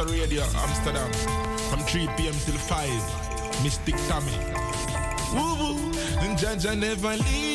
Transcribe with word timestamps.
Mr. 0.00 0.12
Radio 0.12 0.42
Amsterdam 0.56 1.12
from 1.68 1.80
3 1.80 2.08
p.m. 2.16 2.32
till 2.46 2.54
5. 2.54 3.62
Mystic 3.62 3.94
Tommy. 4.08 4.32
Woo 5.34 5.54
woo. 5.60 5.76
And 6.20 6.38
Jaja 6.38 6.74
never 6.74 7.16
leave. 7.18 7.49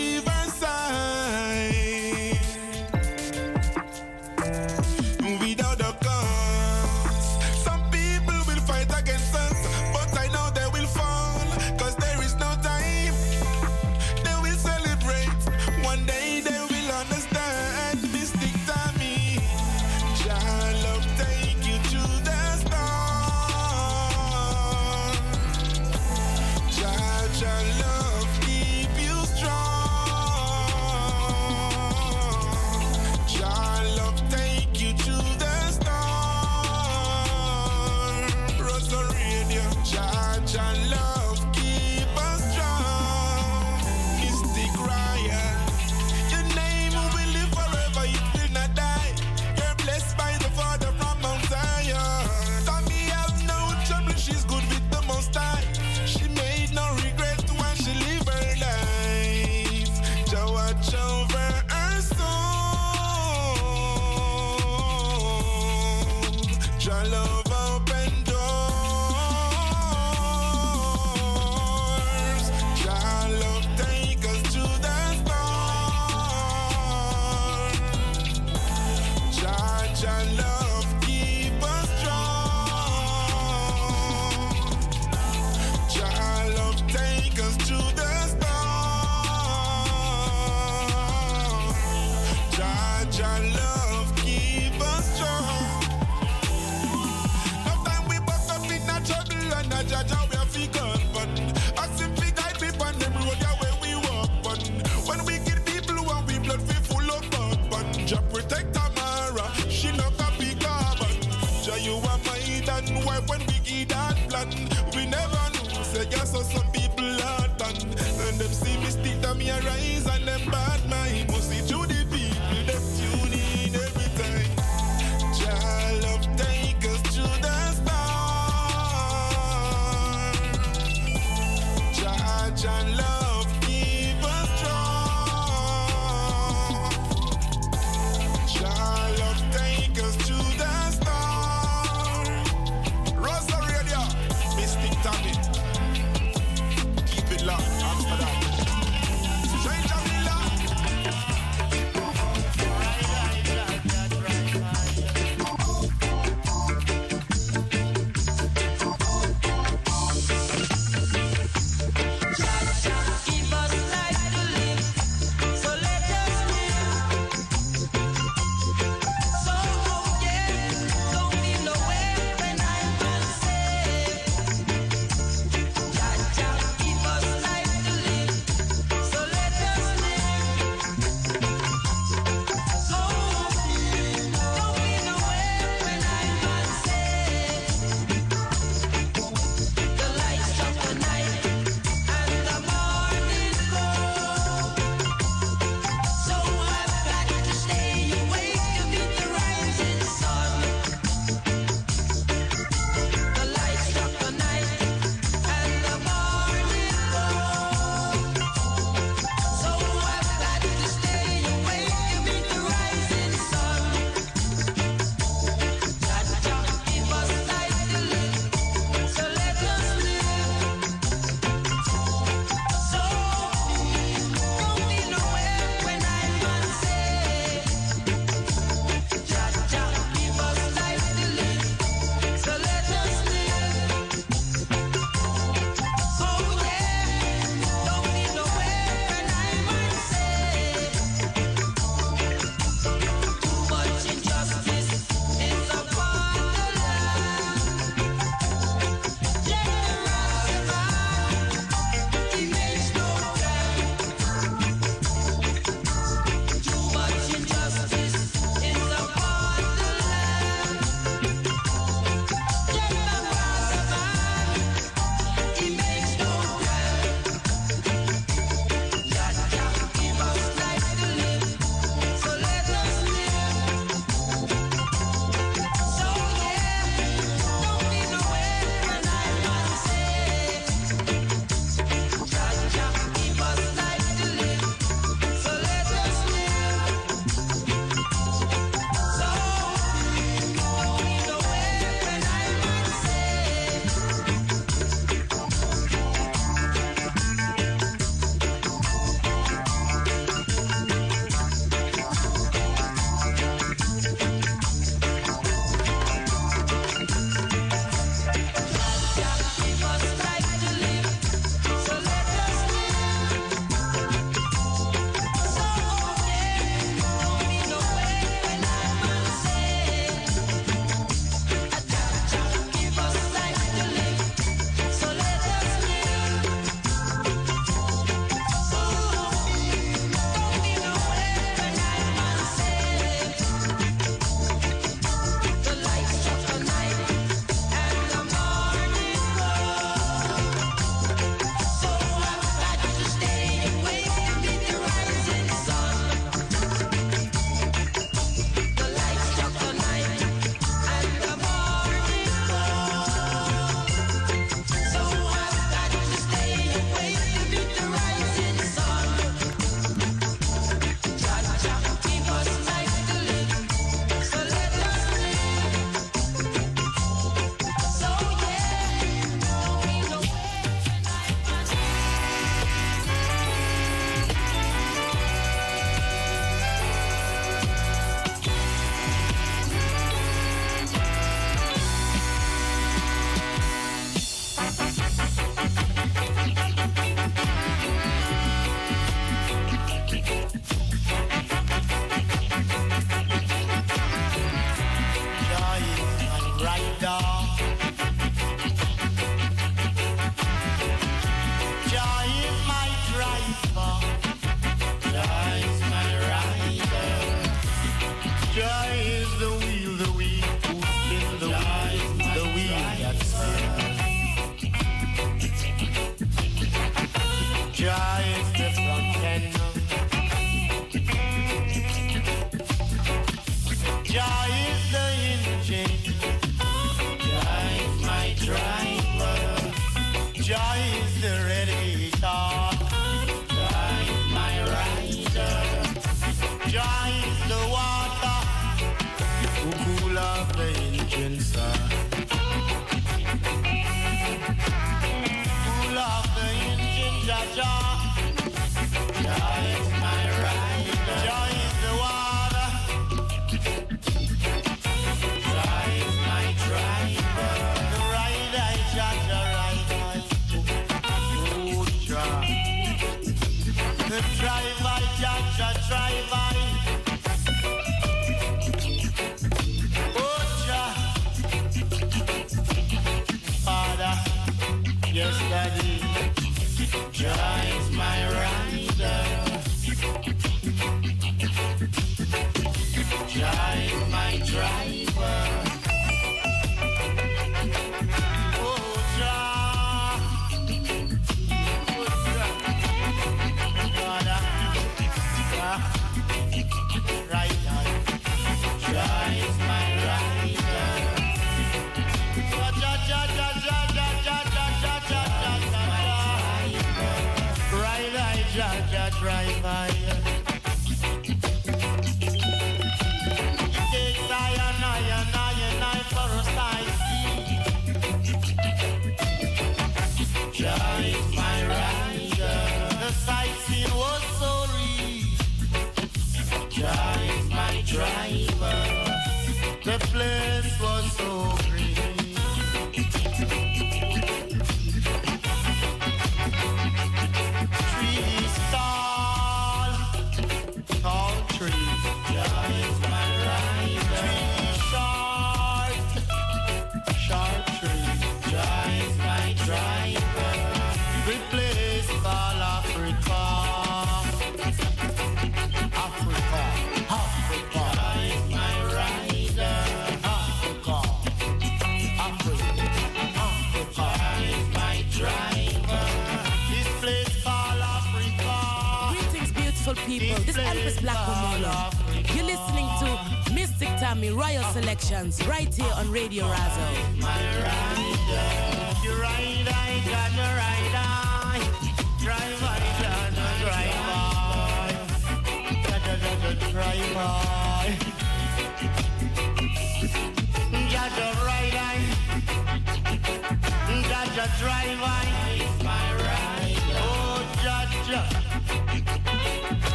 Selections 575.15 575.48
right 575.48 575.74
here 575.74 575.91
on 575.95 576.12
Radio 576.12 576.45
Razo. 576.45 577.04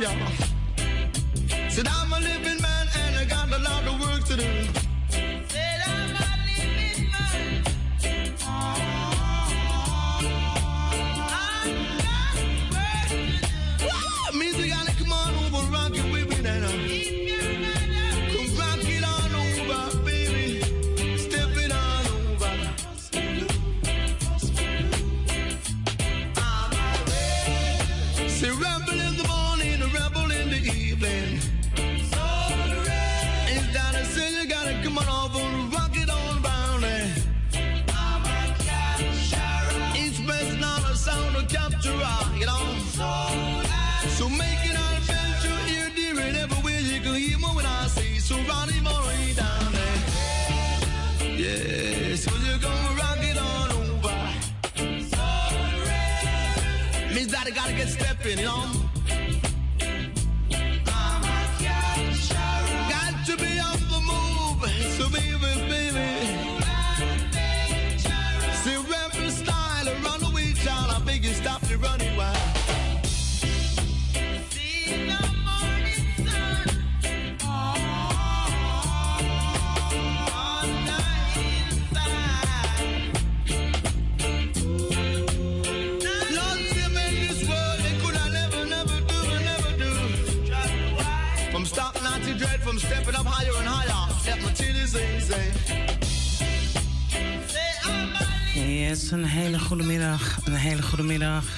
Ja. 0.00 0.10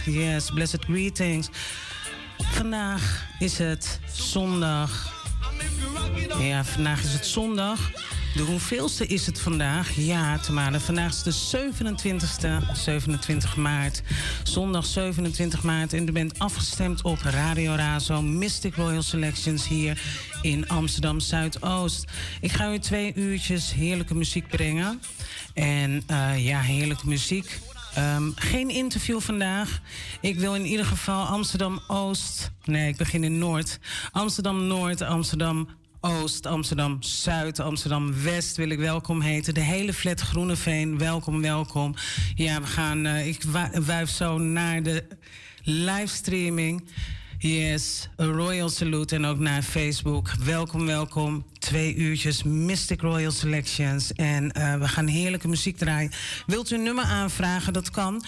Yes, 0.05 0.51
blessed 0.51 0.85
greetings. 0.85 1.49
Vandaag 2.39 3.27
is 3.39 3.59
het 3.59 4.01
zondag. 4.13 5.13
Ja, 6.39 6.65
vandaag 6.65 7.03
is 7.03 7.13
het 7.13 7.27
zondag. 7.27 7.91
De 8.35 8.43
hoeveelste 8.43 9.07
is 9.07 9.27
het 9.27 9.41
vandaag? 9.41 9.97
Ja, 9.97 10.39
Tamara. 10.39 10.81
Vandaag 10.81 11.13
is 11.13 11.23
de 11.23 11.69
27e, 11.73 12.73
27 12.73 13.57
maart. 13.57 14.03
Zondag 14.43 14.87
27 14.87 15.63
maart. 15.63 15.93
En 15.93 16.09
u 16.09 16.13
bent 16.13 16.39
afgestemd 16.39 17.03
op 17.03 17.19
Radio 17.23 17.75
Razo 17.75 18.23
Mystic 18.23 18.75
Royal 18.75 19.03
Selections 19.03 19.69
hier 19.69 20.03
in 20.43 20.69
Amsterdam 20.69 21.21
Zuidoost. 21.21 22.05
Ik 22.41 22.53
ga 22.53 22.73
u 22.73 22.79
twee 22.79 23.13
uurtjes 23.15 23.73
heerlijke 23.73 24.15
muziek 24.15 24.49
brengen. 24.49 25.01
En 25.55 26.03
uh, 26.11 26.47
ja, 26.47 26.61
heerlijke 26.61 27.09
muziek. 27.09 27.59
Um, 27.99 28.33
geen 28.37 28.71
interview 28.71 29.21
vandaag. 29.21 29.81
Ik 30.21 30.39
wil 30.39 30.55
in 30.55 30.65
ieder 30.65 30.87
geval 30.87 31.25
Amsterdam 31.25 31.81
Oost. 31.87 32.51
Nee, 32.65 32.89
ik 32.89 32.97
begin 32.97 33.25
in 33.25 33.39
Noord. 33.39 33.79
Amsterdam 34.13 34.67
Noord, 34.67 35.03
Amsterdam 35.03 35.69
Oost, 36.01 36.47
Amsterdam 36.47 37.03
Zuid, 37.03 37.59
Amsterdam 37.59 38.23
West 38.23 38.57
wil 38.57 38.69
ik 38.69 38.79
welkom 38.79 39.21
heten. 39.21 39.55
De 39.55 39.61
hele 39.61 39.93
flat 39.93 40.21
Groeneveen, 40.21 40.99
welkom, 40.99 41.43
welkom. 41.43 41.95
Ja, 42.35 42.61
we 42.61 42.67
gaan. 42.67 43.07
Uh, 43.07 43.27
ik 43.27 43.43
wuif 43.85 44.11
zo 44.11 44.39
naar 44.39 44.83
de 44.83 45.05
livestreaming. 45.63 46.89
Yes, 47.43 48.09
a 48.21 48.25
royal 48.25 48.69
salute 48.69 49.15
en 49.15 49.25
ook 49.25 49.39
naar 49.39 49.63
Facebook. 49.63 50.31
Welkom, 50.45 50.87
welkom. 50.87 51.45
Twee 51.59 51.95
uurtjes 51.95 52.43
Mystic 52.43 53.01
Royal 53.01 53.31
Selections. 53.31 54.13
En 54.13 54.53
uh, 54.59 54.75
we 54.75 54.89
gaan 54.89 55.07
heerlijke 55.07 55.49
muziek 55.49 55.77
draaien. 55.77 56.11
Wilt 56.47 56.71
u 56.71 56.75
een 56.75 56.83
nummer 56.83 57.05
aanvragen? 57.05 57.73
Dat 57.73 57.91
kan. 57.91 58.25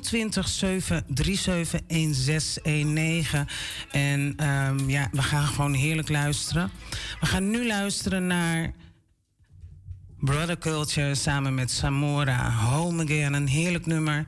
020 0.00 0.48
737 0.48 1.80
1619. 1.86 3.48
En 3.90 4.48
um, 4.48 4.90
ja, 4.90 5.08
we 5.12 5.22
gaan 5.22 5.46
gewoon 5.46 5.74
heerlijk 5.74 6.08
luisteren. 6.08 6.70
We 7.20 7.26
gaan 7.26 7.50
nu 7.50 7.66
luisteren 7.66 8.26
naar... 8.26 8.72
Brother 10.20 10.58
Culture 10.58 11.14
samen 11.14 11.54
met 11.54 11.70
Samora. 11.70 12.50
Home 12.50 13.04
Again, 13.04 13.32
een 13.32 13.48
heerlijk 13.48 13.86
nummer. 13.86 14.26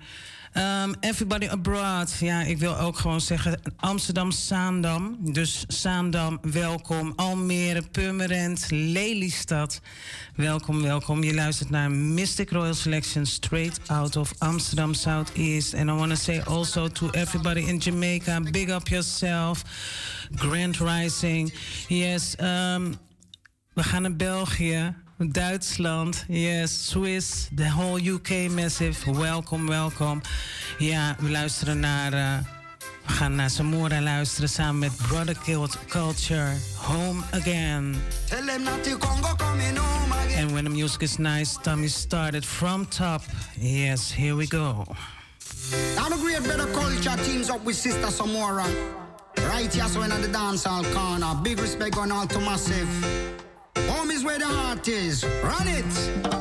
Um, 0.54 0.94
everybody 1.00 1.48
abroad. 1.48 2.16
Ja, 2.20 2.42
ik 2.42 2.58
wil 2.58 2.78
ook 2.78 2.98
gewoon 2.98 3.20
zeggen 3.20 3.60
Amsterdam, 3.76 4.30
Zaandam. 4.30 5.16
Dus 5.32 5.64
Zaandam, 5.66 6.38
welkom. 6.42 7.12
Almere, 7.16 7.82
Purmerend, 7.82 8.66
Lelystad. 8.70 9.80
Welkom, 10.34 10.82
welkom. 10.82 11.22
Je 11.22 11.34
luistert 11.34 11.70
naar 11.70 11.90
Mystic 11.90 12.50
Royal 12.50 12.74
Selection 12.74 13.26
straight 13.26 13.80
out 13.86 14.16
of 14.16 14.32
Amsterdam 14.38 14.94
Southeast. 14.94 15.74
And 15.74 15.88
I 15.88 15.92
want 15.92 16.10
to 16.10 16.16
say 16.16 16.40
also 16.40 16.88
to 16.88 17.10
everybody 17.10 17.60
in 17.60 17.78
Jamaica, 17.78 18.40
big 18.40 18.70
up 18.70 18.88
yourself. 18.88 19.62
Grand 20.34 20.76
Rising. 20.76 21.52
Yes, 21.88 22.34
um, 22.40 22.94
we 23.72 23.82
gaan 23.82 24.02
naar 24.02 24.16
België. 24.16 24.94
Duitsland, 25.18 26.24
yes, 26.28 26.70
Swiss, 26.70 27.48
the 27.52 27.68
whole 27.68 27.98
UK 27.98 28.48
massive. 28.50 29.12
Welkom, 29.12 29.66
welkom. 29.66 30.20
Ja, 30.78 31.16
we 31.18 31.30
luisteren 31.30 31.80
naar. 31.80 32.12
Uh, 32.12 32.38
we 33.06 33.12
gaan 33.12 33.34
naar 33.34 33.50
Samora 33.50 34.00
luisteren 34.00 34.48
samen 34.48 34.78
met 34.78 34.96
Brother 34.96 35.36
Culture. 35.88 36.52
Home 36.76 37.22
again. 37.30 37.96
And 40.38 40.50
when 40.52 40.64
the 40.64 40.70
music 40.70 41.00
is 41.00 41.16
nice, 41.16 41.58
Tommy 41.62 41.88
started 41.88 42.46
from 42.46 42.88
top. 42.88 43.22
Yes, 43.60 44.14
here 44.14 44.34
we 44.34 44.46
go. 44.46 44.84
I'm 45.96 46.12
a 46.12 46.16
great 46.16 46.42
Brother 46.42 46.70
Culture 46.70 47.22
teams 47.22 47.50
up 47.50 47.64
with 47.64 47.76
Sister 47.76 48.10
Samora. 48.10 48.64
Right 49.36 49.74
here, 49.74 49.88
so 49.88 50.02
in 50.02 50.10
the 50.10 50.28
dancehall 50.28 50.84
corner. 50.94 51.34
Big 51.42 51.58
respect 51.58 51.94
going 51.94 52.12
all 52.12 52.26
to 52.26 52.38
massive. 52.38 53.27
Where 54.28 54.38
the 54.38 54.44
heart 54.44 54.86
is. 54.88 55.24
Run 55.42 55.66
it. 55.68 56.37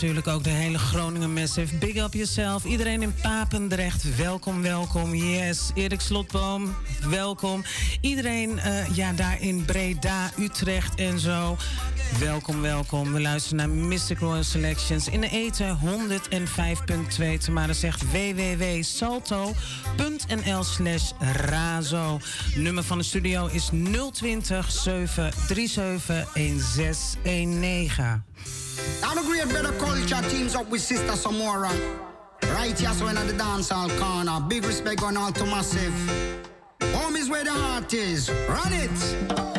Natuurlijk 0.00 0.36
ook 0.36 0.44
de 0.44 0.50
hele 0.50 0.78
Groningen 0.78 1.32
Massive. 1.32 1.76
Big 1.76 1.96
up 1.96 2.14
yourself. 2.14 2.64
Iedereen 2.64 3.02
in 3.02 3.14
Papendrecht, 3.22 4.16
welkom, 4.16 4.62
welkom. 4.62 5.14
Yes, 5.14 5.70
Erik 5.74 6.00
Slotboom, 6.00 6.74
welkom. 7.08 7.64
Iedereen 8.00 8.50
uh, 8.50 8.96
ja, 8.96 9.12
daar 9.12 9.42
in 9.42 9.64
Breda, 9.64 10.30
Utrecht 10.38 10.94
en 10.94 11.18
zo. 11.18 11.56
Welkom, 12.18 12.60
welkom. 12.60 13.12
We 13.12 13.20
luisteren 13.20 13.56
naar 13.56 13.68
Mystic 13.68 14.18
Royal 14.18 14.42
Selections 14.42 15.08
in 15.08 15.20
de 15.20 15.28
eten 15.28 15.78
105.2. 15.84 15.88
Tamara 17.44 17.72
zegt 17.72 18.02
www.salto.nl 18.10 20.64
slash 20.64 21.10
razo. 21.18 22.20
Nummer 22.54 22.84
van 22.84 22.98
de 22.98 23.04
studio 23.04 23.46
is 23.46 23.70
020 24.12 24.70
737 24.70 26.32
1619. 26.32 28.59
I'm 29.02 29.18
a 29.18 29.22
great 29.22 29.48
Brother 29.48 29.72
Culture 29.78 30.22
teams 30.28 30.54
up 30.54 30.68
with 30.68 30.80
Sister 30.80 31.12
Samora. 31.12 31.70
Right 32.54 32.78
here, 32.78 32.90
so 32.90 33.06
in 33.08 33.14
the 33.14 33.32
dancehall 33.32 33.90
corner. 33.98 34.40
Big 34.48 34.64
respect 34.64 35.00
going 35.00 35.16
all 35.16 35.32
to 35.32 35.44
massive. 35.46 35.94
Home 36.94 37.16
is 37.16 37.28
where 37.28 37.44
the 37.44 37.52
heart 37.52 37.92
is. 37.94 38.30
Run 38.48 38.72
it. 38.72 39.50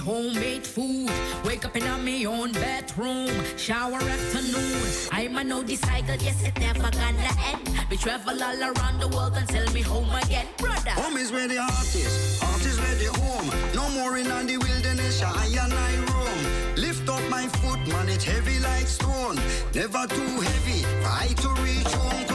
Homemade 0.00 0.66
food. 0.66 1.10
Wake 1.44 1.64
up 1.64 1.76
in 1.76 1.84
my 1.84 2.24
own 2.24 2.52
bedroom. 2.52 3.30
Shower 3.56 3.98
afternoon. 3.98 4.82
I'm 5.12 5.36
a 5.36 5.44
no 5.44 5.64
cycle, 5.66 6.16
yes, 6.16 6.42
it 6.42 6.58
never 6.58 6.90
gonna 6.90 7.30
end. 7.52 7.68
We 7.90 7.96
travel 7.96 8.42
all 8.42 8.62
around 8.62 9.00
the 9.00 9.08
world 9.08 9.34
until 9.36 9.70
me 9.72 9.82
home 9.82 10.10
again, 10.24 10.46
brother. 10.56 10.90
Home 10.90 11.16
is 11.16 11.30
where 11.30 11.48
the 11.48 11.62
heart 11.62 11.94
is, 11.94 12.40
heart 12.40 12.64
is 12.64 12.78
where 12.80 12.94
the 12.96 13.10
home. 13.20 13.48
No 13.74 13.88
more 13.90 14.16
in 14.16 14.28
the 14.46 14.56
wilderness, 14.56 15.22
I 15.22 15.46
and 15.62 15.72
I 15.72 15.92
roam. 16.12 16.76
Lift 16.76 17.08
up 17.08 17.22
my 17.28 17.46
foot, 17.60 17.80
man, 17.88 18.08
it's 18.08 18.24
heavy 18.24 18.58
like 18.60 18.86
stone. 18.86 19.36
Never 19.74 20.06
too 20.06 20.40
heavy, 20.40 20.82
try 21.02 21.26
to 21.42 21.48
reach 21.62 21.92
home, 21.94 22.29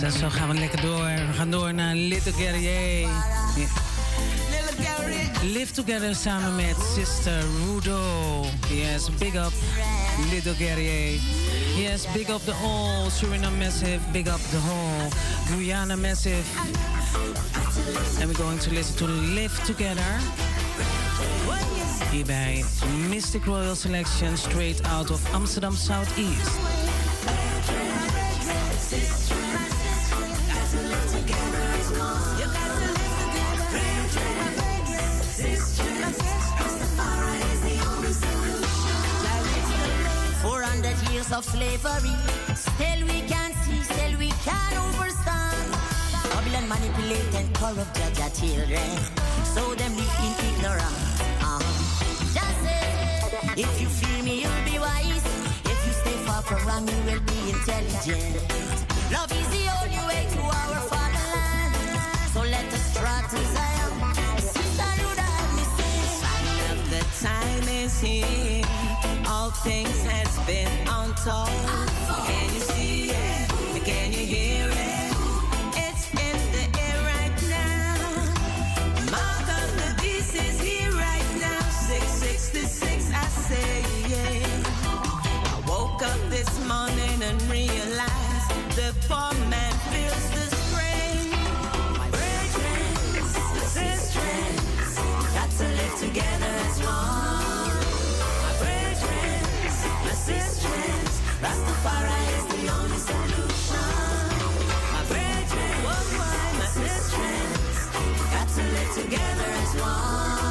zo 0.00 0.28
gaan 0.28 0.48
we 0.48 0.54
lekker 0.54 0.80
door. 0.80 1.04
We 1.04 1.32
gaan 1.36 1.50
door 1.50 1.74
naar 1.74 1.94
Little 1.94 2.32
Guerrier. 2.32 3.08
Live 5.42 5.72
Together 5.72 6.14
samen 6.14 6.56
met 6.56 6.76
Sister 6.94 7.44
Rudo. 7.64 8.44
Yes, 8.68 9.08
big 9.18 9.34
up 9.34 9.52
Little 10.30 10.54
Guerrier. 10.54 11.20
Yes, 11.76 12.12
big 12.12 12.28
up 12.28 12.44
the 12.44 12.52
whole 12.52 13.10
Suriname 13.10 13.56
Massive. 13.58 13.98
Big 14.12 14.28
up 14.28 14.40
the 14.50 14.58
whole 14.58 15.10
Guyana 15.50 15.96
Massive. 15.96 16.44
And 18.20 18.26
we're 18.26 18.42
going 18.44 18.58
to 18.58 18.70
listen 18.70 18.96
to 18.96 19.06
Live 19.06 19.64
Together. 19.64 20.20
Hier 22.10 22.26
bij 22.26 22.64
Mystic 23.08 23.44
Royal 23.44 23.74
Selection, 23.74 24.36
straight 24.36 24.80
out 24.86 25.10
of 25.10 25.20
Amsterdam 25.32 25.76
Southeast. 25.76 26.85
of 41.36 41.44
slavery. 41.44 42.16
Still 42.54 43.00
we 43.04 43.20
can 43.28 43.52
see, 43.62 43.82
still 43.82 44.18
we 44.18 44.30
can 44.40 44.72
understand. 44.88 45.68
Babylon 46.32 46.66
manipulate 46.66 47.34
and 47.34 47.54
corrupt 47.54 47.94
their 47.94 48.30
children. 48.30 48.88
So 49.44 49.74
them 49.74 49.92
live 50.00 50.16
in 50.26 50.34
ignorance. 50.48 51.20
Uh 51.40 51.60
-huh. 51.60 51.62
Just 52.36 52.58
say, 52.64 53.62
if 53.64 53.72
you 53.80 53.88
fear 53.98 54.20
me, 54.26 54.34
you'll 54.42 54.64
be 54.70 54.76
wise. 54.86 55.26
If 55.72 55.78
you 55.86 55.92
stay 56.02 56.16
far 56.26 56.42
from 56.48 56.60
wrong, 56.66 56.84
you 56.92 57.00
will 57.08 57.24
be 57.32 57.38
intelligent. 57.54 58.34
Love 59.14 59.32
is 59.40 59.48
the 59.56 59.64
only 59.76 60.02
way 60.10 60.22
to 60.34 60.40
our 60.60 60.80
fatherland. 60.92 61.74
So 62.32 62.40
let 62.56 62.66
us 62.76 62.86
try 62.98 63.18
to 63.32 63.38
Zion. 63.54 63.92
Sister, 64.54 64.90
you 65.00 65.10
the 66.94 67.02
time 67.26 67.66
is 67.82 68.00
here 68.00 68.45
things 69.66 70.02
has 70.04 70.38
been 70.46 70.70
untold. 70.88 71.48
Can 72.28 72.54
you 72.54 72.60
see 72.60 73.10
it? 73.10 73.50
Can 73.84 74.12
you 74.12 74.24
hear 74.34 74.68
it? 74.70 75.12
It's 75.86 76.04
in 76.26 76.38
the 76.54 76.64
air 76.86 77.00
right 77.14 77.38
now. 77.50 77.96
Is 80.34 80.60
here 80.60 80.92
right 80.92 81.30
now. 81.40 81.60
666, 81.88 83.12
I 83.12 83.28
say, 83.48 83.84
woke 85.68 86.02
up 86.02 86.20
this 86.30 86.50
morning 86.68 87.22
and 87.22 87.42
realized. 87.50 87.95
together 108.96 109.44
as 109.44 109.74
one. 109.80 110.45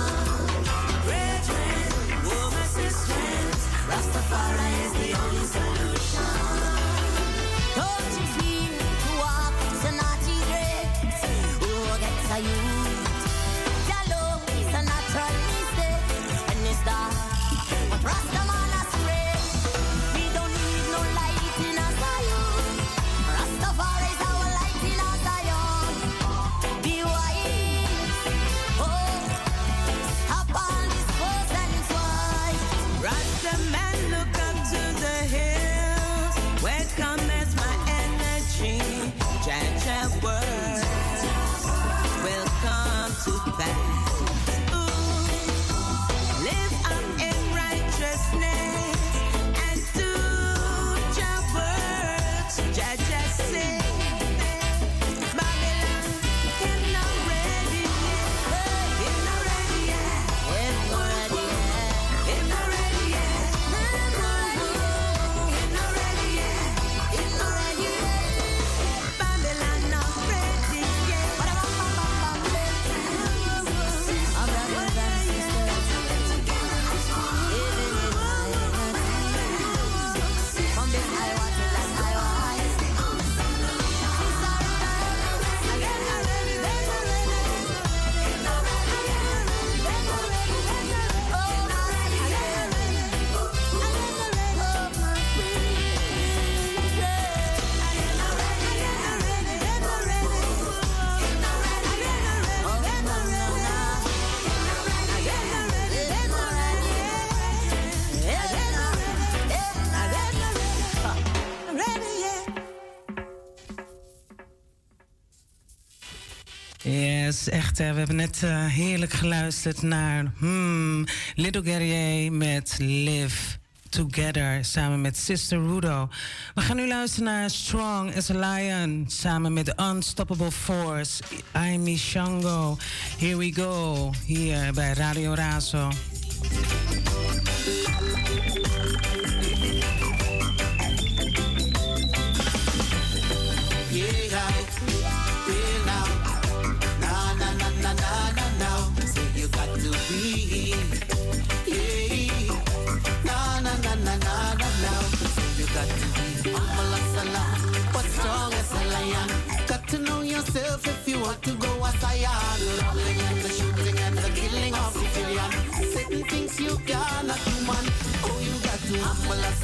echt. 117.48 117.64
echt, 117.66 117.94
we 117.94 117.98
hebben 117.98 118.16
net 118.16 118.44
eh, 118.44 118.66
heerlijk 118.66 119.14
geluisterd 119.14 119.82
naar 119.82 120.32
hmm, 120.38 121.06
Little 121.36 121.64
Guerrier 121.64 122.32
met 122.32 122.76
Live 122.80 123.58
Together 123.90 124.66
samen 124.66 125.02
met 125.02 125.18
Sister 125.18 125.60
Rudo. 125.68 126.10
We 126.56 126.62
gaan 126.62 126.76
nu 126.76 126.88
luisteren 126.88 127.26
naar 127.26 127.50
Strong 127.50 128.16
as 128.16 128.30
a 128.30 128.34
Lion 128.34 129.06
samen 129.08 129.54
met 129.54 129.74
Unstoppable 129.80 130.52
Force, 130.52 131.24
I'm 131.56 131.98
Shango. 131.98 132.78
Here 133.18 133.38
we 133.38 133.54
go, 133.54 134.12
hier 134.26 134.74
bij 134.74 134.94
Radio 134.94 135.34
Razo. 135.34 135.90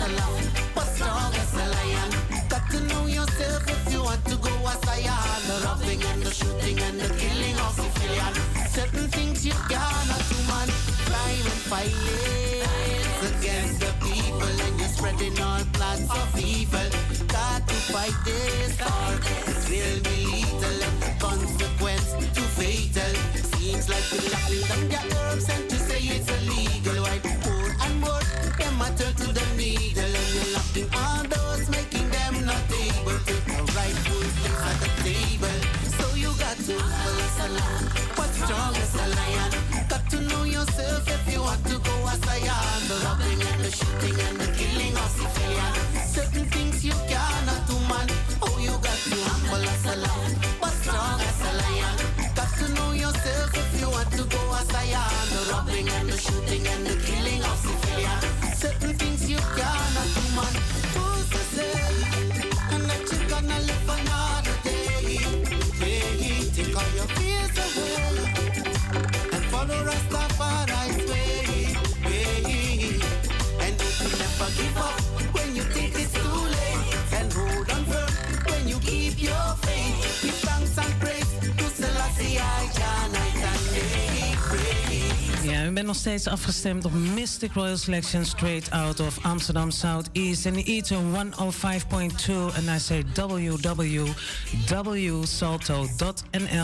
hustle 0.09 1.69
lion. 1.69 2.11
Got 2.49 2.69
to 2.71 2.79
know 2.81 3.05
yourself 3.05 3.69
if 3.69 3.93
you 3.93 4.03
want 4.03 4.23
to 4.25 4.35
go 4.37 4.51
as 4.67 4.81
I 4.87 4.99
am. 5.05 5.41
The 5.47 5.65
robbing 5.65 6.03
and 6.03 6.21
the 6.23 6.31
shooting 6.31 6.79
and 6.79 6.99
the 6.99 7.09
killing 7.15 7.57
of. 7.59 7.79
Certain 8.69 9.07
things 9.09 9.45
you 9.45 9.53
cannot 9.69 10.23
do, 10.29 10.37
man. 10.47 10.69
Crime 11.05 11.47
and 11.53 11.63
violence 11.69 13.21
against 13.29 13.79
the 13.81 13.91
people, 13.99 14.55
and 14.65 14.79
you're 14.79 14.89
spreading 14.89 15.39
all 15.39 15.59
of 15.59 16.39
evil. 16.39 16.89
Got 17.27 17.67
to 17.67 17.75
fight 17.93 18.15
this. 18.25 18.79
It 19.73 20.05
will 20.09 21.19
consequence 21.19 22.13
too 22.33 22.47
fatal. 22.59 23.13
Seems 23.57 23.89
like 23.89 24.03
we're 24.11 24.29
locking 24.31 24.89
down 24.89 25.09
your 25.09 25.21
herbs 25.21 25.49
and 25.49 25.70
was 42.12 42.28
I 42.28 42.39
on? 42.50 42.88
The 42.88 42.95
loving 43.06 43.41
and 43.41 43.63
the 43.63 43.71
shooting 43.71 44.19
and 44.28 44.39
the 44.39 44.50
bent 85.82 85.94
nog 85.94 86.02
steeds 86.02 86.28
afgestemd 86.28 86.86
op 86.86 86.94
Mystic 86.94 87.54
Royal 87.54 87.78
Selection 87.78 88.26
straight 88.26 88.72
out 88.72 89.00
of 89.00 89.17
Amsterdam 89.22 89.72
Southeast 89.72 90.46
in 90.46 90.56
Ether 90.56 90.98
105.2 90.98 92.56
and 92.56 92.70
I 92.70 92.80
say 92.80 93.04
www.salto.nl 93.13 93.52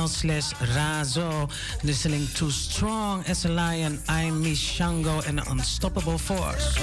slash 0.07 0.53
razo. 0.53 1.49
Listening 1.81 2.27
to 2.33 2.49
Strong 2.49 3.23
as 3.25 3.45
a 3.45 3.49
Lion, 3.49 3.99
I'm 4.07 4.43
Mishango 4.43 5.27
and 5.27 5.37
the 5.37 5.51
Unstoppable 5.51 6.17
Force. 6.17 6.77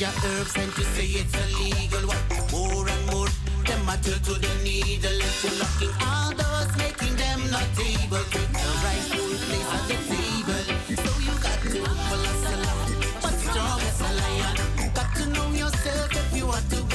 Your 0.00 0.10
herbs, 0.24 0.54
and 0.56 0.70
you 0.76 0.84
say 0.94 1.06
it's 1.06 1.34
illegal. 1.34 2.08
What 2.08 2.52
more 2.52 2.88
and 2.88 3.06
more? 3.10 3.28
Them 3.64 3.86
turn 4.02 4.20
to 4.28 4.34
the 4.34 4.52
needle, 4.62 5.10
and 5.10 5.36
you're 5.42 5.58
locking 5.62 5.94
all 6.04 6.30
those 6.36 6.76
making 6.76 7.16
them 7.16 7.40
not 7.50 7.64
able 7.80 8.24
to 8.34 8.40
the 8.60 8.70
rightful 8.84 9.32
place 9.46 9.70
at 9.76 9.84
the 9.88 9.96
table. 10.10 10.64
So 11.02 11.10
you 11.26 11.34
got 11.40 11.58
to 11.72 11.80
us 12.28 12.44
along, 12.54 12.90
but 13.22 13.34
strong 13.40 13.80
as 13.80 14.00
a 14.00 14.10
lion. 14.20 14.92
Got 14.92 15.14
to 15.16 15.26
know 15.30 15.48
yourself 15.50 16.10
if 16.12 16.36
you 16.36 16.46
want 16.46 16.68
to 16.70 16.85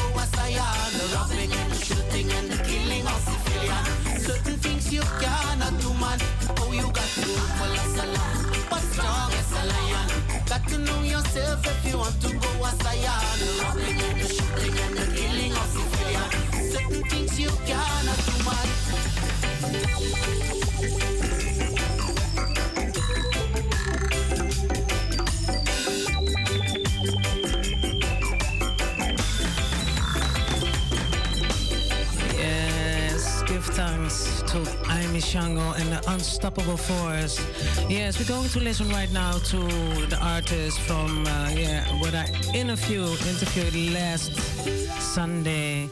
want 12.79 14.00
Amy 35.11 35.19
and 35.35 35.91
the 35.91 36.01
Unstoppable 36.07 36.77
Force. 36.77 37.37
Yes, 37.89 38.17
we're 38.17 38.33
going 38.33 38.47
to 38.47 38.61
listen 38.61 38.87
right 38.89 39.11
now 39.11 39.33
to 39.33 39.57
the 40.07 40.17
artist 40.21 40.79
from 40.79 41.27
uh, 41.27 41.49
yeah 41.53 41.83
what 41.99 42.15
I 42.15 42.27
interviewed 42.53 43.19
interviewed 43.27 43.93
last 43.93 44.31
Sunday, 45.01 45.89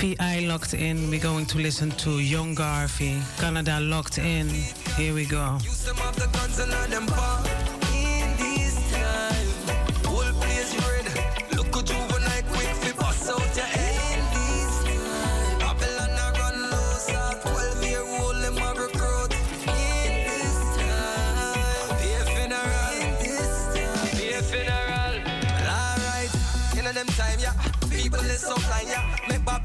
VI 0.00 0.46
locked 0.46 0.74
in. 0.74 1.10
We're 1.10 1.20
going 1.20 1.46
to 1.46 1.58
listen 1.58 1.90
to 1.92 2.18
Young 2.18 2.54
Garvey. 2.54 3.20
Canada 3.38 3.80
locked 3.80 4.18
in. 4.18 4.48
Here 4.96 5.14
we 5.14 5.24
go. 5.24 5.58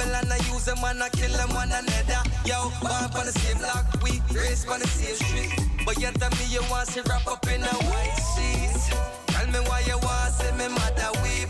Babylon 0.02 0.32
a 0.32 0.38
use 0.52 0.66
them 0.66 0.84
and 0.84 1.02
a 1.02 1.10
kill 1.12 1.32
them 1.38 1.50
one 1.54 1.72
another. 1.72 2.22
Yo, 2.46 2.72
born 2.82 3.06
on 3.14 3.26
the 3.26 3.32
same 3.32 3.58
block, 3.58 3.86
we 4.02 4.22
raised 4.36 4.68
on 4.68 4.80
the 4.80 4.88
same 4.88 5.16
street. 5.16 5.54
But 5.86 6.00
yet 6.00 6.16
tell 6.16 6.32
me 6.32 6.46
you 6.50 6.62
want 6.72 6.90
to 6.90 7.04
wrap 7.04 7.28
up 7.28 7.46
in 7.48 7.62
a 7.62 7.76
white 7.90 8.18
sheet. 8.34 8.82
Tell 9.28 9.48
me 9.48 9.60
why 9.70 9.82
you 9.86 9.98
want 10.00 10.34
to 10.34 10.46
see 10.46 10.52
me 10.58 10.68
mother 10.74 11.12
weep. 11.22 11.50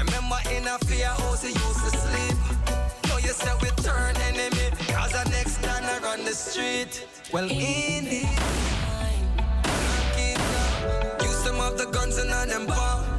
Remember 0.00 0.40
in 0.50 0.66
a 0.66 0.78
fear 0.86 1.08
house 1.08 1.44
you 1.44 1.50
used 1.50 1.84
to 1.84 1.90
sleep. 1.92 2.36
Now 3.08 3.18
you 3.18 3.32
say 3.36 3.52
we 3.60 3.68
turn 3.82 4.16
enemy, 4.32 4.70
cause 4.88 5.12
the 5.12 5.24
next 5.30 5.62
time 5.62 5.84
I 5.84 5.98
run 6.02 6.24
the 6.24 6.32
street. 6.32 7.06
Well, 7.32 7.50
in 7.50 8.04
the 8.04 8.24
Use 11.22 11.44
some 11.44 11.60
of 11.60 11.76
the 11.76 11.86
guns 11.92 12.16
and 12.16 12.30
all 12.32 12.46
them 12.46 12.66
bomb. 12.66 13.13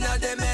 You 0.00 0.04
itching 0.04 0.14
a 0.14 0.18
them 0.18 0.47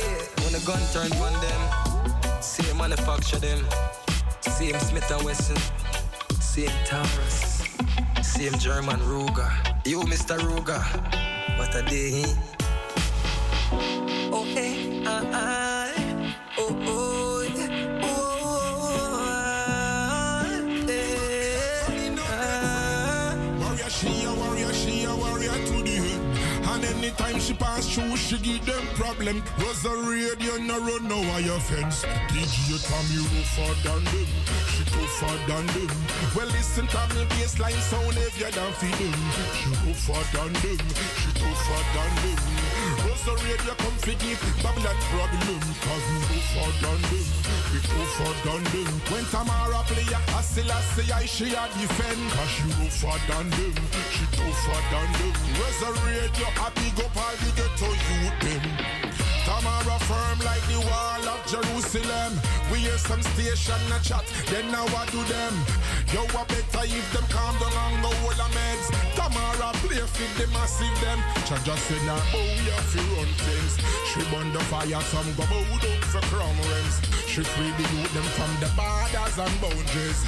day 0.00 0.16
when 0.42 0.54
a 0.54 0.64
gun 0.64 0.80
turned 0.92 1.14
on 1.14 1.32
them. 1.44 2.42
Same 2.42 2.76
manufacture 2.76 3.38
them. 3.38 3.60
Same 4.40 4.78
Smith 4.78 5.10
and 5.10 5.24
Wesson. 5.24 5.60
Same 6.40 6.76
Taurus. 6.84 7.62
Same 8.22 8.56
German 8.58 9.00
Ruger. 9.00 9.50
You, 9.86 10.00
Mr. 10.12 10.38
Ruger. 10.38 10.82
What 11.58 11.74
a 11.74 11.82
day, 11.82 12.22
eh? 12.22 12.59
Anytime 27.98 28.16
she 28.16 28.38
give 28.38 28.64
them 28.66 28.86
problem. 28.94 29.42
Was 29.58 29.84
a 29.84 29.96
radio, 30.08 30.56
no 30.58 30.78
run 30.78 31.08
no 31.08 31.18
wire 31.18 31.58
fence. 31.60 32.04
DJ 32.28 32.78
Tommy 32.86 33.18
rougher 33.18 33.74
than 33.82 34.04
them. 34.04 34.26
She 34.68 34.84
tougher 34.84 35.36
than 35.46 35.66
them. 35.66 35.90
Well, 36.36 36.46
listen 36.46 36.86
to 36.86 37.14
me 37.14 37.24
bassline 37.26 37.80
sound 37.90 38.14
heavier 38.14 38.50
than 38.50 38.72
for 38.72 38.86
them. 38.86 39.14
She 39.56 39.70
rougher 39.86 40.36
than 40.36 40.52
them. 40.52 40.88
She 41.18 41.32
tougher 41.34 41.82
than 41.94 42.14
them. 42.22 42.69
Was 43.10 43.26
a 43.26 43.34
radio 43.42 43.74
come 43.74 43.98
fi 43.98 44.14
give 44.22 44.38
Babylon 44.62 44.98
problem. 45.10 45.58
Cause 45.82 46.06
we 46.10 46.18
rougher 46.30 46.70
than 46.78 47.00
them. 47.10 47.26
We 47.74 47.78
tougher 47.82 48.34
than 48.46 48.62
them. 48.70 48.92
When 49.10 49.24
Tamara 49.34 49.82
play, 49.90 50.06
I 50.14 50.42
still 50.46 50.70
I 50.70 50.80
say 50.94 51.10
I 51.10 51.26
she 51.26 51.50
a 51.50 51.66
defend. 51.74 52.22
Cause 52.30 52.50
she 52.54 52.70
rougher 52.78 53.18
than 53.26 53.50
them. 53.50 53.74
She 54.14 54.24
tougher 54.30 54.80
than 54.94 55.10
them. 55.18 55.34
Was 55.58 55.82
a 55.82 55.90
radio, 56.06 56.46
I 56.54 56.70
big 56.78 56.98
up 57.02 57.16
all 57.18 57.34
the 57.42 57.50
ghetto 57.58 57.90
youth 57.90 58.38
them. 58.46 59.10
Tamara 59.44 59.98
firm 60.06 60.38
like 60.46 60.62
the 60.70 60.78
wall 60.86 61.26
of 61.34 61.40
Jerusalem. 61.50 62.38
We 62.70 62.78
hear 62.86 62.98
some 62.98 63.22
station 63.34 63.82
a 63.90 63.98
chat, 64.06 64.22
then 64.46 64.70
now 64.70 64.86
what 64.94 65.10
do 65.10 65.18
them? 65.26 65.54
Yo, 66.14 66.22
I 66.38 66.44
better 66.46 66.86
if 66.86 67.12
them 67.12 67.26
calm 67.26 67.58
down 67.58 67.74
and 67.74 68.02
go 68.02 68.10
all 68.22 68.38
the 68.38 68.48
meds. 68.54 68.86
Tamara 69.30 69.70
play 69.78 69.96
fit 69.96 70.30
the 70.38 70.46
massive 70.52 70.90
them. 71.00 71.18
Chaja 71.46 71.76
said 71.76 72.02
now, 72.06 72.18
oh, 72.34 72.42
we 72.58 72.66
have 72.70 72.90
to 72.92 72.98
run 73.14 73.30
things. 73.46 73.78
She 74.10 74.20
burn 74.30 74.52
the 74.52 74.58
fire, 74.66 75.00
some 75.10 75.30
go 75.38 75.44
bow 75.46 75.62
down 75.78 76.02
for 76.10 76.20
crown 76.26 76.56
rims. 76.66 76.98
She 77.30 77.42
free 77.42 77.70
the 77.78 77.86
youth 77.94 78.12
them 78.12 78.26
from 78.34 78.50
the 78.58 78.66
borders 78.74 79.38
and 79.38 79.54
boundaries. 79.62 80.20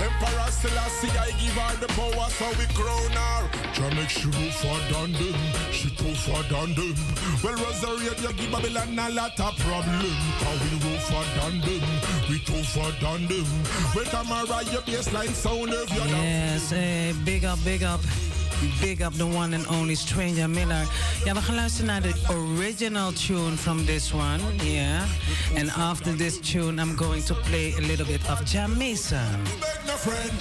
Emperor 0.00 0.50
Selassie, 0.50 1.12
I 1.18 1.30
give 1.36 1.52
her 1.60 1.76
the 1.76 1.88
power, 1.92 2.28
so 2.32 2.48
we 2.56 2.64
crown 2.72 3.12
her. 3.12 3.40
Try 3.74 3.92
make 3.94 4.08
she 4.08 4.28
rougher 4.32 4.80
than 4.92 5.12
them, 5.12 5.36
she 5.70 5.90
tougher 5.90 6.40
than 6.48 6.72
them. 6.72 6.96
Well, 7.44 7.52
Rosary, 7.52 8.08
you 8.16 8.32
give 8.32 8.50
Babylon 8.50 8.98
a 8.98 9.10
lot 9.12 9.38
of 9.38 9.58
problem. 9.60 10.16
Cause 10.40 10.60
we 10.64 10.70
rougher 10.88 11.24
than 11.36 11.60
them, 11.60 11.84
we 12.30 12.38
tougher 12.40 12.96
than 12.96 13.28
them. 13.28 13.48
Well, 13.94 14.08
Tamara, 14.08 14.64
your 14.72 14.82
baseline 14.88 15.34
sound 15.36 15.74
of 15.74 15.92
your 15.92 16.06
Yes, 16.06 16.72
eh, 16.72 17.12
big 17.24 17.44
up, 17.44 17.62
big 17.62 17.82
up. 17.82 18.00
Big 18.80 19.02
up 19.02 19.12
the 19.14 19.26
one 19.26 19.54
and 19.54 19.66
only 19.66 19.94
Stranger 19.94 20.48
Miller. 20.48 20.86
Ja, 21.24 21.34
we 21.34 21.40
gaan 21.42 21.54
luisteren 21.54 21.86
naar 21.86 22.02
de 22.02 22.14
original 22.28 23.12
tune 23.12 23.56
from 23.56 23.84
this 23.84 24.12
one. 24.12 24.40
Yeah. 24.62 25.02
And 25.56 25.70
after 25.70 26.16
this 26.16 26.38
tune, 26.40 26.82
I'm 26.82 26.96
going 26.96 27.24
to 27.24 27.34
play 27.34 27.74
a 27.78 27.80
little 27.80 28.06
bit 28.06 28.20
of 28.30 28.42
Jah 28.44 28.68
Mason. 28.68 29.42
no 29.86 29.96
friend. 29.96 30.32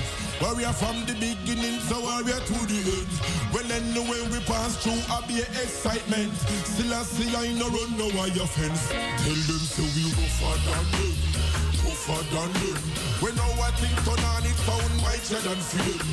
Warrior 0.42 0.74
from 0.74 1.06
the 1.06 1.14
beginning, 1.14 1.80
so 1.82 2.00
warrior 2.02 2.40
to 2.40 2.58
the 2.68 2.80
end. 2.98 3.12
Well, 3.54 3.72
anyway, 3.72 4.22
we 4.32 4.40
pass 4.46 4.78
through, 4.84 5.02
I 5.10 5.26
be 5.28 5.40
excitement. 5.40 6.34
Still, 6.66 6.94
I 6.94 7.04
see 7.04 7.30
I 7.36 7.54
no 7.54 7.68
run 7.70 7.98
no 7.98 8.08
wire 8.18 8.48
fence. 8.56 8.90
Tell 8.90 9.42
them, 9.50 9.64
so 9.74 9.84
we 9.96 10.04
rougher 10.18 10.58
than 10.66 10.86
them. 10.92 11.77
Rougher 11.88 12.24
than 12.36 12.52
them. 12.60 12.80
When 13.24 13.40
our 13.40 13.72
thing 13.80 13.96
turn 14.04 14.20
on, 14.20 14.44
it 14.44 14.58
sound 14.68 14.96
whiter 15.00 15.40
than 15.48 15.60
film. 15.72 16.04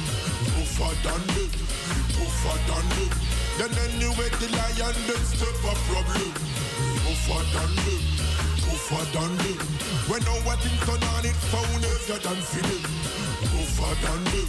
Rougher 0.55 0.95
than 1.03 1.23
them. 1.35 1.51
Rougher 2.15 2.59
than 2.71 2.87
them. 2.95 3.13
Then 3.59 3.73
anyway, 3.85 4.31
the 4.39 4.49
lion, 4.55 4.97
them 5.11 5.23
step 5.27 5.59
a 5.67 5.75
problem. 5.91 6.31
Rougher 7.03 7.43
than 7.55 7.73
them. 7.83 8.03
Rougher 8.63 9.05
than 9.15 9.33
them. 9.43 9.61
When 10.07 10.23
our 10.23 10.57
thing 10.63 10.79
turn 10.87 11.03
on, 11.13 11.27
it 11.27 11.37
sound 11.51 11.83
heavier 11.83 12.21
than 12.23 12.39
film 12.39 13.25
tougher 13.55 13.95
than 14.03 14.25
them, 14.25 14.49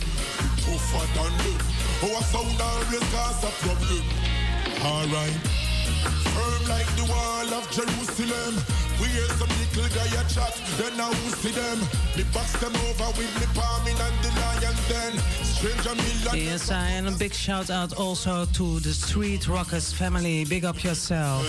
tougher 0.61 1.05
than 1.15 1.33
them. 1.43 1.59
Our 2.03 2.21
sound 2.23 2.61
always 2.61 3.05
cause 3.13 3.43
a 3.43 3.51
problem. 3.63 4.05
Alright, 4.81 5.37
firm 6.35 6.61
like 6.69 6.89
the 6.95 7.05
wall 7.05 7.47
of 7.53 7.63
Jerusalem. 7.71 8.53
We 8.99 9.07
hear 9.09 9.27
some 9.39 9.51
little 9.59 9.89
guy 9.91 10.07
a 10.07 10.23
chat, 10.29 10.55
then 10.77 10.95
now 10.97 11.09
we 11.09 11.29
see 11.41 11.51
them. 11.51 11.79
Me 12.15 12.23
box 12.33 12.53
them 12.59 12.73
over 12.87 13.09
with 13.17 13.31
me 13.39 13.47
palming 13.53 13.99
and 13.99 14.15
the 14.23 14.31
lion 14.39 14.75
then. 14.87 15.13
Stranger 15.43 15.95
million. 15.95 16.47
Yes, 16.47 16.71
I, 16.71 16.87
and 16.97 17.07
a 17.07 17.11
big 17.11 17.33
shout 17.33 17.69
out 17.69 17.93
also 17.99 18.45
to 18.45 18.79
the 18.79 18.93
Street 18.93 19.47
Rockers 19.47 19.91
family. 19.91 20.45
Big 20.45 20.63
up 20.65 20.83
yourself. 20.83 21.43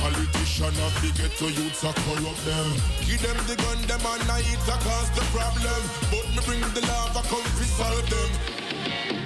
Politician 0.00 0.74
of 0.86 0.92
the 1.02 1.12
ghetto 1.16 1.46
youths 1.46 1.84
are 1.84 1.94
corrupt 1.94 2.44
them. 2.44 2.68
Give 3.06 3.22
them 3.22 3.38
the 3.46 3.56
gun, 3.56 3.80
them 3.86 4.00
and 4.04 4.30
I 4.30 4.42
cause 4.66 5.10
the 5.10 5.24
problem. 5.30 5.82
But 6.10 6.26
me 6.34 6.40
bring 6.46 6.60
the 6.74 6.80
lava, 6.86 7.22
come 7.28 7.44
fi 7.56 7.64
solve 7.64 8.10
them. 8.10 9.21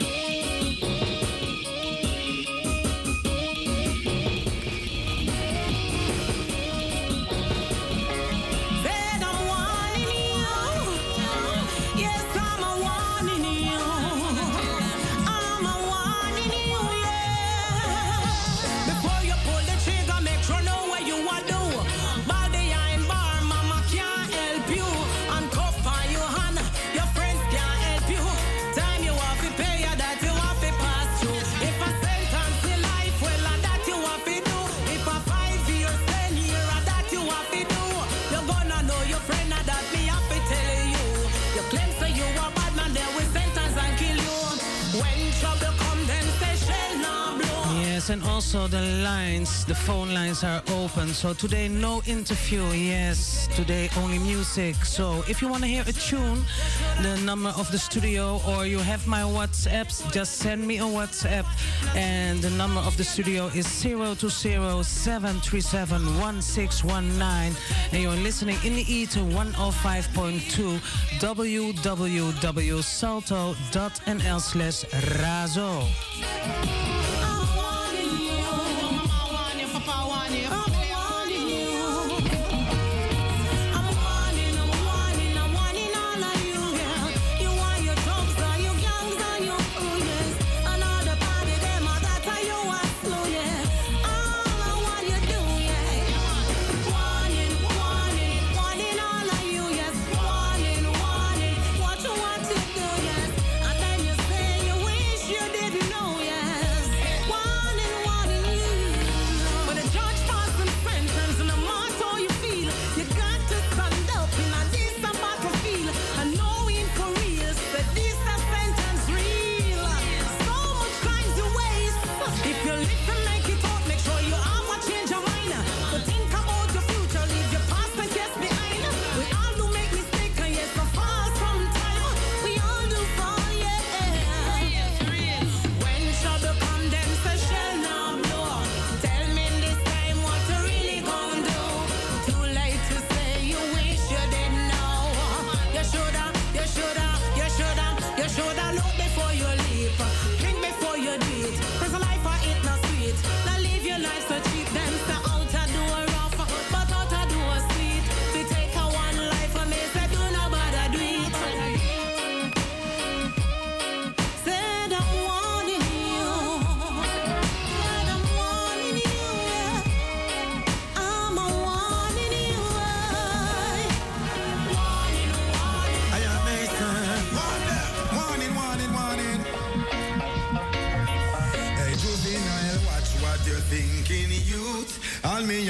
And 48.09 48.23
also 48.23 48.69
the 48.69 48.83
lines, 49.03 49.65
the 49.65 49.75
phone 49.75 50.15
lines 50.15 50.45
are 50.45 50.63
open. 50.71 51.09
So 51.09 51.35
today, 51.35 51.67
no 51.67 52.03
interview. 52.07 52.63
Yes, 52.67 53.49
today 53.57 53.91
only 53.97 54.21
music. 54.21 54.77
So 54.85 55.25
if 55.29 55.43
you 55.43 55.49
want 55.49 55.63
to 55.63 55.69
hear 55.69 55.83
a 55.83 55.93
tune, 55.93 56.45
the 57.03 57.17
number 57.25 57.49
of 57.57 57.69
the 57.73 57.79
studio, 57.79 58.41
or 58.47 58.65
you 58.65 58.79
have 58.79 59.09
my 59.09 59.23
WhatsApps, 59.23 60.13
just 60.13 60.37
send 60.37 60.65
me 60.65 60.79
a 60.79 60.83
WhatsApp. 60.83 61.47
And 61.97 62.41
the 62.41 62.51
number 62.51 62.81
of 62.81 62.97
the 62.97 63.03
studio 63.03 63.47
is 63.47 63.67
020 63.83 64.29
737 64.85 66.21
1619. 66.21 67.57
And 67.93 68.03
you're 68.03 68.23
listening 68.23 68.59
in 68.63 68.77
the 68.77 68.85
E 68.87 69.07
to 69.07 69.19
105.2 69.19 70.79
www.salto.nl 71.19 72.01
slash 74.41 74.85
razo. 75.19 76.86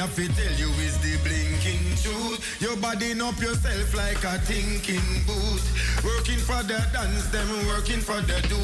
Have 0.07 0.15
to 0.15 0.29
tell 0.39 0.55
you 0.55 0.71
is 0.87 0.97
the 1.03 1.19
blinking 1.27 1.83
truth. 1.99 2.39
Your 2.63 2.77
body 2.77 3.19
up 3.21 3.39
yourself 3.41 3.95
like 3.95 4.23
a 4.23 4.39
thinking 4.47 5.03
boot. 5.27 5.63
Working 6.05 6.39
for 6.39 6.63
the 6.63 6.79
dance, 6.93 7.27
them 7.35 7.49
working 7.67 8.01
for 8.01 8.21
the 8.23 8.39
do. 8.47 8.63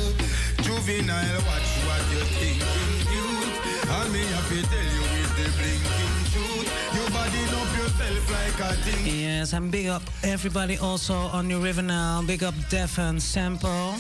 Juvenile, 0.62 1.42
watch 1.48 1.70
what 1.86 2.02
you're 2.12 2.30
thinking, 2.38 2.94
me 4.12 4.22
have 4.22 4.48
to 4.54 4.60
tell 4.70 4.88
you 4.94 5.04
is 5.18 5.30
the 5.38 5.46
blinking 5.58 6.16
truth. 6.30 6.68
Your 6.94 7.10
body 7.10 7.42
up 7.58 7.70
yourself 7.78 8.22
like 8.30 8.60
a 8.60 8.74
thinking 8.84 9.20
Yes, 9.20 9.52
and 9.52 9.70
big 9.72 9.88
up 9.88 10.02
everybody 10.22 10.78
also 10.78 11.14
on 11.14 11.48
New 11.48 11.60
River 11.60 11.82
now. 11.82 12.22
Big 12.22 12.44
up 12.44 12.54
Def 12.70 12.98
and 12.98 13.20
Sample. 13.20 13.96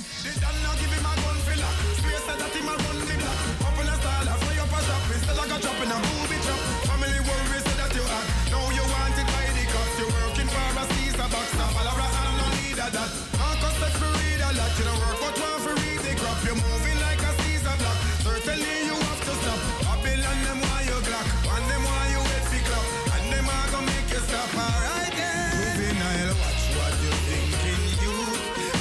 A 14.52 14.58
lot. 14.58 14.72
You 14.78 14.84
don't 14.84 15.00
work 15.00 15.18
but 15.20 15.36
for 15.64 15.74
read 15.80 16.00
the 16.04 16.12
crap. 16.20 16.38
You're 16.44 16.60
moving 16.60 16.98
like 17.00 17.22
a 17.22 17.32
Caesar 17.42 17.76
block. 17.80 17.98
Certainly 18.24 18.76
you 18.88 18.96
have 18.96 19.22
to 19.24 19.32
stop. 19.40 19.60
Babylon 19.86 20.38
them 20.44 20.60
why 20.60 20.80
you 20.88 20.98
glock. 21.08 21.26
Them 21.68 21.82
why 21.84 22.04
you 22.12 22.20
wait 22.20 22.44
for 22.50 22.62
clap. 22.68 22.86
And 23.16 23.24
them 23.32 23.46
are 23.48 23.68
gonna 23.72 23.86
make 23.88 24.08
you 24.12 24.22
stop. 24.28 24.50
Alright 24.52 25.14
then. 25.16 25.96
Watch 26.42 26.64
what 26.76 26.94
you 27.04 27.12
thinking, 27.28 27.84
you. 28.02 28.14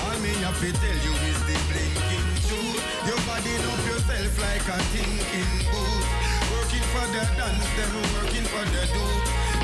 All 0.03 0.17
me 0.19 0.32
have 0.43 0.59
to 0.59 0.69
tell 0.82 0.99
you 1.05 1.13
is 1.30 1.39
the 1.47 1.55
blinking 1.69 2.28
truth. 2.47 2.82
Your 3.07 3.19
body 3.28 3.53
up 3.69 3.82
yourself 3.88 4.34
like 4.43 4.67
a 4.67 4.78
thinking 4.91 5.53
booth. 5.72 6.09
Working 6.51 6.86
for 6.91 7.05
the 7.15 7.24
dance, 7.38 7.69
them 7.78 7.93
working 8.17 8.47
for 8.51 8.65
the 8.76 8.84
do. 8.91 9.05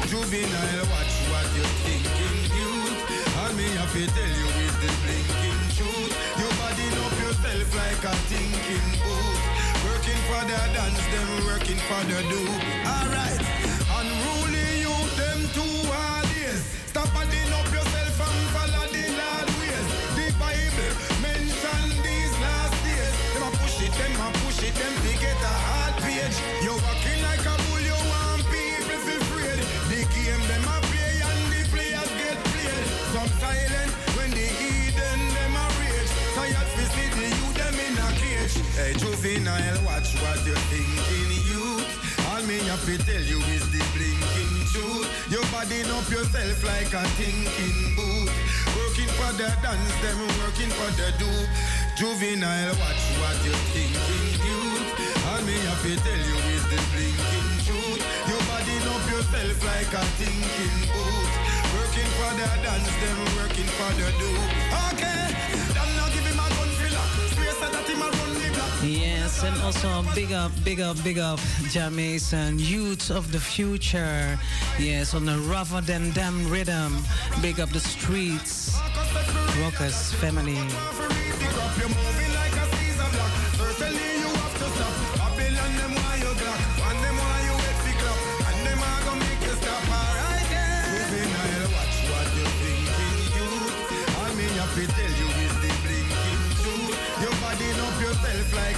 Juvenile, 0.08 0.86
watch 0.94 1.16
what 1.32 1.48
you 1.58 1.66
thinking, 1.84 2.40
you. 2.56 2.72
All 3.42 3.52
me 3.58 3.68
have 3.76 3.92
to 3.94 4.04
tell 4.16 4.27
dance, 10.90 11.06
them 11.08 11.46
working 11.46 11.78
for 11.88 12.02
the 12.06 12.22
do. 12.32 12.42
Alright, 12.88 13.42
unruly 14.00 14.84
you, 14.84 14.96
them 15.20 15.40
two 15.56 15.78
this. 16.34 16.64
Stop 16.92 17.14
adding 17.16 17.52
up 17.54 17.68
yourself 17.72 18.20
and 18.26 18.40
follow 18.56 18.86
the 18.92 19.06
Lord 19.20 19.50
ways. 19.60 19.88
The 20.18 20.28
Bible 20.40 20.94
mention 21.22 21.84
these 22.04 22.34
last 22.40 22.76
days. 22.86 23.14
Them 23.34 23.44
a 23.44 23.52
push 23.60 23.82
it, 23.84 23.94
them 24.00 24.14
a 24.22 24.28
push 24.44 24.64
it, 24.64 24.74
them 24.76 24.94
to 25.06 25.14
get 25.20 25.40
a 25.44 25.56
hard 25.68 25.96
page. 26.04 26.38
You 26.64 26.74
walking 26.86 27.22
like 27.24 27.46
a 27.46 27.56
bull, 27.68 27.84
you 27.84 27.98
want 28.12 28.44
people 28.52 29.00
feel 29.06 29.22
afraid. 29.22 29.60
The 29.92 30.00
game 30.16 30.44
them 30.48 30.66
a 30.68 30.78
play 30.88 31.16
and 31.30 31.42
the 31.52 31.62
players 31.74 32.12
get 32.22 32.38
played. 32.52 32.88
Some 33.14 33.32
silent 33.42 33.92
when 34.16 34.30
the 34.32 34.48
heathen 34.60 35.22
them 35.36 35.56
a 35.56 35.66
rage. 35.80 36.12
Tired 36.36 36.70
to 36.76 36.84
see 36.94 37.10
the 37.18 37.28
youth 37.36 37.56
them 37.60 37.76
in 37.76 37.96
a 38.00 38.10
cage. 38.20 38.56
Hey 38.78 38.94
juvenile, 38.94 39.77
To 42.86 42.98
tell 43.04 43.20
you 43.20 43.40
is 43.52 43.68
the 43.68 43.84
blinking 43.92 44.56
truth. 44.72 45.08
You're 45.28 45.44
body 45.52 45.84
up 45.92 46.08
yourself 46.08 46.64
like 46.64 46.94
a 46.96 47.04
thinking 47.20 47.96
boot. 48.00 48.32
Working 48.80 49.12
for 49.20 49.34
the 49.36 49.52
dance, 49.60 49.96
them 50.00 50.20
working 50.40 50.72
for 50.72 50.88
the 50.96 51.12
do. 51.20 51.28
Juvenile, 52.00 52.72
watch 52.80 53.04
what 53.20 53.36
you're 53.44 53.60
thinking, 53.76 54.40
youth. 54.40 54.88
All 55.28 55.42
me 55.44 55.60
have 55.68 55.84
to 55.84 55.94
tell 56.00 56.24
you 56.32 56.38
is 56.56 56.64
the 56.72 56.80
blinking 56.96 57.52
truth. 57.68 58.04
You're 58.32 58.46
body 58.48 58.78
up 58.88 59.04
yourself 59.12 59.58
like 59.68 59.92
a 59.92 60.04
thinking 60.16 60.78
boot. 60.88 61.32
Working 61.76 62.10
for 62.16 62.32
the 62.40 62.48
dance, 62.64 62.88
them 63.04 63.20
working 63.36 63.68
for 63.76 63.92
the 64.00 64.10
do. 64.16 64.32
Okay, 64.96 65.28
Yes, 69.28 69.44
and 69.44 69.62
also 69.62 70.06
big 70.16 70.32
up, 70.32 70.54
big 70.64 70.80
up, 70.80 70.96
big 71.04 71.20
up, 71.20 71.38
Jamaican 71.70 72.60
youths 72.60 73.12
of 73.12 73.30
the 73.34 73.40
future. 73.42 74.40
Yes, 74.80 75.14
on 75.14 75.26
the 75.26 75.38
rougher 75.52 75.82
than 75.82 76.12
them 76.12 76.50
rhythm. 76.50 77.04
Big 77.42 77.60
up 77.60 77.70
the 77.72 77.82
streets, 77.82 78.80
rockers 79.60 80.14
family. 80.14 80.56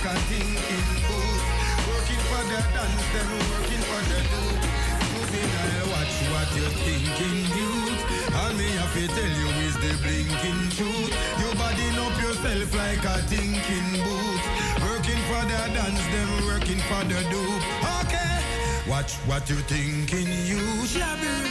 A 0.10 0.16
thinking 0.26 0.89
booth. 1.05 1.43
Working 1.89 2.22
for 2.30 2.43
the 2.49 2.60
dance, 2.74 3.05
them 3.14 3.30
working 3.53 3.84
for 3.89 4.01
the 4.10 4.20
do. 4.32 4.41
Juvenile, 5.14 5.86
watch 5.93 6.16
what 6.34 6.49
you 6.57 6.66
are 6.66 6.78
thinking, 6.86 7.39
you. 7.57 7.72
All 8.39 8.53
me 8.57 8.68
have 8.82 8.93
to 8.97 9.05
tell 9.07 9.34
you 9.41 9.49
is 9.68 9.76
the 9.84 9.93
blinking 10.01 10.62
truth. 10.78 11.14
You 11.39 11.49
body 11.62 11.88
up 12.05 12.16
yourself 12.26 12.70
like 12.74 13.03
a 13.05 13.18
thinking 13.30 13.89
booth. 14.05 14.45
Working 14.82 15.22
for 15.30 15.43
the 15.45 15.62
dance, 15.78 16.05
them 16.14 16.32
working 16.49 16.82
for 16.89 17.03
the 17.05 17.22
do. 17.30 17.43
Okay, 18.01 18.36
watch 18.89 19.14
what 19.30 19.47
you 19.49 19.57
are 19.57 19.70
thinking, 19.70 20.30
you. 20.49 20.62
Hold 20.89 21.48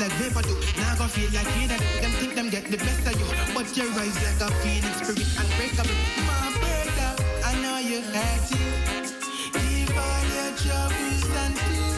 elevate 0.00 0.10
like 0.10 0.32
vapor 0.32 0.42
do. 0.42 0.54
Now 0.80 0.94
go 0.96 1.06
feel 1.06 1.30
like 1.32 1.46
you 1.56 1.68
that 1.68 1.80
them 2.00 2.10
think 2.12 2.34
them 2.34 2.50
get 2.50 2.64
the 2.70 2.76
best 2.76 3.06
of 3.06 3.18
you, 3.18 3.26
but 3.54 3.76
you 3.76 3.88
rise 3.90 4.16
like 4.22 4.50
a 4.50 4.52
phoenix 4.60 4.96
spirit 5.00 5.26
unbreakable. 5.38 5.94
My 6.26 6.52
brother, 6.60 7.10
I 7.44 7.54
know 7.62 7.78
you're 7.78 8.02
hurting. 8.02 9.06
Give 9.52 9.96
all 9.96 10.22
your 10.34 10.52
troubles 10.56 11.36
unto 11.36 11.80
God. 11.80 11.95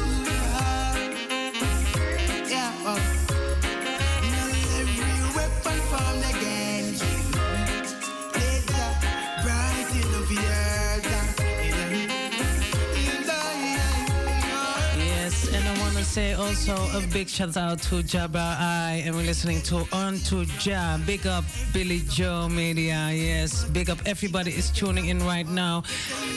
Say 16.19 16.33
also 16.33 16.75
a 16.99 17.01
big 17.13 17.29
shout 17.29 17.57
out 17.57 17.81
to 17.81 18.03
Jabba 18.03 18.57
I, 18.59 19.03
and 19.05 19.15
we're 19.15 19.23
listening 19.23 19.63
to 19.71 19.87
On 19.93 20.19
to 20.29 20.45
Ja. 20.65 20.99
Big 21.07 21.25
up 21.29 21.45
Billy 21.73 22.01
Joe 22.09 22.49
Media. 22.49 23.09
Yes, 23.13 23.65
big 23.67 23.89
up 23.89 23.99
everybody 24.05 24.51
is 24.51 24.69
tuning 24.71 25.07
in 25.07 25.25
right 25.25 25.47
now, 25.47 25.85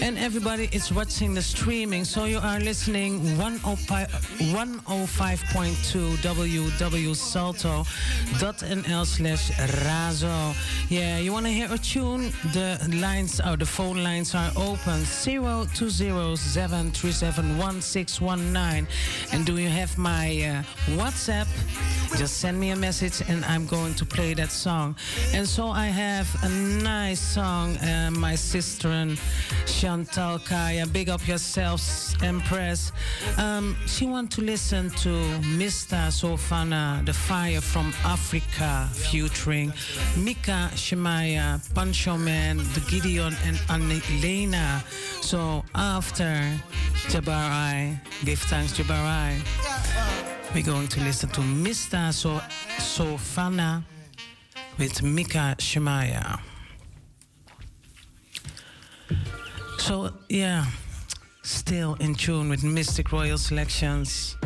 and 0.03 0.19
everybody 0.19 0.69
is 0.71 0.93
watching 0.93 1.33
the 1.33 1.41
streaming. 1.41 2.05
So 2.05 2.25
you 2.25 2.37
are 2.37 2.59
listening 2.59 3.21
105.2 3.39 6.17
www.salto.nl 6.29 9.05
slash 9.05 9.51
razo. 9.87 10.53
Yeah, 10.89 11.17
you 11.17 11.33
want 11.33 11.47
to 11.47 11.51
hear 11.51 11.69
a 11.71 11.77
tune? 11.79 12.31
The 12.53 12.77
lines, 13.01 13.41
or 13.41 13.57
the 13.57 13.65
phone 13.65 14.03
lines 14.03 14.35
are 14.35 14.51
open 14.55 15.05
020 15.23 16.35
737 16.35 17.57
And 19.33 19.45
do 19.45 19.57
you 19.57 19.70
have 19.71 19.97
my 19.97 20.27
uh, 20.27 20.95
WhatsApp? 20.97 21.47
Just 22.17 22.37
send 22.37 22.59
me 22.59 22.71
a 22.71 22.75
message 22.75 23.21
and 23.29 23.43
I'm 23.45 23.65
going 23.65 23.93
to 23.95 24.05
play 24.05 24.33
that 24.33 24.51
song. 24.51 24.95
And 25.33 25.47
so 25.47 25.69
I 25.69 25.87
have 25.87 26.27
a 26.43 26.49
nice 26.49 27.19
song, 27.19 27.77
uh, 27.77 28.11
my 28.11 28.35
sister 28.35 28.89
and 28.89 29.19
Chantal 29.65 30.39
Kaya. 30.39 30.85
Big 30.85 31.09
up 31.09 31.25
yourselves, 31.27 32.15
Empress. 32.21 32.91
Um, 33.37 33.77
she 33.87 34.05
want 34.05 34.31
to 34.33 34.41
listen 34.41 34.89
to 34.89 35.09
Mr. 35.57 36.11
Sofana, 36.11 37.05
The 37.05 37.13
Fire 37.13 37.61
from 37.61 37.93
Africa, 38.03 38.89
featuring 38.93 39.71
Micah 40.17 40.69
Shemaiah, 40.75 41.61
Pancho 41.73 42.17
Man, 42.17 42.57
The 42.57 42.83
Gideon, 42.89 43.33
and 43.45 43.57
Anelena. 43.69 44.83
So 45.23 45.63
after 45.73 46.59
Jabarai, 47.07 47.97
give 48.25 48.39
thanks 48.39 48.73
to 48.73 48.83
Jabarai. 48.83 49.60
We're 50.53 50.63
going 50.63 50.87
to 50.89 50.99
listen 51.01 51.29
to 51.29 51.41
Mr. 51.41 52.13
So 52.13 52.41
Sofana 52.77 53.83
with 54.77 55.01
Micah 55.01 55.55
Shemaiah. 55.59 56.39
So, 59.77 60.11
yeah, 60.29 60.65
still 61.43 61.95
in 61.99 62.15
tune 62.15 62.49
with 62.49 62.63
Mystic 62.63 63.11
Royal 63.11 63.37
Selections. 63.37 64.37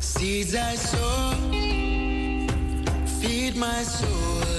Seeds 0.00 0.54
I 0.54 0.74
sow, 0.74 1.32
feed 3.20 3.56
my 3.56 3.82
soul. 3.82 4.57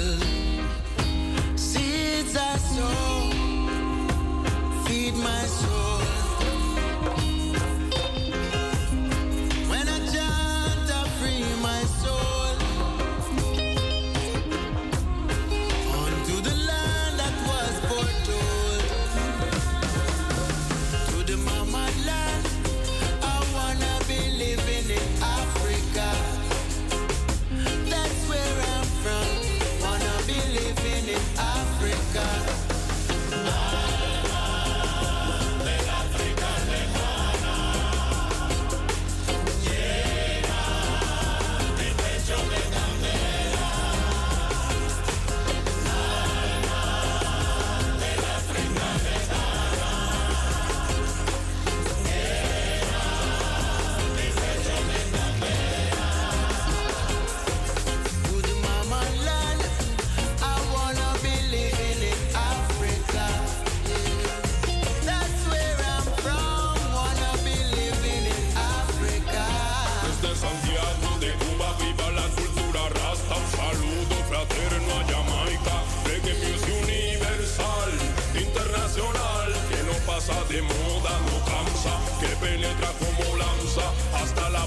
Seeds 2.19 2.35
I 2.35 2.57
sow, 2.57 3.31
feed 4.83 5.15
my 5.15 5.43
soul. 5.45 6.28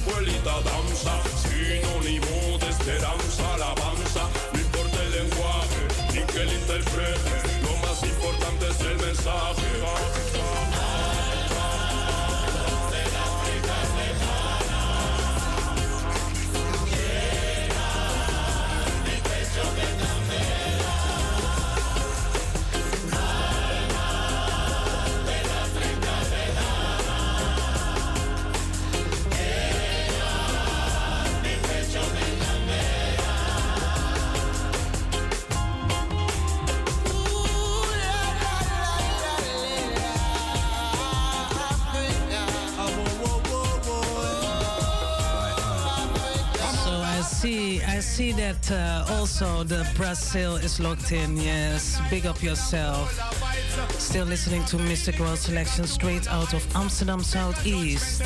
Abuelita 0.07 0.61
danza 0.63 1.23
Sinónimo 1.43 2.59
de 2.59 2.69
esperanza, 2.69 3.55
alabanza 3.55 4.29
No 4.53 4.61
importa 4.61 5.03
el 5.03 5.11
lenguaje, 5.13 5.83
ni 6.13 6.21
que 6.33 6.43
el 6.43 6.53
interprete 6.53 7.37
Lo 7.63 7.77
más 7.87 8.03
importante 8.03 8.69
es 8.69 8.81
el 8.81 8.97
mensaje 8.99 9.73
see, 48.13 48.33
that 48.33 48.71
uh, 48.71 49.07
also 49.09 49.65
the 49.65 49.89
Brazil 49.97 50.57
is 50.57 50.79
locked 50.79 51.13
in. 51.13 51.35
Yes, 51.39 51.99
big 52.11 52.27
up 52.27 52.43
yourself. 52.43 53.09
Still 53.99 54.27
listening 54.27 54.65
to 54.67 54.77
Mystic 54.77 55.19
Royal 55.19 55.37
Selection 55.37 55.87
straight 55.87 56.29
out 56.29 56.53
of 56.53 56.63
Amsterdam 56.77 57.23
Southeast. 57.23 58.21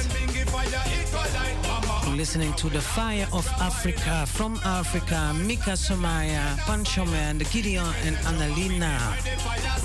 Listening 2.16 2.53
to 2.55 2.68
the 2.68 2.80
Fire 2.80 3.28
of 3.32 3.47
Africa 3.61 4.26
from 4.26 4.59
Africa, 4.64 5.32
Micah 5.47 5.76
Shemaiah, 5.76 6.57
Pancho 6.66 7.05
Man, 7.05 7.39
Gideon, 7.53 7.95
and 8.05 8.16
Annalena. 8.26 9.76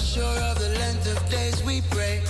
sure 0.00 0.38
of 0.50 0.58
the 0.58 0.68
length 0.78 1.06
of 1.10 1.30
days 1.30 1.62
we 1.64 1.80
pray. 1.90 2.22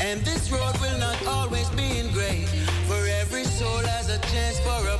And 0.00 0.20
this 0.22 0.50
road 0.50 0.76
will 0.80 0.98
not 0.98 1.18
always 1.26 1.68
be 1.70 1.98
in 1.98 2.12
gray. 2.12 2.44
For 2.86 3.00
every 3.20 3.44
soul 3.44 3.78
has 3.94 4.08
a 4.08 4.18
chance 4.32 4.60
for 4.60 4.88
a 4.88 4.95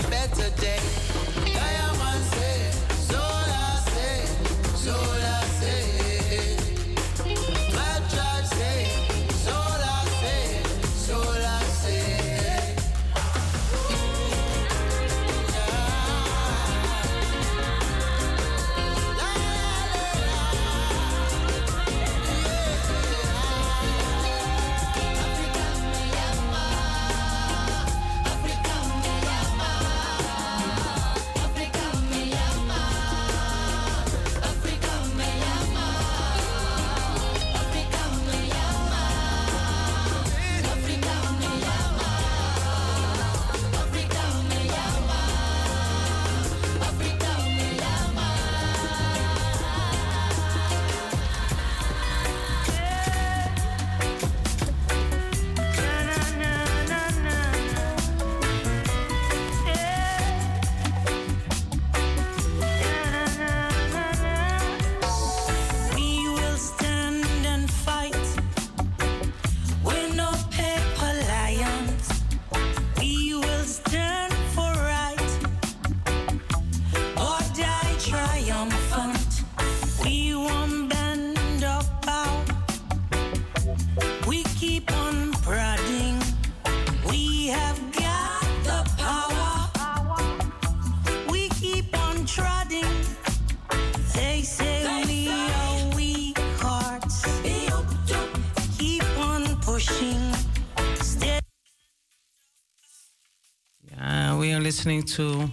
to 105.06 105.48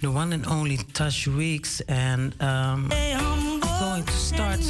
the 0.00 0.10
one 0.10 0.32
and 0.32 0.46
only 0.46 0.76
Touch 0.92 1.26
Weeks, 1.26 1.80
and 1.82 2.40
um, 2.42 2.88
going 3.80 4.04
to 4.04 4.12
start. 4.12 4.60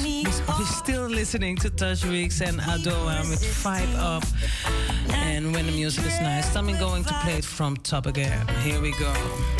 We're 0.58 0.64
still 0.66 1.06
listening 1.06 1.56
to 1.56 1.70
Touch 1.70 2.04
Weeks 2.04 2.40
and 2.40 2.60
Adoa 2.60 3.28
with 3.30 3.44
Five 3.44 3.92
Up, 3.96 4.24
and 5.10 5.52
when 5.52 5.66
the 5.66 5.72
music 5.72 6.06
is 6.06 6.20
nice, 6.20 6.56
I'm 6.56 6.66
going 6.78 7.04
to 7.04 7.14
play 7.22 7.38
it 7.38 7.44
from 7.44 7.76
top 7.78 8.06
again. 8.06 8.46
Here 8.62 8.80
we 8.80 8.92
go. 8.92 9.53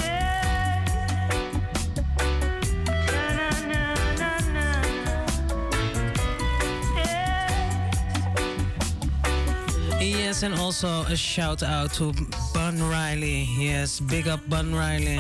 and 10.45 10.55
also 10.61 11.03
a 11.05 11.17
shout 11.17 11.63
out 11.63 11.93
to 11.95 12.13
Bun 12.53 12.83
Riley. 12.83 13.49
Yes, 13.57 13.99
big 13.99 14.29
up 14.29 14.47
Bun 14.49 14.75
Riley. 14.75 15.19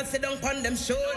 Girl 0.00 0.06
sit 0.10 0.22
down 0.22 0.38
on 0.42 0.62
them 0.62 0.76
shoulders. 0.76 1.09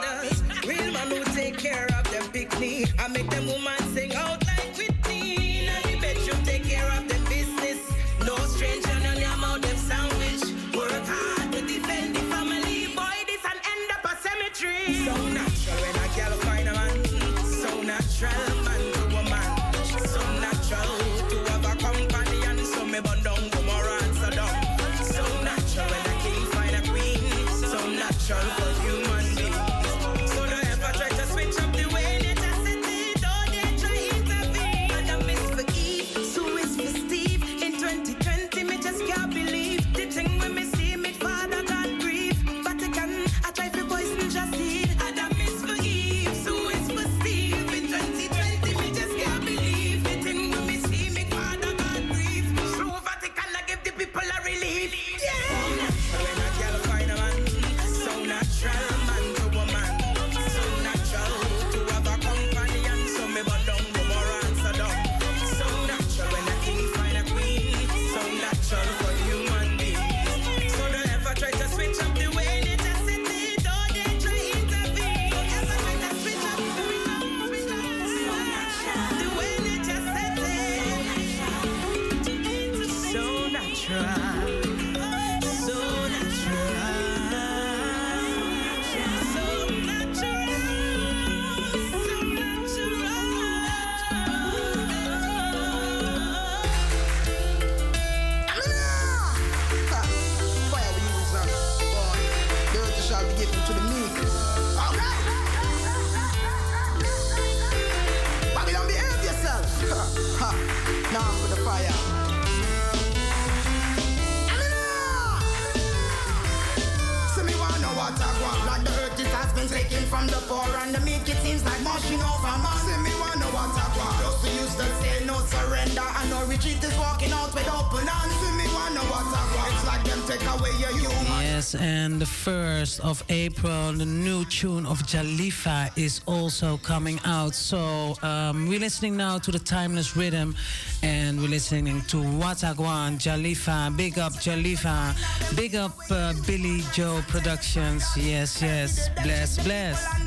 Of 133.00 133.24
April, 133.30 133.94
the 133.94 134.06
new 134.06 134.46
tune 134.46 134.86
of 134.86 135.00
Jalifa 135.04 135.92
is 135.98 136.22
also 136.26 136.78
coming 136.78 137.20
out. 137.26 137.54
So 137.56 138.16
um, 138.22 138.68
we're 138.68 138.80
listening 138.80 139.16
now 139.18 139.38
to 139.40 139.52
the 139.52 139.60
Timeless 139.60 140.16
Rhythm 140.16 140.56
and 141.02 141.40
we're 141.40 141.50
listening 141.50 142.02
to 142.04 142.18
Watagwan, 142.18 143.20
Jalifa, 143.20 143.96
big 143.96 144.20
up 144.20 144.34
Jalifa, 144.34 145.16
big 145.56 145.76
up 145.76 145.94
uh, 146.10 146.34
Billy 146.46 146.82
Joe 146.94 147.22
Productions. 147.28 148.04
Yes, 148.18 148.62
yes, 148.62 149.10
bless, 149.24 149.64
bless. 149.64 150.23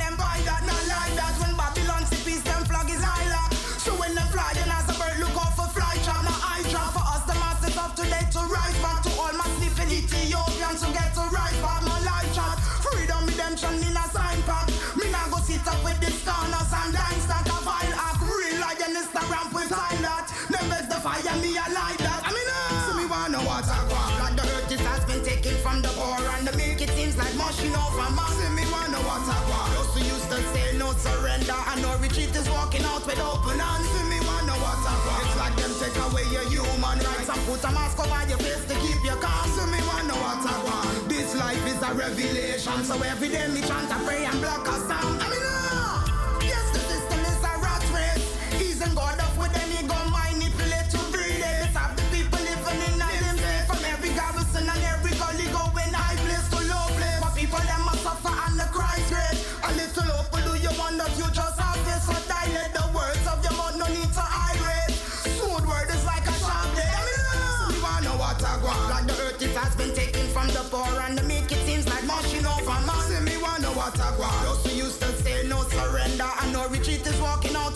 Revelation, 41.96 42.84
so 42.84 43.00
every 43.02 43.28
day 43.28 43.48
me 43.48 43.60
chant 43.62 43.90
a 43.90 43.94
pray 44.04 44.24
and 44.24 44.45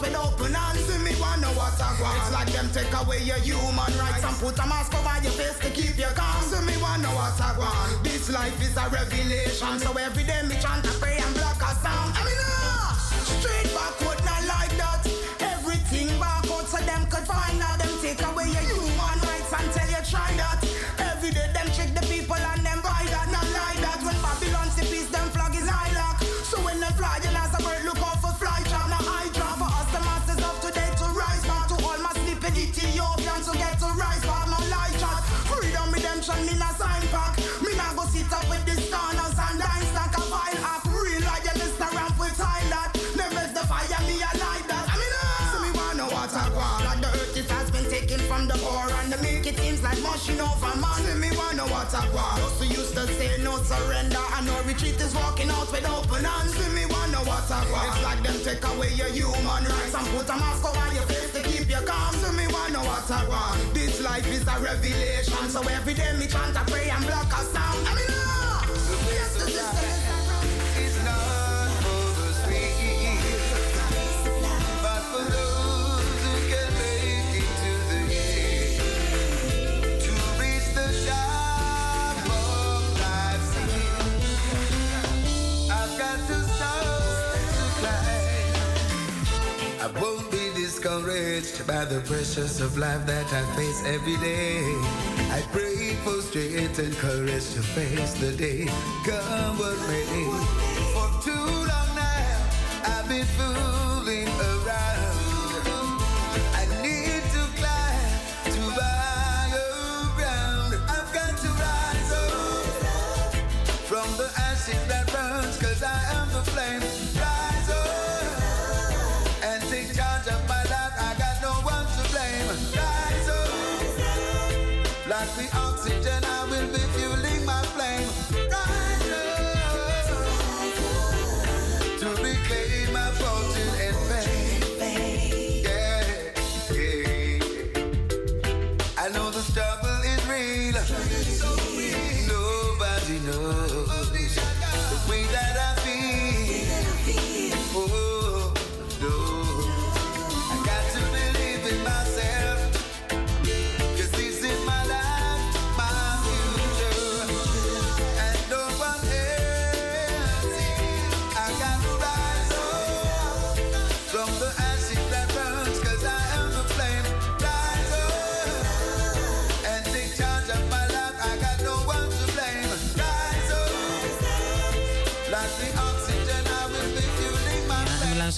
open. 0.09 0.55
See 0.86 0.98
me 0.98 1.12
wanna 1.20 1.48
what 1.59 1.80
I 1.80 2.01
want. 2.01 2.18
It's 2.18 2.32
like 2.32 2.53
them 2.53 2.68
take 2.72 2.92
away 3.01 3.22
your 3.22 3.38
human 3.38 3.92
rights 3.98 4.24
and 4.24 4.36
put 4.38 4.59
a 4.59 4.66
mask 4.66 4.94
over 4.94 5.22
your 5.22 5.32
face 5.32 5.59
to 5.61 5.70
keep 5.70 5.98
you 5.98 6.11
calm. 6.14 6.42
See 6.44 6.64
me 6.64 6.76
wanna 6.80 7.09
what 7.09 7.40
I 7.40 7.59
want. 7.59 8.05
This 8.05 8.30
life 8.30 8.61
is 8.62 8.76
a 8.76 8.88
revelation, 8.88 9.78
so 9.78 9.92
every 9.92 10.24
day 10.24 10.42
me 10.48 10.57
chant 10.61 10.86
a 10.86 10.92
pray 11.01 11.18
and 11.18 11.39
mushing 50.03 50.40
over 50.40 50.74
man. 50.80 51.01
See 51.05 51.18
me 51.18 51.30
wanna 51.36 51.64
what 51.68 51.92
I 51.94 52.05
want. 52.14 52.36
Those 52.40 52.59
who 52.61 52.66
used 52.80 52.94
to 52.94 53.07
say 53.07 53.42
no 53.42 53.57
surrender 53.62 54.24
and 54.36 54.46
no 54.46 54.57
retreat 54.62 55.01
is 55.01 55.14
walking 55.14 55.51
out 55.51 55.70
with 55.72 55.88
open 55.88 56.24
hands. 56.24 56.55
See 56.57 56.70
me 56.74 56.84
wanna 56.86 57.20
what 57.28 57.51
I 57.51 57.61
want. 57.72 57.88
It's 57.88 58.03
like 58.05 58.20
them 58.22 58.38
take 58.44 58.64
away 58.64 58.92
your 58.94 59.11
human 59.12 59.64
rights 59.64 59.94
and 59.94 60.07
put 60.14 60.28
a 60.28 60.36
mask 60.36 60.64
over 60.64 60.94
your 60.94 61.07
face 61.07 61.32
to 61.32 61.40
keep 61.42 61.68
you 61.68 61.82
calm. 61.86 62.14
See 62.14 62.32
me 62.36 62.46
wanna 62.48 62.80
what 62.84 63.11
I 63.11 63.26
want. 63.28 63.74
This 63.74 64.01
life 64.01 64.26
is 64.28 64.42
a 64.46 64.57
revelation, 64.61 65.44
so 65.48 65.61
every 65.68 65.94
day 65.94 66.12
me 66.18 66.26
chant 66.26 66.57
a 66.57 66.64
pray 66.70 66.88
and 66.90 67.05
block 67.07 67.30
a 67.32 67.42
sound. 67.53 67.80
I 67.88 67.92
mean, 67.94 68.11
uh, 68.11 68.66
yes, 69.12 69.34
the 69.36 69.46
system 69.51 69.84
is 69.90 69.99
I 89.82 89.86
won't 89.98 90.30
be 90.30 90.50
discouraged 90.54 91.66
by 91.66 91.86
the 91.86 92.00
pressures 92.02 92.60
of 92.60 92.76
life 92.76 93.06
that 93.06 93.32
I 93.32 93.42
face 93.56 93.82
every 93.86 94.16
day. 94.18 94.60
I 95.32 95.42
pray 95.52 95.94
for 96.04 96.20
strength 96.20 96.78
and 96.78 96.94
courage 96.98 97.54
to 97.54 97.62
face 97.62 98.12
the 98.20 98.32
day, 98.32 98.66
come 99.06 99.56
what 99.56 99.78
may. 99.88 100.04
For 100.92 101.08
too 101.24 101.46
long 101.70 101.90
now, 101.96 102.50
I've 102.84 103.08
been 103.08 103.24
fooling 103.24 104.28
around. 104.28 104.99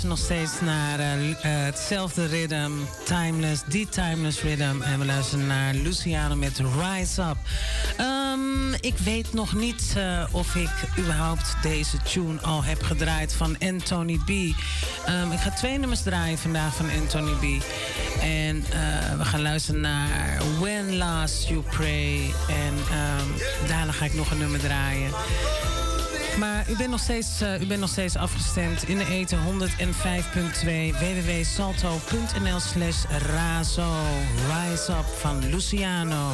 Luisteren 0.02 0.38
nog 0.38 0.48
steeds 0.48 0.60
naar 0.60 0.98
eh, 0.98 1.30
eh, 1.30 1.64
hetzelfde 1.64 2.26
rhythm, 2.26 2.70
Timeless, 3.04 3.62
die 3.66 3.88
Timeless 3.88 4.40
Rhythm. 4.40 4.82
En 4.82 4.98
we 4.98 5.04
luisteren 5.04 5.46
naar 5.46 5.74
Luciano 5.74 6.36
met 6.36 6.58
Rise 6.58 7.22
Up. 7.22 7.36
Ehm, 7.96 8.72
ik 8.80 8.98
weet 8.98 9.32
nog 9.32 9.54
niet 9.54 9.94
eh, 9.96 10.24
of 10.30 10.54
ik 10.54 10.70
überhaupt 10.98 11.56
deze 11.62 11.96
tune 12.12 12.40
al 12.40 12.64
heb 12.64 12.82
gedraaid 12.82 13.34
van 13.34 13.56
Anthony 13.58 14.18
B. 14.26 14.30
Ehm, 15.06 15.32
ik 15.32 15.38
ga 15.38 15.50
twee 15.50 15.78
nummers 15.78 16.02
draaien 16.02 16.38
vandaag 16.38 16.74
van 16.74 16.90
Anthony 17.00 17.32
B. 17.32 17.62
En 18.22 18.64
we 19.18 19.24
gaan 19.24 19.42
luisteren 19.42 19.80
naar 19.80 20.42
When 20.60 20.96
Last 20.96 21.48
You 21.48 21.60
Pray. 21.60 22.32
En 22.48 22.74
ehm, 22.90 23.68
daarna 23.68 23.92
ga 23.92 24.04
ik 24.04 24.14
nog 24.14 24.30
een 24.30 24.38
nummer 24.38 24.60
draaien. 24.60 25.10
Maar 26.38 26.70
u 26.70 26.76
bent 26.76 26.90
nog 26.90 27.00
steeds, 27.00 27.40
eh, 27.40 27.60
u 27.60 27.66
bent 27.66 27.80
nog 27.80 27.88
steeds 27.88 28.16
afgestemd 28.16 28.88
in 28.88 28.98
de 28.98 29.06
eten 29.06 29.38
105.2 29.38 30.94
www.salto.nl 30.98 32.60
slash 32.60 33.04
razo. 33.26 33.92
Rise 34.48 34.92
Up 34.92 35.06
van 35.20 35.48
Luciano. 35.50 36.30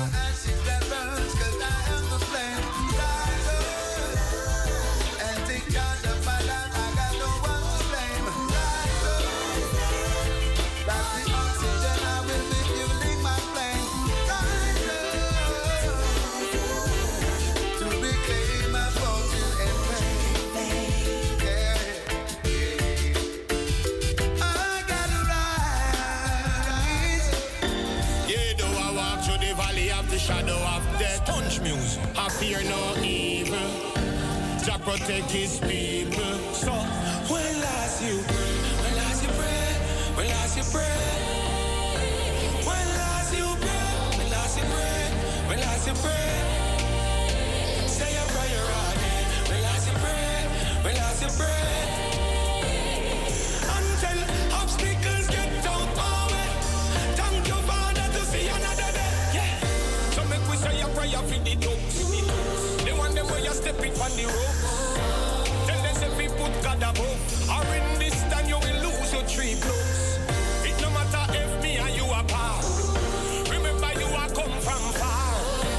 Fear 32.29 32.63
no 32.65 32.95
evil. 33.03 33.57
Jah 34.65 34.79
protect 34.79 35.31
his 35.31 35.59
people. 35.61 36.35
So, 36.53 36.73
when 37.33 37.61
last 37.61 38.03
you 38.03 38.23
pray, 38.27 38.48
on 64.09 64.17
the 64.17 64.27
rope. 64.27 65.67
Tendency 65.67 66.07
if 66.07 66.23
you 66.23 66.31
put 66.31 66.53
God 66.63 66.79
above. 66.79 67.21
Or 67.49 67.75
in 67.75 67.99
this 67.99 68.17
time 68.33 68.49
you 68.49 68.57
will 68.57 68.79
lose 68.89 69.13
your 69.13 69.23
three 69.25 69.55
blows. 69.61 70.19
It 70.65 70.77
no 70.81 70.91
matter 70.91 71.25
if 71.37 71.63
me 71.63 71.79
and 71.79 71.95
you 71.97 72.05
are 72.05 72.23
apart. 72.23 72.65
Remember 73.51 73.91
you 74.01 74.09
are 74.17 74.31
come 74.31 74.57
from 74.61 74.83
far. 75.01 75.35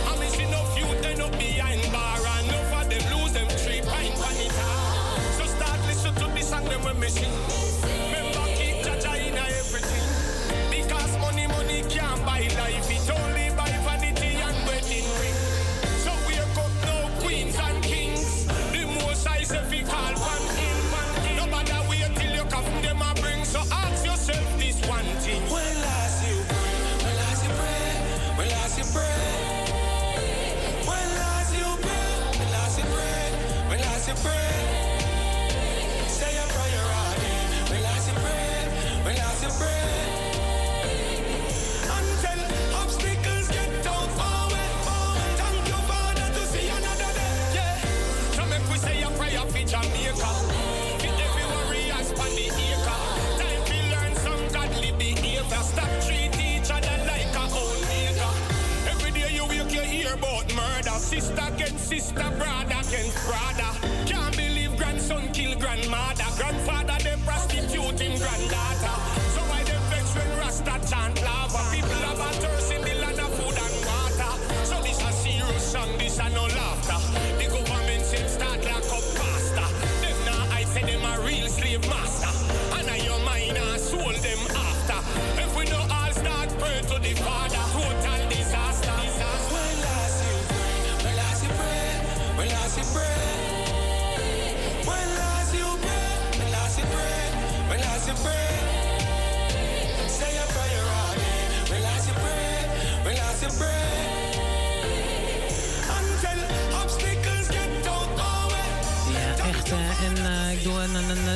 I 0.09 0.17
miss 0.19 0.37
enough 0.39 0.77
you 0.77 0.87
turn 1.01 1.21
up 1.21 1.31
behind 1.31 1.81
bar. 1.91 2.17
And 2.17 2.47
enough 2.47 2.73
of 2.81 2.89
them 2.89 3.03
lose 3.17 3.33
them 3.33 3.47
three 3.49 3.81
pint 3.81 4.17
on 4.17 4.37
So 5.37 5.45
start 5.45 5.79
listen 5.87 6.13
to 6.15 6.27
this 6.35 6.49
song 6.49 6.65
them 6.65 6.83
when 6.83 6.99
me 6.99 7.09
sing. 7.09 7.58
Against 62.19 62.39
sister, 62.39 62.58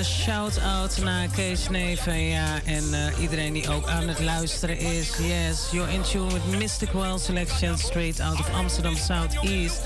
shout-out 0.04 0.98
naar 1.04 1.28
Kees 1.28 1.70
Neven. 1.70 2.20
Ja, 2.20 2.60
en 2.66 2.94
eh, 2.94 3.22
iedereen 3.22 3.54
die 3.54 3.70
ook 3.70 3.88
aan 3.88 4.08
het 4.08 4.20
luisteren 4.20 4.78
is. 4.78 5.12
Yes, 5.18 5.68
you're 5.72 5.92
in 5.92 6.02
tune 6.02 6.34
with 6.34 6.60
Mystic 6.60 6.92
World 6.92 7.22
Selection 7.22 7.78
straight 7.78 8.20
out 8.20 8.40
of 8.40 8.50
Amsterdam 8.54 8.96
Southeast. 8.96 9.82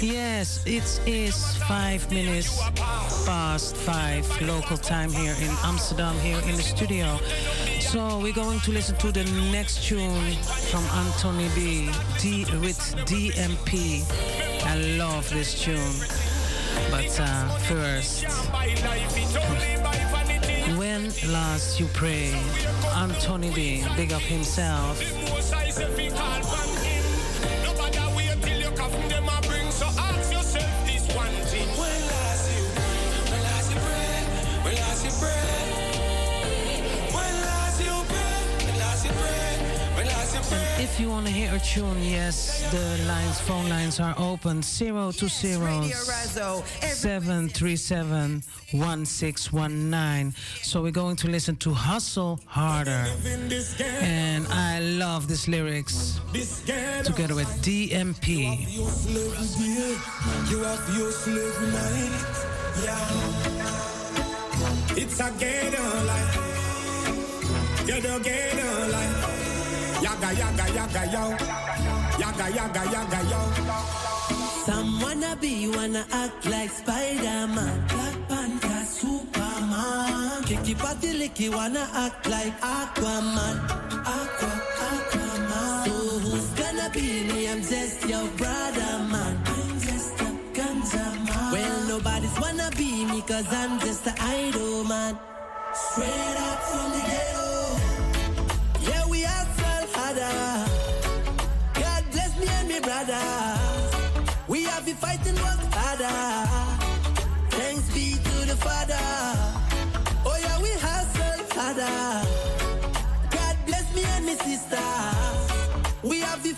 Yes, 0.00 0.60
it 0.64 1.00
is 1.04 1.34
five 1.58 2.06
minutes 2.10 2.70
past 3.24 3.76
five 3.76 4.40
local 4.40 4.78
time 4.78 5.10
here 5.10 5.34
in 5.40 5.56
Amsterdam, 5.64 6.14
here 6.18 6.48
in 6.48 6.56
the 6.56 6.62
studio. 6.62 7.18
So 7.80 8.18
we're 8.18 8.34
going 8.34 8.60
to 8.60 8.72
listen 8.72 8.96
to 8.96 9.12
the 9.12 9.24
next 9.52 9.88
tune 9.88 10.34
from 10.70 10.84
Anthony 10.84 11.48
B. 11.54 11.90
D 12.20 12.44
with 12.60 12.94
DMP. 13.06 14.02
I 14.64 14.96
love 14.96 15.28
this 15.30 15.62
tune. 15.62 16.25
But 16.90 17.20
uh, 17.20 17.48
first, 17.68 18.24
when 20.76 21.12
last 21.32 21.80
you 21.80 21.86
pray, 21.92 22.32
Anthony 22.94 23.50
B. 23.52 23.84
Big 23.96 24.12
up 24.12 24.22
himself. 24.22 25.00
If 40.78 41.00
you 41.00 41.08
want 41.08 41.24
to 41.26 41.32
hear 41.32 41.54
a 41.54 41.58
tune, 41.58 42.02
yes, 42.02 42.70
the 42.70 42.98
lines, 43.08 43.40
phone 43.40 43.66
lines 43.68 43.98
are 43.98 44.14
open 44.18 44.60
020 44.60 45.90
737 45.90 48.42
1619. 48.72 50.34
So 50.62 50.82
we're 50.82 50.90
going 50.90 51.16
to 51.16 51.28
listen 51.28 51.56
to 51.56 51.72
Hustle 51.72 52.40
Harder. 52.44 53.06
And 54.02 54.46
I 54.48 54.80
love 54.80 55.28
these 55.28 55.48
lyrics 55.48 56.20
together 57.04 57.34
with 57.34 57.48
DMP. 57.62 58.68
You 60.50 60.58
have 60.62 60.94
your 60.94 61.10
slavery. 61.10 62.10
Yeah. 62.84 63.08
It's 64.94 65.20
a 65.20 65.30
ghetto 65.38 66.04
life. 66.04 66.36
Ghetto, 67.86 68.18
ghetto 68.18 68.88
life. 68.92 69.15
Yaga, 70.16 70.32
yaga, 70.32 70.66
yaga, 70.72 71.02
yo. 71.12 71.24
Yaga, 72.18 72.46
yaga, 72.56 72.82
yaga, 72.90 73.20
yo. 73.30 73.40
Some 74.64 75.00
wanna 75.02 75.36
be, 75.36 75.68
wanna 75.68 76.06
act 76.10 76.46
like 76.46 76.70
Spider-Man. 76.70 77.86
Black 77.88 78.16
Panther, 78.28 78.84
Superman. 78.86 80.42
Kicky 80.44 80.74
patty 80.74 81.12
licky, 81.20 81.54
wanna 81.54 81.86
act 81.92 82.26
like 82.28 82.58
Aquaman. 82.62 83.56
Aqua, 84.16 84.52
Aquaman. 84.88 85.84
So 85.84 86.18
who's 86.24 86.48
gonna 86.60 86.88
be 86.94 87.24
me? 87.28 87.48
I'm 87.50 87.60
just 87.60 88.08
your 88.08 88.26
brother, 88.40 88.92
man. 89.12 89.36
Just 89.80 90.18
a 90.20 90.30
ganja. 90.56 91.52
Well, 91.52 91.88
nobody's 91.88 92.40
wanna 92.40 92.70
be 92.74 93.04
me, 93.04 93.20
cause 93.20 93.52
I'm 93.52 93.78
just 93.80 94.06
an 94.06 94.14
idol, 94.18 94.84
man. 94.84 95.18
Straight 95.74 96.36
up 96.48 96.58
from 96.70 96.90
the 96.92 97.00
ghetto. 97.06 97.35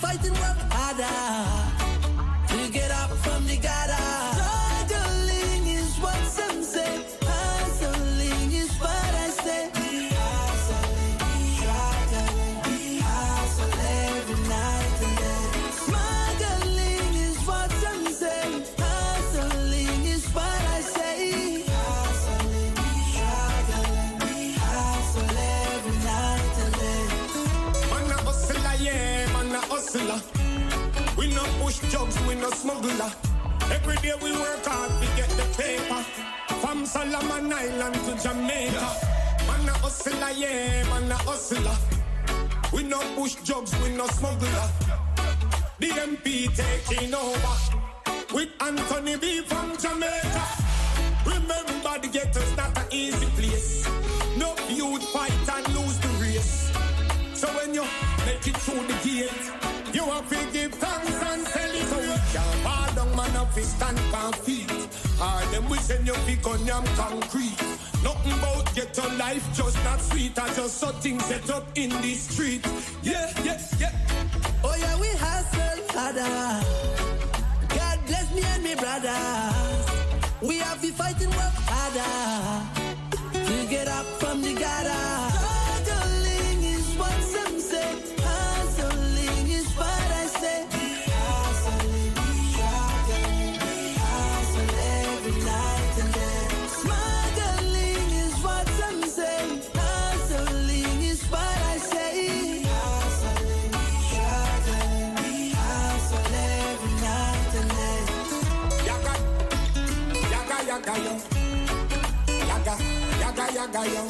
Fighting 0.01 0.33
work 0.35 0.59
harder 0.71 1.73
to 2.47 2.73
get 2.73 2.91
up 2.91 3.11
from 3.19 3.47
the 3.47 3.57
gutter. 3.57 4.08
Smuggler. 32.69 33.13
Every 33.73 33.97
day 33.97 34.13
we 34.23 34.31
work 34.33 34.65
hard, 34.65 34.93
we 35.01 35.07
get 35.17 35.31
the 35.41 35.47
paper. 35.57 36.03
From 36.61 36.85
Solomon 36.85 37.53
Island 37.53 37.95
to 37.95 38.13
Jamaica. 38.23 38.89
Man 39.47 39.69
a 39.69 39.75
hustler, 39.85 40.31
yeah, 40.37 40.85
man 40.91 41.11
a 41.11 41.17
hustler. 41.29 41.77
We 42.73 42.83
no 42.83 43.01
push 43.17 43.37
jobs, 43.37 43.73
we 43.83 43.89
no 43.97 44.07
smuggler. 44.09 44.69
The 45.79 45.89
MP 46.11 46.29
taking 46.55 47.15
over 47.15 47.55
with 48.35 48.51
Anthony 48.61 49.17
B 49.17 49.41
from 49.43 49.77
Jamaica. 49.79 50.45
Remember 51.25 51.95
the 52.03 52.09
ghetto's 52.13 52.57
not 52.57 52.77
an 52.77 52.87
easy 52.91 53.27
place. 53.39 53.89
No 54.37 54.55
youth 54.69 55.05
fight 55.15 55.33
and 55.55 55.67
lose 55.75 55.99
the 56.05 56.09
race. 56.21 56.71
So 57.33 57.47
when 57.49 57.73
you 57.73 57.87
make 58.27 58.47
it 58.47 58.57
through 58.59 58.85
the 58.91 58.97
gate, 59.05 59.95
you 59.95 60.05
have 60.05 60.29
to 60.29 60.53
give 60.53 60.75
thanks 60.75 61.23
and 61.31 61.47
celebrate. 61.47 61.78
Can't 62.39 62.55
fall 62.65 62.95
down, 62.95 63.17
man, 63.17 63.37
up 63.37 63.53
fi 63.53 63.63
stand 63.63 63.99
on 64.15 64.33
feet. 64.45 64.71
All 65.21 65.45
them 65.53 65.69
we 65.69 65.79
send 65.79 66.07
you 66.07 66.15
pick 66.27 66.47
on 66.47 66.65
yam 66.65 66.85
concrete. 66.97 67.59
Nothing 68.05 68.33
about 68.39 68.75
ghetto 68.75 69.05
life, 69.17 69.45
just 69.55 69.77
not 69.85 70.01
sweet. 70.01 70.39
I 70.39 70.47
just 70.55 70.79
saw 70.79 70.93
things 71.03 71.25
set 71.25 71.51
up 71.51 71.67
in 71.75 71.91
the 71.91 72.15
street. 72.15 72.65
Yeah, 73.03 73.33
yeah, 73.45 73.61
yeah. 73.81 73.93
Oh 74.63 74.77
yeah, 74.79 74.95
we 75.01 75.09
hustle 75.25 75.81
harder. 75.97 76.65
God 77.77 77.99
bless 78.07 78.35
me 78.35 78.43
and 78.55 78.63
me 78.63 78.75
brother. 78.77 79.19
We 80.41 80.59
have 80.59 80.81
been 80.81 80.93
fighting 80.93 81.31
work 81.31 81.57
harder 81.73 82.65
to 83.47 83.67
get 83.69 83.89
up 83.89 84.07
from 84.21 84.43
the 84.43 84.55
gutter. 84.55 85.28
Yaga, 110.89 111.05
yo. 111.05 111.13
Yaga, 112.49 112.75
yaga, 113.21 113.53
yaga, 113.53 113.83
yo. 113.95 114.03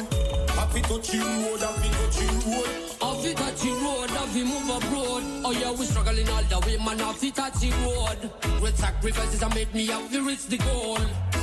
Have 0.55 0.73
to 0.73 0.81
touch 0.81 1.13
you 1.13 1.23
road, 1.23 1.59
have 1.59 1.81
to 1.83 1.89
touch 1.89 2.21
you 2.21 2.29
road. 2.51 2.69
Have 3.01 3.21
to 3.21 3.33
touch 3.33 3.63
you 3.65 3.75
road, 3.75 4.09
have 4.09 4.33
to 4.33 4.45
move 4.45 4.69
abroad. 4.77 5.23
Oh 5.43 5.51
yeah, 5.51 5.71
we 5.71 5.85
struggling 5.85 6.29
all 6.29 6.43
the 6.43 6.59
way, 6.65 6.77
man. 6.77 6.99
Have 6.99 7.19
to 7.19 7.31
touch 7.31 7.63
you 7.63 7.73
road. 7.83 8.31
With 8.61 8.77
sacrifices, 8.77 9.43
I 9.43 9.53
made 9.53 9.73
me 9.73 9.87
have 9.87 10.11
to 10.11 10.21
reach 10.21 10.45
the 10.47 10.57
goal. 10.57 10.97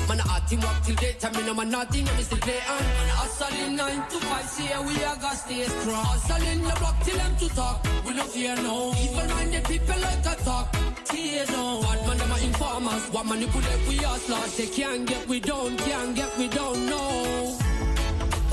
Man, 0.09 0.21
I 0.21 0.39
team 0.49 0.61
work 0.61 0.83
till 0.85 0.95
daytime, 0.95 1.33
me 1.33 1.43
no 1.43 1.55
man 1.55 1.69
nothing, 1.71 2.09
I'm 2.09 2.23
still 2.23 2.39
play 2.39 2.61
on. 2.69 2.83
Hustling 3.19 3.75
nine 3.75 4.09
to 4.09 4.19
five, 4.27 4.49
see 4.49 4.71
we 4.87 5.03
are 5.03 5.17
gonna 5.17 5.35
stay 5.35 5.65
strong. 5.65 6.05
Hustling 6.05 6.63
the 6.63 6.75
block 6.79 6.97
till 7.03 7.17
them 7.17 7.37
to 7.37 7.49
talk, 7.49 7.85
we 8.07 8.15
no 8.15 8.23
fear 8.25 8.55
no. 8.57 8.95
Evil 9.03 9.27
minded 9.35 9.65
people 9.65 9.99
like 10.01 10.27
a 10.27 10.37
talk, 10.45 10.71
tear 11.05 11.45
no. 11.51 11.83
Bad 11.83 12.07
man, 12.07 12.19
them 12.19 12.33
are 12.33 12.39
informers, 12.39 13.05
what 13.11 13.27
manipulate 13.27 13.89
we 13.89 13.97
hustlers. 13.97 14.57
They 14.57 14.67
can't 14.67 15.07
get 15.09 15.27
we 15.27 15.41
down, 15.41 15.77
can't 15.79 16.15
get 16.15 16.39
we 16.39 16.47
down, 16.49 16.87
no. 16.87 17.59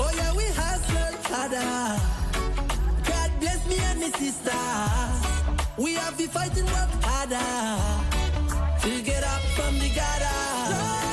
Oh 0.00 0.12
yeah, 0.16 0.32
we 0.34 0.44
hustle 0.58 1.14
harder. 1.30 2.00
God 3.06 3.30
bless 3.38 3.64
me 3.68 3.78
and 3.78 4.00
my 4.00 4.10
sisters. 4.10 5.14
We 5.78 5.94
have 5.94 6.16
to 6.18 6.26
fight 6.28 6.56
and 6.56 6.66
work 6.66 6.90
harder 7.06 7.78
to 8.82 9.02
get 9.02 9.22
up 9.22 9.42
from 9.54 9.78
the 9.78 9.88
gutter. 9.90 11.03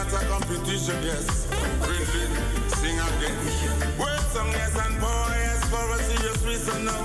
Not 0.00 0.22
a 0.22 0.26
competition, 0.26 0.96
yes. 1.04 1.46
Really, 1.84 2.24
sing 2.80 2.96
again. 2.96 3.36
Word 4.00 4.20
song, 4.32 4.48
yes, 4.52 4.74
and 4.80 4.98
power, 4.98 5.28
yes, 5.36 5.60
for 5.68 5.84
a 5.92 5.98
serious 6.08 6.42
reason, 6.42 6.84
no. 6.86 6.96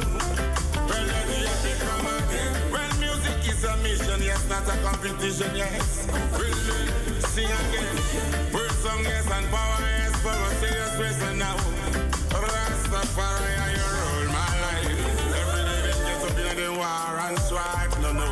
Well, 0.87 1.03
the 1.03 1.39
epic 1.43 1.77
come 1.83 2.07
again. 2.07 2.53
When 2.71 2.89
music 3.03 3.35
is 3.51 3.63
a 3.65 3.75
mission, 3.83 4.21
yes, 4.23 4.47
not 4.47 4.63
a 4.63 4.77
competition, 4.79 5.51
yes. 5.55 6.07
Really, 6.39 6.87
sing 7.19 7.51
again. 7.51 7.95
Word 8.53 8.71
song, 8.79 9.03
yes, 9.03 9.27
and 9.29 9.47
power, 9.51 9.81
yes, 9.81 10.15
for 10.23 10.31
a 10.31 10.49
serious 10.63 10.95
reason, 10.95 11.39
now. 11.39 11.57
Rastafari, 12.31 13.53
I 13.59 13.75
rule 13.75 14.31
my 14.31 14.51
life. 14.63 14.99
Every 15.35 15.63
day 15.67 15.79
they 15.83 15.95
get 15.99 16.23
up 16.23 16.37
in 16.39 16.63
the 16.63 16.71
war 16.79 17.19
and 17.27 17.39
strife, 17.39 17.91
no, 18.01 18.13
no. 18.13 18.29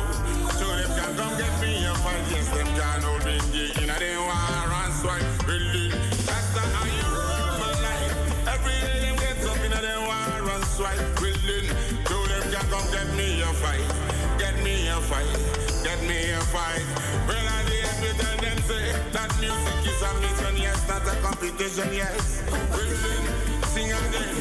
So 0.56 0.64
them 0.72 0.88
can 0.96 1.16
come 1.18 1.36
get 1.36 1.52
me 1.60 1.84
and 1.84 1.98
fight, 1.98 2.24
yes, 2.32 2.48
them 2.48 2.66
can 2.78 3.02
hold 3.02 3.24
me 3.26 3.36
in 3.36 3.50
the 3.52 3.83
fight. 16.54 16.86
Well, 17.26 17.46
I 17.50 17.60
me 17.66 18.10
tell 18.14 18.38
them 18.38 18.58
say 18.70 18.86
that 19.10 19.30
music 19.42 19.78
is 19.90 20.00
a 20.06 20.10
mission, 20.22 20.54
yes, 20.62 20.78
not 20.86 21.02
a 21.02 21.14
competition, 21.26 21.90
yes. 21.90 22.46
Really, 22.70 23.18
sing 23.74 23.90
again. 23.90 24.34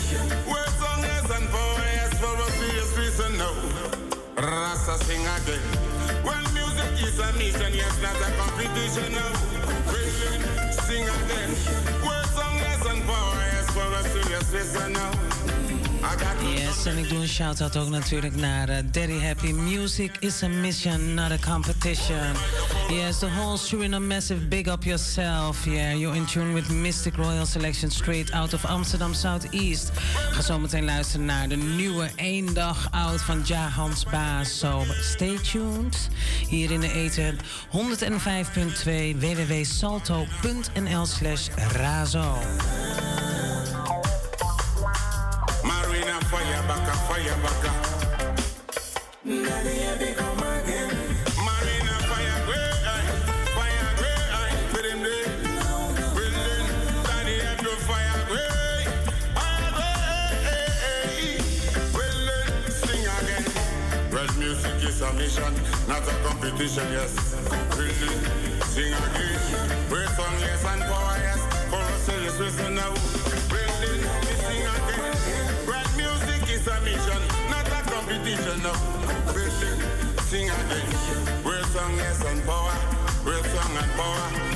Words 0.45 0.75
song, 0.77 1.01
yes, 1.01 1.25
and 1.33 1.47
power, 1.49 1.85
yes, 1.97 2.13
for 2.21 2.37
a 2.37 2.47
serious 2.61 2.91
reason, 3.01 3.31
no. 3.41 3.49
Rasta 4.37 4.95
sing 5.05 5.25
again. 5.25 5.65
Well, 6.21 6.45
music 6.53 6.93
is 7.01 7.17
a 7.17 7.29
mission, 7.33 7.73
yes, 7.73 7.95
not 8.05 8.21
a 8.21 8.29
competition, 8.37 9.09
no. 9.17 9.27
Really, 9.89 10.13
sing 10.85 11.09
again. 11.17 11.51
Words 12.05 12.31
song, 12.37 12.55
yes, 12.61 12.81
and 12.91 13.01
power, 13.09 13.41
yes, 13.53 13.65
for 13.73 13.89
a 13.89 14.01
serious 14.13 14.47
reason, 14.53 14.93
no. 14.93 15.22
Yes, 16.55 16.85
en 16.85 16.97
ik 16.97 17.09
doe 17.09 17.19
een 17.19 17.27
shout-out 17.27 17.77
ook 17.77 17.89
natuurlijk 17.89 18.35
naar 18.35 18.69
eh, 18.69 18.77
Daddy 18.91 19.19
Happy. 19.19 19.51
Music 19.51 20.11
is 20.19 20.43
a 20.43 20.47
mission, 20.47 21.13
not 21.13 21.31
a 21.31 21.37
competition. 21.51 22.35
Yes, 22.89 23.19
the 23.19 23.29
whole 23.29 23.57
Suriname 23.57 24.07
massive 24.07 24.47
big 24.47 24.67
up 24.67 24.83
yourself. 24.83 25.65
Yeah, 25.65 25.97
you're 25.97 26.15
in 26.15 26.25
tune 26.25 26.53
with 26.53 26.69
Mystic 26.69 27.15
Royal 27.15 27.45
Selection 27.45 27.91
straight 27.91 28.33
out 28.33 28.53
of 28.53 28.65
Amsterdam 28.65 29.13
Southeast. 29.13 29.91
Ga 30.31 30.41
zo 30.41 30.59
meteen 30.59 30.85
luisteren 30.85 31.25
naar 31.25 31.47
de 31.47 31.55
nieuwe 31.55 32.09
één 32.15 32.53
dag 32.53 32.87
oud 32.91 33.21
van 33.21 33.41
Ja 33.45 33.67
Hans 33.67 34.03
Baas. 34.03 34.57
So 34.57 34.83
stay 35.01 35.37
tuned. 35.51 36.09
Hier 36.49 36.71
in 36.71 36.79
de 36.79 36.93
eten 36.93 37.37
105.2 37.37 37.41
www.salto.nl 39.19 41.05
slash 41.05 41.47
razo. 41.71 42.37
Fire 46.33 46.63
baka, 46.67 46.93
fire 47.05 47.35
baka. 47.43 47.71
Marina 51.45 51.95
fire 52.09 52.37
great 52.47 52.73
eye, 52.89 53.09
fire 53.53 53.89
great 54.01 54.25
eye. 54.33 54.53
With 54.73 54.85
him 54.89 55.01
there, 55.05 55.29
willing, 56.17 56.65
daddy 57.05 57.37
fire 57.85 58.17
fire. 58.25 58.89
Willing, 61.93 62.49
sing 62.81 63.05
again. 63.05 63.45
Red 64.09 64.31
music 64.37 64.89
is 64.89 65.01
a 65.03 65.13
mission, 65.13 65.53
not 65.87 66.01
a 66.01 66.13
competition. 66.27 66.87
Yes, 66.91 67.13
willing, 67.77 68.25
sing 68.73 68.93
again. 69.05 69.37
Great 69.87 70.09
song, 70.17 70.33
yes, 70.39 70.65
and 70.65 70.81
power, 70.81 71.17
yes. 71.21 71.41
For 71.69 71.77
a 71.77 71.97
serious 71.99 72.39
reason 72.39 72.73
now. 72.73 73.12
Willing, 78.63 79.81
sing. 80.21 80.49
Great 81.43 81.65
song, 81.65 81.95
yes, 81.97 82.23
and 82.23 82.41
power. 82.45 82.71
Great 83.25 83.43
song 83.43 83.75
and 83.75 83.91
power. 83.91 84.52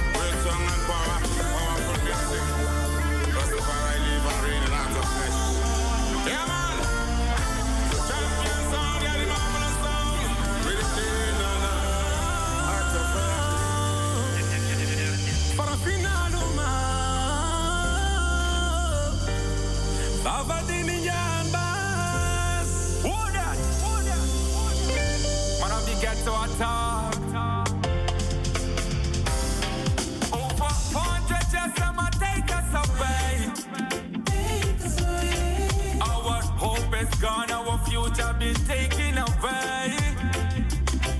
Our 38.07 38.15
future 38.15 38.33
been 38.39 38.55
taken 38.65 39.17
away. 39.17 39.97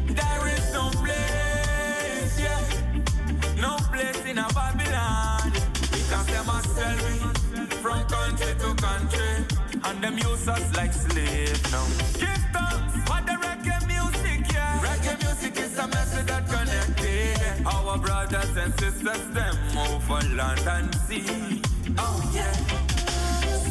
There 0.08 0.48
is 0.48 0.74
no 0.74 0.90
place, 0.92 2.40
yeah. 2.40 3.62
No 3.62 3.78
place 3.92 4.26
in 4.26 4.38
a 4.38 4.48
Babylon. 4.54 5.52
Because 5.92 6.26
them 6.28 6.50
a 6.50 6.62
sell 6.64 6.98
we 7.06 7.66
from 7.82 8.04
country 8.08 8.54
to 8.60 8.76
country. 8.76 9.46
And 9.84 10.04
them 10.04 10.18
use 10.18 10.48
us 10.48 10.76
like 10.76 10.94
slave 10.94 11.62
now. 11.72 11.86
Give 12.14 12.44
thanks 12.54 12.94
for 13.08 13.22
the 13.26 13.36
reggae 13.44 13.88
music, 13.88 14.54
yeah. 14.54 14.80
Reggae 14.82 15.22
music 15.24 15.58
is 15.58 15.78
a 15.78 15.88
message 15.88 16.28
that 16.28 16.48
connected. 16.48 17.66
Our 17.66 17.98
brothers 17.98 18.56
and 18.58 18.74
sisters, 18.80 19.28
them 19.30 19.56
over 19.78 20.22
land 20.36 20.62
and 20.68 20.96
sea. 20.96 21.62
Oh 21.98 22.32
yeah. 22.34 22.52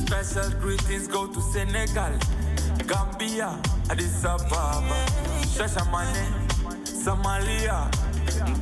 Special 0.06 0.50
greetings 0.60 1.08
go 1.08 1.26
to 1.26 1.40
Senegal. 1.40 2.18
Gambia, 2.86 3.58
Addis 3.90 4.24
Ababa, 4.24 5.06
Shashamane, 5.42 6.24
Somalia, 6.84 7.90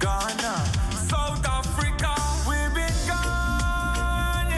Ghana, 0.00 0.54
South 1.08 1.44
Africa. 1.46 2.14
We've 2.48 2.74
been 2.74 2.98
gone, 3.06 4.52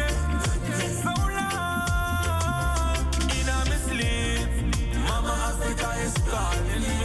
so 1.03 1.15
long. 1.39 2.99
In 3.35 3.49
a 3.49 3.79
sleep, 3.87 4.51
Mama 5.09 5.35
Africa 5.51 5.89
is 6.05 6.15
calling 6.31 6.96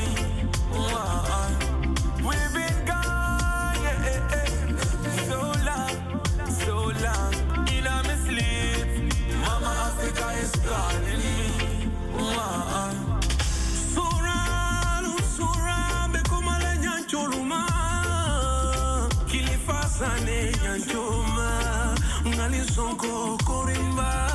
son 22.76 22.96
kokorimba 22.98 24.28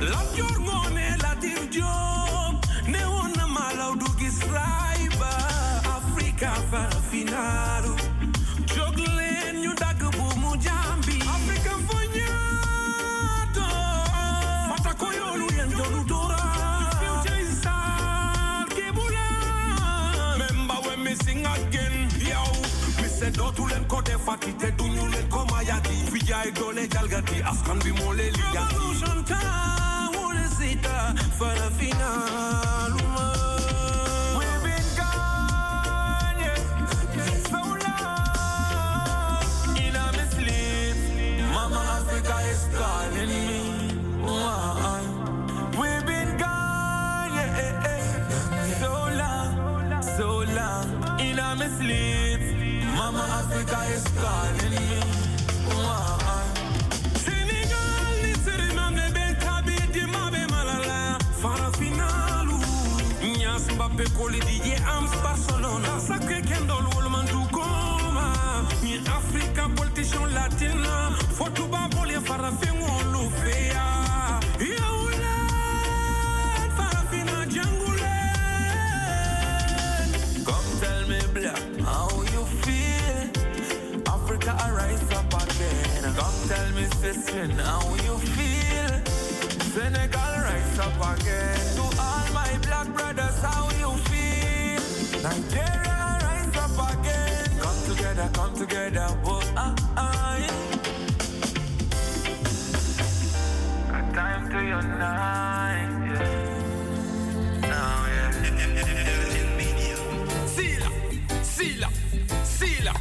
lamƴorgone 0.00 1.16
latirjom 1.22 2.60
ne 2.88 3.04
wonnama 3.04 3.72
lawdugi 3.78 4.30
sraiba 4.30 5.30
africa 5.96 6.50
fara 6.70 7.00
finaru 7.10 7.96
joglen 8.74 9.56
ñu 9.62 9.74
dagg 9.74 10.00
bumu 10.16 10.56
jambi 10.56 11.16
africa 11.34 11.72
foñato 11.86 13.66
fata 14.68 14.94
koyolu 14.94 15.46
yen 15.56 15.70
jonu 15.70 16.04
dora 16.08 16.36
Sing 21.24 21.46
again, 21.46 22.10
yo. 22.20 22.42
Me 23.00 23.08
say, 23.08 23.30
don't 23.30 23.56
you 23.58 23.66
let 23.68 23.88
go, 23.88 24.00
they 24.02 24.12
fat 24.18 24.46
it, 24.46 24.58
they 24.58 24.70
do 24.72 24.84
you. 24.84 25.06
Vija 26.36 26.48
idole 26.48 26.86
jalgati 26.94 27.42
askan 27.44 27.78
bi 27.84 27.92
mole 27.92 28.24
ligati. 28.24 28.74
Revolution 28.74 29.24
time, 29.24 30.16
wole 30.18 30.48
sita 30.58 31.14
uh, 31.14 31.20
fara 31.38 31.70
finalu. 31.78 33.00
We've 34.38 34.62
been 34.64 34.88
gone, 34.96 36.38
yeah, 36.38 36.58
so 37.50 37.62
long. 37.84 39.76
In 39.78 39.96
a 39.96 39.98
sleep, 40.30 40.96
Mama 41.54 41.82
Africa 41.98 42.36
is 42.52 42.62
calling 42.76 43.28
me. 43.28 43.36
We've 45.80 46.06
been 46.06 46.30
gone, 46.38 47.32
yeah, 47.34 48.80
so 48.80 48.92
long, 49.20 50.02
so 50.16 50.28
long. 50.58 50.86
In 51.20 51.38
sleep, 51.78 52.40
Mama 52.94 53.24
Africa 53.40 53.78
is 53.94 54.04
calling 54.20 54.70
me. 54.70 55.05
Koli 64.16 64.40
DJ 64.40 64.80
Barcelona 65.22 66.00
Sacré 66.00 66.40
du 66.40 66.56
Ni 68.82 68.98
Africa 69.06 69.68
politician 69.76 70.32
latina 70.32 71.10
Fotu 71.36 71.68
Come 80.44 80.80
tell 80.80 81.08
me, 81.08 81.18
black, 81.34 81.62
how 81.84 82.08
you 82.32 82.44
feel? 82.62 83.30
Africa 84.06 84.56
arise 84.66 85.12
up 85.12 85.34
again. 85.42 86.14
Come 86.14 86.48
tell 86.48 86.70
me, 86.72 86.84
sister, 87.00 87.48
how 87.62 87.94
you 88.06 88.16
feel? 88.34 88.90
Senegal 89.74 90.34
rise 90.46 90.78
up 90.78 91.18
again. 91.18 91.76
To 91.76 91.82
all 92.00 92.26
my 92.32 92.58
black 92.62 92.88
brothers, 92.94 93.42
how 93.42 93.70
you? 93.78 93.85
Nigeria 95.22 96.18
rise 96.22 96.56
up 96.56 96.78
again. 96.92 97.58
Come 97.60 97.80
together, 97.96 98.30
come 98.34 98.54
together. 98.54 99.06
Whoa, 99.24 99.40
ah, 99.56 99.74
ah. 99.96 100.36
Got 103.90 104.14
time 104.14 104.50
to 104.50 104.58
unite. 104.62 105.92
Now, 107.62 108.06
yeah. 108.06 108.32
Sila, 110.46 110.90
Sila, 111.42 111.88
Sila, 112.44 112.92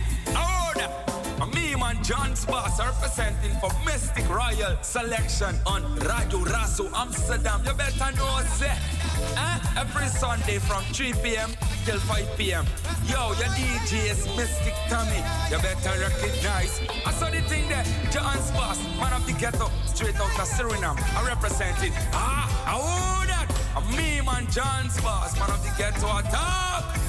me 1.54 1.76
man 1.76 1.98
John's 2.04 2.46
boss 2.46 2.80
representing 2.80 3.52
for 3.60 3.70
Mystic 3.86 4.28
Royal 4.30 4.78
Selection 4.82 5.56
on 5.66 5.84
Radio 5.98 6.40
Rasu 6.46 6.90
Amsterdam. 6.96 7.62
You 7.66 7.74
better 7.74 8.12
know 8.18 8.42
say, 8.58 8.76
eh? 9.38 9.60
Every 9.78 10.08
Sunday 10.08 10.60
from 10.60 10.84
3 10.94 11.14
p.m. 11.24 11.52
till 11.86 12.00
5 12.00 12.38
p.m. 12.38 12.66
Yo, 13.08 13.34
your 13.34 13.52
DJ 13.56 14.12
is 14.12 14.26
Mystic 14.36 14.74
Tommy. 14.90 15.22
You 15.50 15.58
better 15.60 16.00
recognize. 16.00 16.82
I 17.06 17.12
saw 17.12 17.30
the 17.30 17.42
thing 17.42 17.70
there, 17.70 17.84
John's 18.12 18.52
boss, 18.52 18.82
man 19.00 19.14
of 19.14 19.26
the 19.28 19.34
ghetto, 19.34 19.70
straight 19.86 20.16
out 20.16 20.40
of 20.40 20.48
Suriname. 20.48 21.00
I 21.16 21.28
represent 21.28 21.82
it. 21.84 21.94
Ah, 22.14 22.48
I 22.66 22.74
own 22.76 23.28
that. 23.28 23.48
I'm 23.76 23.88
me 23.96 24.22
man 24.22 24.50
John's 24.52 25.00
boss, 25.02 25.38
man 25.40 25.50
of 25.52 25.62
the 25.64 25.72
ghetto, 25.78 26.08
attack. 26.18 26.56
United 26.86 27.05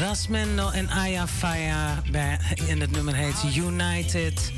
Rasmendo 0.00 0.70
en 0.70 0.88
Aya 0.88 1.26
Faya. 1.26 2.02
Bij, 2.10 2.38
en 2.68 2.80
het 2.80 2.90
nummer 2.90 3.14
heet 3.14 3.56
United. 3.56 4.52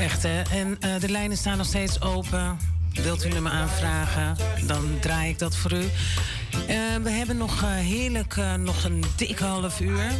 Echt, 0.00 0.22
hè? 0.22 0.42
En 0.42 0.76
eh, 0.80 1.00
de 1.00 1.08
lijnen 1.08 1.36
staan 1.36 1.56
nog 1.56 1.66
steeds 1.66 2.00
open. 2.00 2.58
Wilt 2.92 3.24
u 3.24 3.28
nummer 3.28 3.52
aanvragen, 3.52 4.36
dan 4.66 4.98
draai 5.00 5.30
ik 5.30 5.38
dat 5.38 5.56
voor 5.56 5.72
u. 5.72 5.82
Eh, 5.82 6.76
we 7.02 7.10
hebben 7.10 7.36
nog 7.36 7.62
eh, 7.62 7.68
heerlijk 7.70 8.36
nog 8.58 8.84
een 8.84 9.04
dikke 9.16 9.44
half 9.44 9.80
uur. 9.80 10.10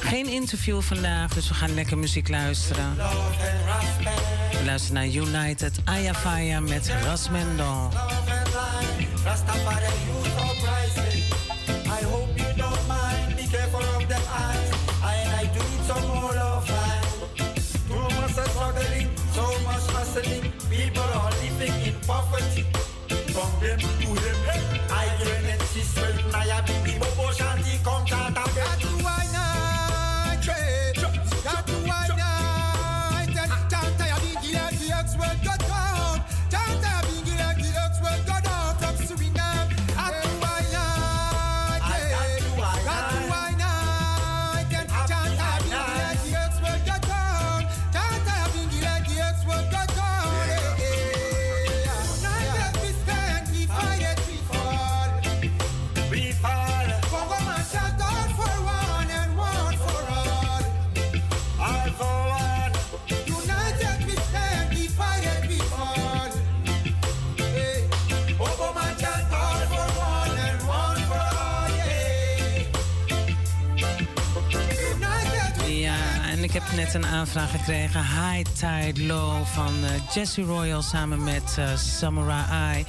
Geen 0.00 0.26
interview 0.26 0.80
vandaag, 0.80 1.34
dus 1.34 1.48
we 1.48 1.54
gaan 1.54 1.74
lekker 1.74 1.98
muziek 1.98 2.28
luisteren. 2.28 2.96
We 4.50 4.64
luisteren 4.64 4.94
naar 4.94 5.26
United 5.26 5.80
Aya 5.84 6.14
Faya 6.14 6.60
met 6.60 6.90
Rasmendo. 7.04 7.90
Net 76.78 76.94
een 76.94 77.06
aanvraag 77.06 77.50
gekregen. 77.50 78.00
High 78.00 78.50
Tide 78.52 79.06
Low 79.06 79.44
van 79.44 79.74
uh, 79.84 79.90
Jesse 80.14 80.42
Royal 80.42 80.82
samen 80.82 81.24
met 81.24 81.56
uh, 81.58 81.76
Samurai 81.76 82.44
Eye. 82.50 82.84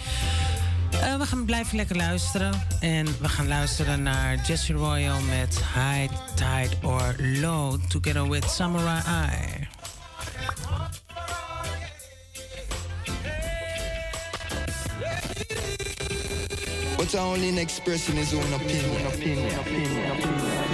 Uh, 0.94 1.18
we 1.18 1.26
gaan 1.26 1.46
blijven 1.46 1.76
lekker 1.76 1.96
luisteren. 1.96 2.54
En 2.80 3.06
we 3.20 3.30
gaan 3.30 3.48
luisteren 3.48 4.04
naar 4.04 4.36
Jesse 4.36 4.74
Royal 4.74 5.20
met 5.20 5.62
High 5.74 6.14
Tide 6.36 6.88
or 6.88 7.16
Low. 7.18 7.80
Together 7.88 8.30
with 8.30 8.50
Samurai 8.50 9.02
Eye. 9.06 9.68
But 16.98 17.16
only 17.16 17.58
expressing 17.58 18.18
his 18.18 18.34
own 18.34 18.54
opinion. 18.54 19.06
opinion, 19.08 19.60
opinion, 19.60 20.12
opinion. 20.12 20.69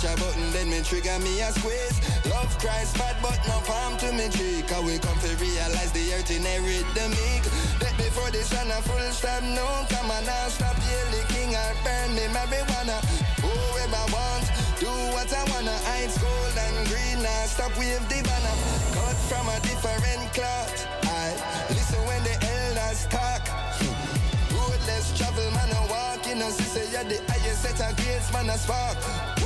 Touch 0.00 0.12
a 0.12 0.20
button, 0.20 0.50
then 0.52 0.70
me 0.70 0.80
trigger 0.82 1.18
me 1.20 1.40
a 1.40 1.52
squeeze. 1.52 2.00
Love 2.26 2.56
cries 2.58 2.92
bad, 2.94 3.16
but 3.22 3.38
no 3.46 3.60
palm 3.64 3.96
to 3.98 4.12
me 4.12 4.28
tree. 4.28 4.62
Cause 4.66 4.84
we 4.84 4.98
come 4.98 5.18
to 5.20 5.30
realize 5.36 5.92
the 5.92 6.12
earth 6.14 6.30
inherit 6.30 6.86
the 6.94 7.08
meek. 7.08 7.44
That 7.80 7.94
before 7.96 8.30
the 8.30 8.42
sun 8.42 8.70
a 8.70 8.80
full 8.82 8.98
stop, 9.12 9.42
no 9.42 9.66
come 9.88 10.10
on 10.10 10.24
now 10.24 10.48
stop. 10.48 10.76
The 10.76 11.22
king 11.34 11.54
I 11.54 11.74
burn 11.84 12.14
me 12.14 12.26
marijuana. 12.32 12.98
Whoever 13.40 14.04
want, 14.12 14.46
do 14.78 14.90
what 15.12 15.32
I 15.32 15.44
wanna. 15.52 15.76
Ice 16.00 16.16
gold 16.18 16.56
and 16.56 16.88
green, 16.88 17.22
now 17.22 17.46
stop 17.46 17.76
wave 17.78 18.04
the 18.08 18.20
banner. 18.22 18.56
Cut 18.94 19.16
from 19.28 19.48
a 19.48 19.58
different 19.60 20.32
cloth. 20.32 20.86
I 21.04 21.34
listen 21.70 22.00
when 22.06 22.22
the 22.24 22.36
elders 22.40 23.06
talk. 23.06 23.42
Roadless 24.52 25.16
travel, 25.16 25.50
man, 25.52 25.70
I 25.72 25.82
walk 25.90 26.26
in 26.26 26.40
and 26.40 26.52
say 26.52 26.88
you're 26.92 27.04
the 27.04 27.18
set 27.54 27.80
of 27.80 27.96
grades, 27.96 28.32
man, 28.32 28.48
a 28.48 28.56
spark. 28.56 29.39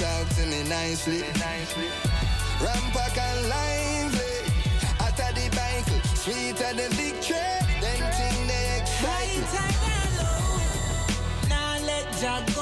Talk 0.00 0.28
to 0.30 0.46
me 0.46 0.62
nicely. 0.66 1.20
Rampack 2.58 3.18
and 3.18 3.48
lively. 3.50 4.36
After 4.98 5.30
the 5.34 5.46
bike, 5.54 5.90
sweeter 6.16 6.72
the 6.72 6.88
victory. 6.96 7.36
Then 7.82 8.00
thing 8.16 8.46
they 8.46 8.80
excite. 8.80 9.44
Now 11.50 11.78
let 11.84 12.06
Jah 12.18 12.42
go. 12.54 12.59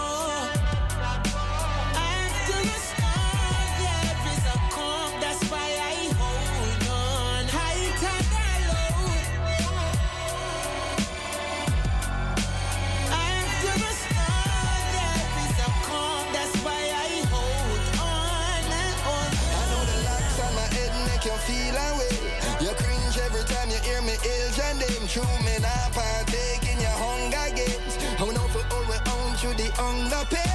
True, 25.19 25.39
me 25.45 25.59
not 25.59 25.91
partake 25.93 26.63
in 26.71 26.79
your 26.81 26.97
hunger 27.03 27.49
games. 27.55 27.95
How 28.19 28.31
know 28.31 28.47
for 28.55 28.63
all 28.75 28.85
we 28.91 28.99
own 29.15 29.31
through 29.39 29.57
the 29.59 29.71
hunger 29.75 30.25
pay. 30.31 30.55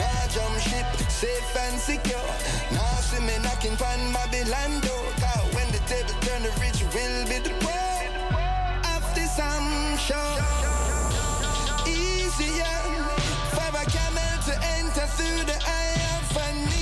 Now 0.00 0.26
jump 0.32 0.56
ship, 0.60 0.86
safe 1.10 1.56
and 1.64 1.78
secure. 1.78 2.30
Now 2.72 3.00
see 3.04 3.20
me 3.20 3.36
knocking 3.44 3.76
pan 3.76 4.00
Babylon 4.12 4.80
door. 4.80 5.04
When 5.54 5.68
the 5.72 5.80
table 5.90 6.16
turn, 6.24 6.42
the 6.42 6.52
rich 6.60 6.80
will 6.94 7.18
be 7.28 7.38
the 7.46 7.52
poor. 7.60 7.96
After 8.96 9.26
some 9.26 9.96
show, 9.98 10.30
easier 11.86 12.78
for 13.54 13.70
a 13.82 13.84
camel 13.94 14.34
to 14.48 14.54
enter 14.76 15.06
through 15.16 15.44
the 15.50 15.58
eye 15.78 15.96
of 16.16 16.36
an 16.36 16.56
eagle. 16.68 16.79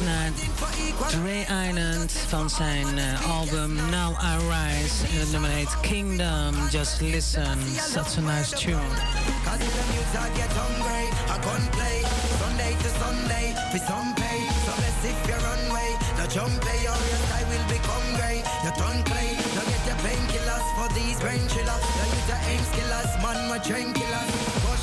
Naar 0.00 0.30
Dre 1.08 1.46
Island 1.68 2.12
van 2.28 2.50
zijn 2.50 2.98
eh, 2.98 3.30
album 3.30 3.74
Now 3.74 4.22
I 4.22 4.36
Rise. 4.36 5.06
En 5.12 5.20
het 5.20 5.32
nummer 5.32 5.50
heet 5.50 5.80
Kingdom. 5.80 6.54
Just 6.70 7.00
listen. 7.00 7.58
Such 7.92 8.16
a 8.16 8.20
nice 8.20 8.56
tune. 8.56 8.78
The 9.30 9.38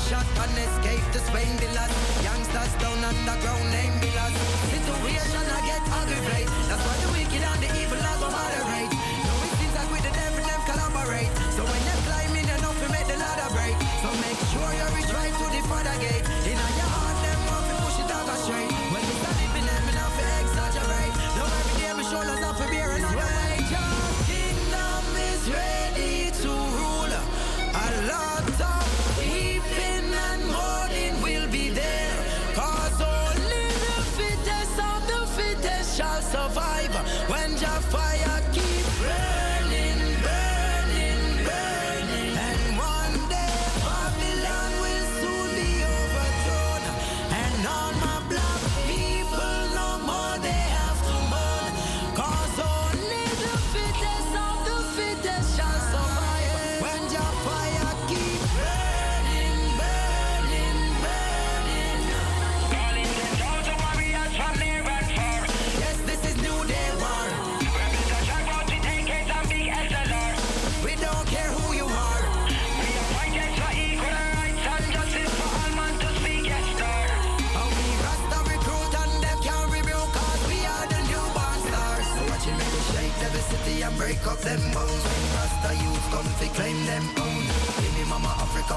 shot 0.08 0.26
and 0.38 0.58
escape 0.58 1.04
villas. 1.60 1.92
Youngsters 2.22 2.74
down 2.80 3.04
underground 3.04 3.70
name. 3.72 3.98
That's 6.84 7.00
the 7.02 7.08
wicked 7.12 7.42
and 7.42 7.60
the 7.62 7.68
evil 7.80 7.98
like 9.74 9.90
the 10.06 10.12
devil 10.14 10.44
them 10.46 10.62
collaborate. 10.68 11.30
So 11.56 11.62
when 11.66 11.82
climbing, 12.06 12.46
make 12.94 13.06
the 13.06 13.16
ladder. 13.18 13.48
So 14.02 14.08
make 14.22 14.38
sure 14.52 14.70
you 14.78 14.86
reach 14.94 15.10
right 15.10 15.34
to 15.34 15.46
the 15.50 15.60
father 15.68 15.96
gate. 15.98 16.47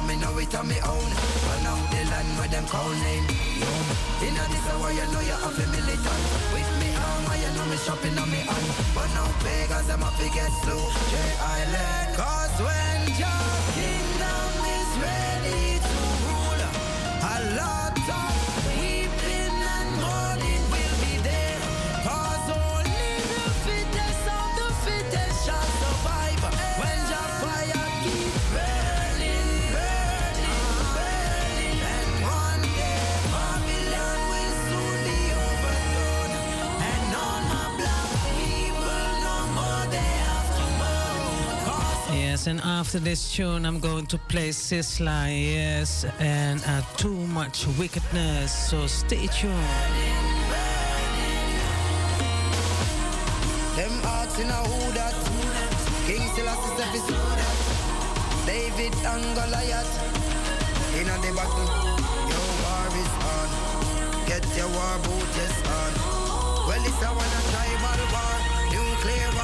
Cause 0.02 0.10
me 0.10 0.16
know 0.18 0.38
it 0.40 0.56
on 0.56 0.68
me 0.68 0.76
own. 0.82 1.10
Run 1.46 1.66
out 1.70 1.92
the 1.92 2.02
land 2.10 2.28
where 2.40 2.48
them 2.48 2.66
call 2.66 2.90
name. 2.90 3.28
Young 3.62 3.86
Inna 4.26 4.44
this 4.50 4.66
hour 4.74 4.92
you 4.92 5.06
know 5.14 5.22
you 5.22 5.38
have 5.38 5.60
a 5.60 5.66
militant. 5.70 6.24
With 6.54 6.72
me 6.82 6.90
on 6.96 7.22
why 7.26 7.38
you 7.38 7.54
know 7.54 7.66
me 7.70 7.78
shopping 7.78 8.18
on 8.18 8.32
me 8.32 8.38
hand. 8.38 8.68
But 8.96 9.14
now 9.14 9.30
big 9.44 9.70
as 9.70 9.86
them 9.86 10.02
a 10.02 10.10
to 10.10 10.28
get 10.34 10.52
slow 10.64 10.82
J-Island 11.12 12.18
Cause 12.18 12.58
when 12.66 13.14
you're 13.20 14.01
Yes, 42.42 42.48
and 42.48 42.62
after 42.62 42.98
this 42.98 43.36
tune, 43.36 43.68
I'm 43.68 43.80
going 43.80 44.08
to 44.08 44.18
play 44.18 44.50
Sizzla, 44.50 45.30
yes, 45.30 46.06
and 46.18 46.60
uh, 46.66 46.82
Too 46.98 47.14
Much 47.28 47.68
Wickedness. 47.78 48.52
So 48.52 48.88
stay 48.88 49.28
tuned. 49.28 49.54
Them 53.78 53.94
hearts 54.02 54.40
in 54.40 54.50
a 54.50 54.58
who 54.58 54.92
that? 54.98 55.14
King 56.08 56.26
David 58.48 58.96
and 59.06 59.24
Goliath 59.38 59.94
in 60.98 61.10
a. 61.14 61.70
Your 62.26 62.50
war 62.66 62.90
is 63.04 63.14
on. 63.38 63.50
Get 64.26 64.44
your 64.58 64.70
war 64.74 64.98
on. 65.70 65.94
Well, 66.66 66.82
it's 66.90 67.02
a 67.06 67.10
one 67.14 67.34
a 67.38 67.42
tribal 67.54 68.02
war, 68.10 68.34
nuclear 68.74 69.30
war. 69.36 69.41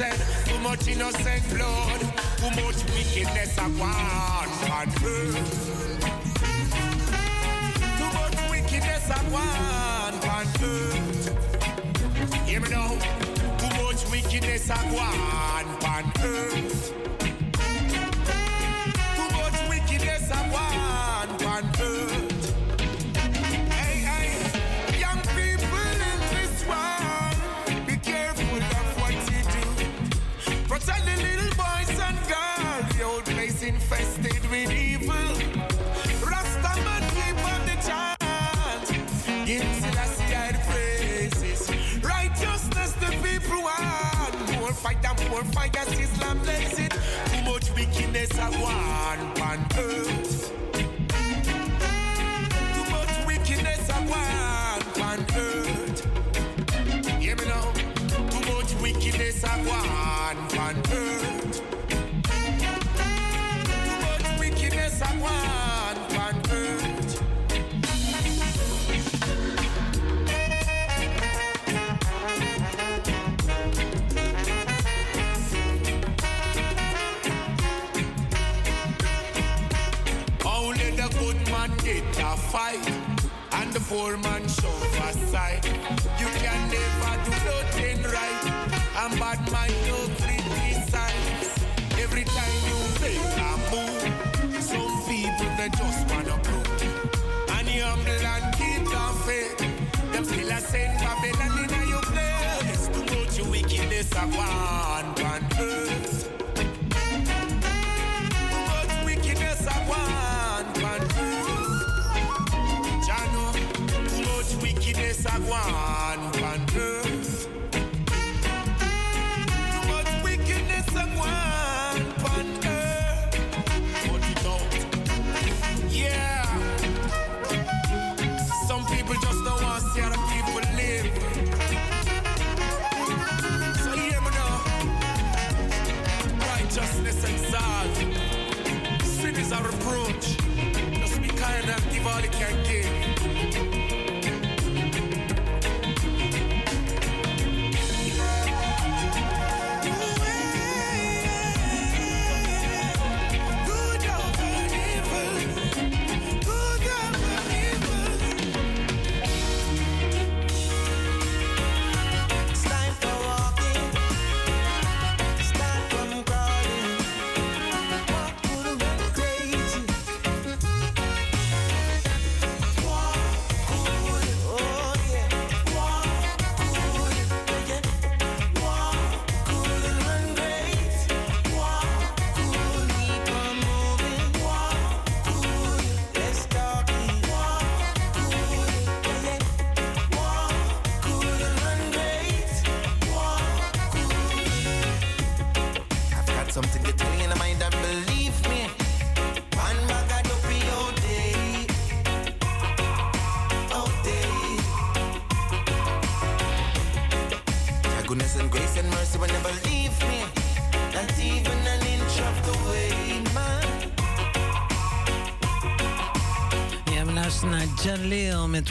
innocent, 0.00 0.46
too 0.46 0.58
much 0.60 0.88
innocent 0.88 1.48
blood, 1.50 2.00
too 2.36 2.50
much 2.62 2.84
wickedness 2.94 3.56
upon 3.56 4.46
on 4.70 4.88
earth. 5.04 5.38
Too 7.98 8.10
much 8.12 8.50
wickedness 8.50 9.08
upon 9.10 10.14
on 10.28 10.46
earth. 10.62 11.26
Hear 12.46 12.60
me 12.60 12.68
now, 12.68 12.88
too 13.58 13.70
much 13.82 14.10
wickedness 14.10 14.68
upon 14.68 15.66
on 15.84 16.12
earth. 16.22 16.65
More 45.36 45.44
fires, 45.52 46.00
Islam 46.00 46.38
blessed. 46.38 46.92
Too 47.26 47.42
much 47.44 47.70
wickedness 47.76 48.38
at 48.38 48.58
war. 48.58 49.15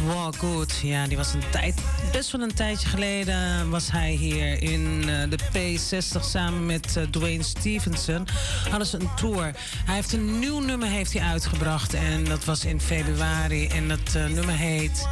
Walk. 0.06 0.36
Ja, 0.82 1.08
die 1.08 1.18
was 1.18 1.34
een 1.34 1.44
tijd, 1.52 1.76
best 2.12 2.32
wel 2.32 2.42
een 2.42 2.54
tijdje 2.54 2.88
geleden 2.88 3.70
was 3.70 3.92
hij 3.92 4.12
hier 4.12 4.62
in 4.64 5.10
eh, 5.10 5.30
de 5.30 5.38
P60 5.54 6.22
samen 6.22 6.66
met 6.66 6.98
eh, 6.98 7.04
Dwayne 7.04 7.44
Stevenson. 7.44 8.28
Hadden 8.70 8.88
ze 8.88 9.00
een 9.00 9.10
tour. 9.16 9.52
Hij 9.86 9.96
heeft 9.96 10.14
een 10.14 10.40
nieuw 10.40 10.60
nummer 10.60 10.88
heeft 10.88 11.14
hij 11.14 11.22
uitgebracht 11.22 11.94
en 11.94 12.24
dat 12.24 12.46
was 12.46 12.66
in 12.66 12.82
februari. 12.82 13.68
En 13.68 13.88
dat 13.88 14.16
eh, 14.16 14.26
nummer 14.26 14.56
heet 14.56 15.08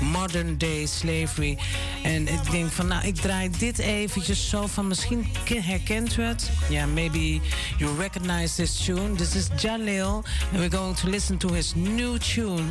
Modern 0.00 0.58
Day 0.58 0.86
Slavery. 0.86 1.58
En 2.02 2.28
ik 2.28 2.50
denk 2.50 2.70
van, 2.72 2.86
nou, 2.86 3.06
ik 3.06 3.14
draai 3.16 3.50
dit 3.58 3.78
eventjes 3.78 4.48
zo 4.48 4.66
van, 4.66 4.86
misschien 4.88 5.26
ke- 5.44 5.60
herkent 5.60 6.16
u 6.16 6.22
het. 6.22 6.50
Ja, 6.68 6.86
maybe 6.86 7.40
you 7.78 7.96
recognize 7.98 8.54
this 8.54 8.84
tune. 8.84 9.14
This 9.14 9.34
is 9.34 9.46
Jalil. 9.62 10.24
And 10.52 10.58
we're 10.58 10.76
going 10.76 10.96
to 10.96 11.08
listen 11.08 11.36
to 11.38 11.52
his 11.52 11.72
new 11.74 12.18
tune, 12.18 12.64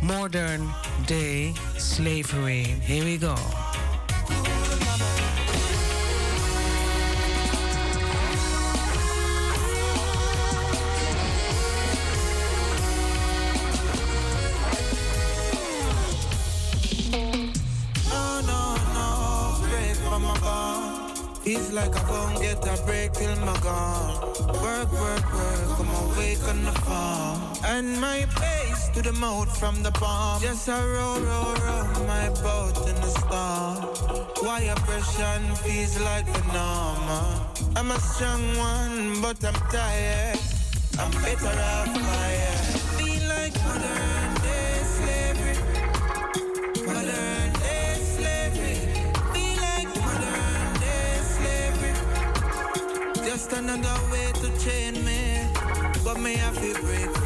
Modern 0.00 0.68
Day 1.08 1.54
Slavery. 1.78 2.64
Here 2.84 3.02
we 3.02 3.16
go. 3.16 3.34
To 29.02 29.12
the 29.12 29.18
mouth 29.20 29.58
from 29.58 29.82
the 29.82 29.92
palm. 29.92 30.40
Just 30.40 30.68
a 30.68 30.72
row, 30.72 31.20
row, 31.20 31.54
row, 31.64 32.06
my 32.06 32.28
boat 32.42 32.76
in 32.88 32.94
the 32.96 33.10
storm. 33.22 33.76
Wire 34.42 34.74
pressure 34.86 35.40
feels 35.62 36.00
like 36.00 36.26
the 36.26 36.42
normal. 36.52 37.28
I'm 37.76 37.90
a 37.90 38.00
strong 38.00 38.42
one, 38.56 39.20
but 39.20 39.44
I'm 39.44 39.54
tired. 39.70 40.38
I'm 40.98 41.10
better 41.22 41.56
off 41.74 41.88
fire. 42.08 42.56
Feel 42.98 43.22
like 43.28 43.54
modern 43.66 44.30
day 44.46 44.74
slavery. 44.96 45.56
Modern 46.86 47.52
day 47.62 47.94
slavery. 48.14 48.78
Feel 49.32 49.56
like 49.68 49.90
modern 50.06 50.70
day 50.82 51.12
slavery. 51.34 51.94
Just 53.28 53.52
another 53.52 53.98
way 54.10 54.32
to 54.42 54.48
chain 54.64 54.94
me. 55.04 55.46
But 56.04 56.18
me 56.20 56.34
have 56.36 56.56
to 56.56 56.72
break 56.82 57.17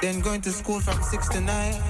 Then 0.00 0.20
going 0.20 0.40
to 0.42 0.50
school 0.50 0.80
from 0.80 1.02
six 1.02 1.28
to 1.30 1.40
nine. 1.40 1.80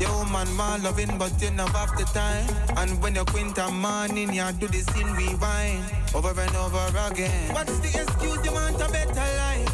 Your 0.00 0.10
woman 0.12 0.48
more 0.56 0.78
loving, 0.78 1.18
but 1.18 1.32
you 1.42 1.50
never 1.50 1.76
have 1.76 1.96
the 1.98 2.04
time. 2.04 2.48
And 2.78 3.02
when 3.02 3.14
you 3.14 3.24
quint 3.24 3.58
a 3.58 3.70
morning, 3.70 4.32
you 4.32 4.50
do 4.58 4.66
the 4.68 4.78
scene 4.78 5.10
rewind 5.12 5.84
over 6.14 6.40
and 6.40 6.56
over 6.56 6.88
again. 7.10 7.52
What's 7.54 7.78
the 7.80 8.00
excuse 8.00 8.44
you 8.44 8.52
want 8.52 8.76
a 8.76 8.88
better 8.90 9.28
life? 9.44 9.68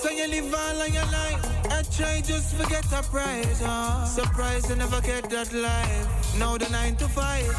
So 0.00 0.10
you 0.10 0.28
live 0.28 0.54
all 0.54 0.80
of 0.80 0.88
your 0.88 1.04
life. 1.06 1.72
I 1.72 1.82
try 1.82 2.20
just 2.20 2.54
forget 2.54 2.84
the 2.84 3.02
price. 3.10 3.60
Oh. 3.62 4.04
Surprise, 4.06 4.70
you 4.70 4.76
never 4.76 5.00
get 5.00 5.28
that 5.28 5.52
life. 5.52 6.38
Now 6.38 6.56
the 6.56 6.68
nine 6.70 6.96
to 6.96 7.08
five, 7.08 7.52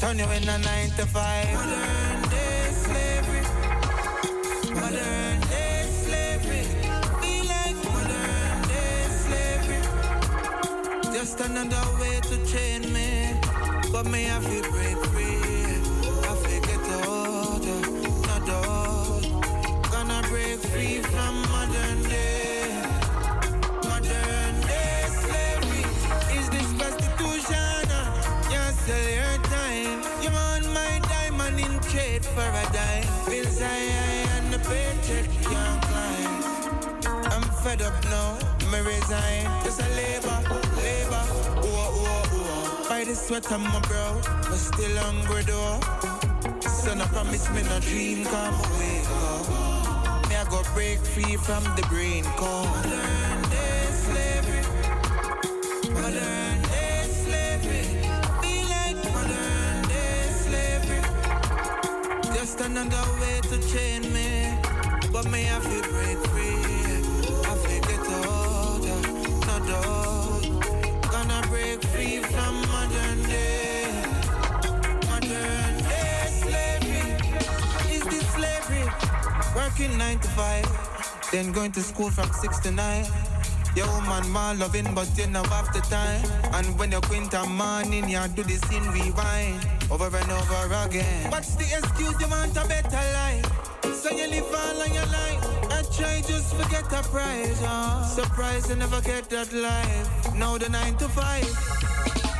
turn 0.00 0.18
you 0.18 0.24
in 0.24 0.48
a 0.48 0.58
nine 0.58 0.90
to 0.96 1.06
five. 1.06 1.52
Modern 1.52 2.15
Just 11.36 11.50
another 11.50 12.00
way 12.00 12.20
to 12.20 12.46
chain 12.46 12.92
me. 12.92 13.34
But 13.92 14.06
me 14.06 14.24
have 14.24 14.44
to 14.44 14.70
break 14.70 14.96
free. 15.06 15.36
I 16.24 16.34
feel 16.42 16.60
get 16.62 16.80
out 17.04 17.66
of 17.66 17.84
no 18.26 18.36
door. 18.46 19.20
Gonna 19.90 20.22
break 20.28 20.60
free 20.60 21.02
from 21.02 21.42
modern 21.52 22.02
day. 22.04 22.82
Modern 23.84 24.54
day 24.62 25.04
slavery. 25.20 25.84
Is 26.38 26.48
this 26.48 26.72
prostitution? 26.78 27.84
Uh? 27.90 28.50
You 28.50 28.62
sell 28.84 29.08
your 29.20 29.36
time. 29.52 30.00
You 30.22 30.30
want 30.30 30.72
my 30.72 31.00
diamond 31.08 31.60
in 31.60 31.78
trade 31.90 32.24
for 32.24 32.48
a 32.48 32.64
dime. 32.72 33.04
Bills 33.26 33.60
I 33.60 33.76
and 34.36 34.52
the 34.54 34.58
paycheck 34.60 35.28
can't 35.42 35.82
climb. 35.82 37.32
I'm 37.32 37.42
fed 37.62 37.82
up 37.82 38.02
now, 38.04 38.38
me 38.70 38.78
resign. 38.80 39.44
Just 39.64 39.82
a 39.82 39.88
labor. 39.96 40.65
By 42.96 43.04
the 43.04 43.14
sweat 43.14 43.52
on 43.52 43.60
my 43.60 43.80
brow, 43.80 44.18
but 44.48 44.56
still 44.56 44.96
hungry 44.96 45.42
though. 45.42 45.80
Son, 46.66 46.98
I 46.98 47.06
promise 47.08 47.46
me 47.50 47.62
no 47.64 47.78
dream 47.78 48.24
come 48.24 48.54
away, 48.54 49.02
go. 49.04 50.28
Me 50.30 50.34
I 50.34 50.46
go 50.48 50.62
break 50.72 51.00
free 51.00 51.36
from 51.36 51.62
the 51.76 51.82
brain 51.90 52.24
core. 52.40 52.64
Modern 52.64 53.42
day 53.52 53.86
slavery, 54.06 54.64
modern 55.92 56.62
day 56.72 57.04
slavery. 57.22 57.84
Feel 58.40 58.66
like 58.72 58.96
modern 59.12 59.82
day 59.92 60.22
slavery. 60.44 61.02
Just 62.34 62.62
another 62.62 63.04
way 63.20 63.40
to 63.50 63.58
chain 63.72 64.10
me, 64.10 64.56
but 65.12 65.30
me 65.30 65.42
have 65.42 65.64
to 65.68 65.75
Working 79.78 79.98
nine 79.98 80.18
to 80.20 80.28
five. 80.28 80.64
Then 81.30 81.52
going 81.52 81.70
to 81.72 81.82
school 81.82 82.08
from 82.08 82.32
six 82.32 82.58
to 82.60 82.70
nine. 82.70 83.04
Your 83.74 83.86
woman 83.88 84.26
more 84.30 84.54
loving, 84.54 84.94
but 84.94 85.06
you 85.18 85.26
know 85.26 85.42
the 85.42 85.84
time. 85.90 86.24
And 86.54 86.78
when 86.78 86.92
you 86.92 87.00
quint 87.02 87.34
a 87.34 87.44
morning, 87.44 88.08
you 88.08 88.20
do 88.34 88.42
the 88.42 88.54
scene 88.54 88.88
rewind 88.88 89.60
over 89.90 90.06
and 90.16 90.32
over 90.32 90.88
again. 90.88 91.30
What's 91.30 91.56
the 91.56 91.64
excuse 91.64 92.18
you 92.18 92.28
want 92.28 92.56
a 92.56 92.66
better 92.66 93.04
life? 93.20 93.44
So 93.92 94.10
you 94.12 94.28
live 94.28 94.48
all 94.48 94.80
on 94.80 94.94
your 94.94 95.04
life. 95.12 95.44
I 95.70 95.82
try 95.94 96.22
just 96.22 96.54
forget 96.54 96.88
the 96.88 97.02
price. 97.12 97.62
Uh. 97.62 98.02
Surprise, 98.02 98.70
you 98.70 98.76
never 98.76 99.02
get 99.02 99.28
that 99.28 99.52
life. 99.52 100.34
Now 100.36 100.56
the 100.56 100.70
nine 100.70 100.96
to 100.96 101.08
five. 101.10 101.52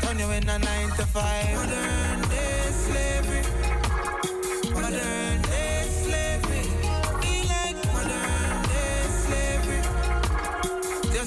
Turn 0.00 0.18
you 0.18 0.30
in 0.30 0.48
a 0.48 0.58
nine 0.58 0.88
to 0.96 1.04
five. 1.04 1.54
Modern 1.54 2.26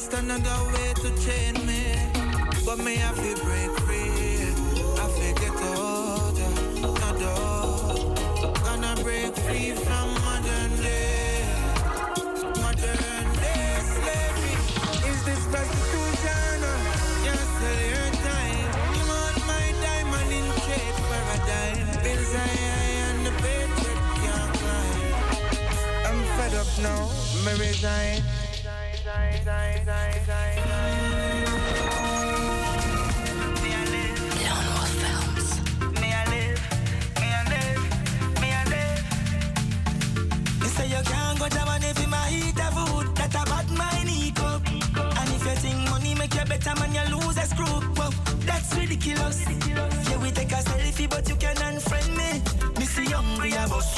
Just 0.10 0.24
another 0.24 0.74
way 0.74 0.94
to 0.96 1.10
chain 1.22 1.54
me. 1.68 1.94
But 2.66 2.80
me 2.80 2.96
have 2.96 3.16
to 3.16 3.44
break 3.44 3.72
free. 3.86 4.50
I 4.98 5.06
forget 5.18 5.56
all 5.78 6.32
the 6.32 6.48
door. 7.20 8.54
Gonna 8.64 8.96
break 9.04 9.36
free 9.36 9.72
from 9.72 10.08
modern 10.26 10.72
day. 10.82 11.46
Modern 12.58 13.26
day 13.38 13.70
slavery. 13.94 14.56
Is 15.10 15.20
this 15.26 15.44
prostitution? 15.54 16.58
Yes, 17.28 17.46
sell 17.60 17.82
your 17.94 18.10
time. 18.26 18.70
You 18.96 19.06
want 19.14 19.38
my 19.46 19.66
diamond 19.84 20.32
in 20.32 20.48
trade 20.66 20.98
for 21.06 21.22
a 21.22 21.40
dime. 21.46 21.90
Bills 22.04 22.34
I 22.34 22.38
and 23.06 23.26
the 23.28 23.32
paycheck 23.44 24.00
can't 24.24 24.54
climb. 24.58 25.14
I'm 26.08 26.20
fed 26.36 26.54
up 26.56 26.72
now. 26.82 27.02
Me 27.46 27.52
resign. 27.60 28.24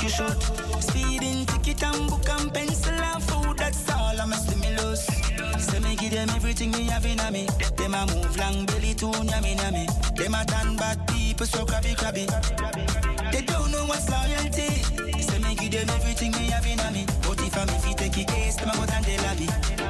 You 0.02 0.10
short. 0.10 0.42
Speeding 0.82 1.46
ticket 1.46 1.84
and 1.84 2.10
book 2.10 2.28
and 2.30 2.54
pencil 2.54 2.94
and 2.94 3.31
them 6.62 6.72
me 6.72 6.86
have 6.90 7.06
in 7.06 7.20
a 7.20 7.32
me. 7.32 7.48
Them 7.76 7.94
a 7.94 8.06
move 8.08 8.38
long 8.38 8.66
belly 8.66 8.94
to 8.96 9.08
yummy 9.08 9.56
yummy. 9.56 9.88
Them 10.16 10.36
a 10.36 10.46
done 10.46 10.76
bad 10.76 11.08
people 11.08 11.46
so 11.46 11.66
crabby 11.66 11.96
crabby. 11.96 12.28
They 13.32 13.42
don't 13.42 13.72
know 13.72 13.86
what's 13.86 14.10
loyalty. 14.10 14.70
Say 15.22 15.40
me 15.40 15.56
give 15.56 15.72
them 15.72 15.90
everything 15.90 16.32
me 16.32 16.52
have 16.52 16.66
in 16.66 16.80
a 16.80 16.92
me. 16.92 17.06
But 17.24 17.42
if 17.42 17.58
I'm 17.58 17.70
if 17.70 17.88
you 17.88 17.96
take 17.96 18.18
a 18.18 18.26
case, 18.26 18.56
them 18.58 18.70
a 18.70 18.74
go 18.74 18.86
the 18.86 19.16
lobby. 19.24 19.48
Me 19.48 19.81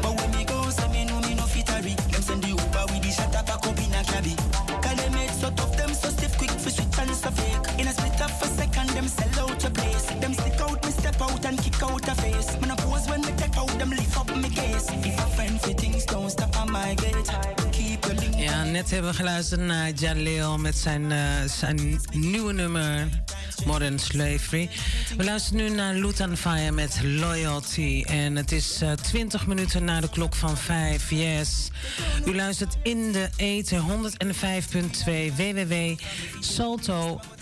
net 18.82 18.92
hebben 18.92 19.12
we 19.12 19.18
geluisterd 19.18 19.62
naar 19.62 19.90
Jaleel 19.90 20.58
met 20.58 20.78
zijn, 20.78 21.12
eh, 21.12 21.20
zijn 21.46 22.02
nieuwe 22.14 22.54
nummer 22.54 23.08
Modern 23.66 24.00
Slavery. 24.00 24.70
We 25.18 25.24
luisteren 25.24 25.64
nu 25.64 25.70
naar 25.70 25.94
Lutan 25.94 26.38
Fire 26.38 26.72
met 26.72 27.00
Loyalty. 27.04 28.04
En 28.08 28.36
het 28.36 28.52
is 28.52 28.82
eh, 28.82 28.92
20 28.92 29.48
minuten 29.48 29.84
na 29.84 30.02
de 30.02 30.10
klok 30.10 30.36
van 30.36 30.58
5. 30.58 31.10
Yes. 31.10 31.70
U 32.26 32.36
luistert 32.36 32.78
in 32.84 33.12
de 33.12 33.30
eten 33.36 33.80
105.2 33.80 35.34
www.salto.nl 35.36 37.41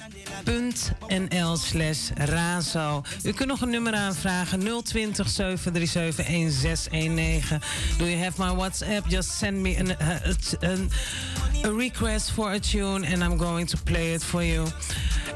slash 1.56 2.10
razo. 2.16 3.03
U 3.24 3.32
kunt 3.32 3.49
nog 3.49 3.61
een 3.61 3.70
nummer 3.70 3.94
aanvragen 3.94 4.60
020 4.84 5.30
737 5.30 6.26
1619. 6.26 7.60
Do 7.98 8.06
you 8.06 8.24
have 8.24 8.44
my 8.44 8.56
WhatsApp? 8.56 9.10
Just 9.10 9.30
send 9.30 9.57
me 9.57 9.76
an, 9.78 9.90
uh, 9.90 11.66
a 11.66 11.72
request 11.72 12.32
for 12.32 12.52
a 12.52 12.60
tune 12.60 13.06
and 13.06 13.24
I'm 13.24 13.38
going 13.38 13.68
to 13.70 13.78
play 13.84 14.14
it 14.14 14.24
for 14.24 14.44
you. 14.44 14.68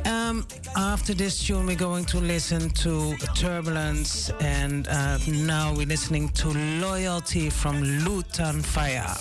Um, 0.06 0.46
after 0.76 1.14
this 1.14 1.46
tune, 1.46 1.66
we're 1.66 1.76
going 1.76 2.06
to 2.06 2.20
listen 2.20 2.70
to 2.72 3.16
Turbulence, 3.36 4.30
and 4.42 4.88
uh, 4.88 5.18
now 5.28 5.74
we're 5.74 5.86
listening 5.86 6.30
to 6.30 6.50
Loyalty 6.80 7.50
from 7.50 7.82
Lutan 7.82 8.62
Fyah. 8.62 9.16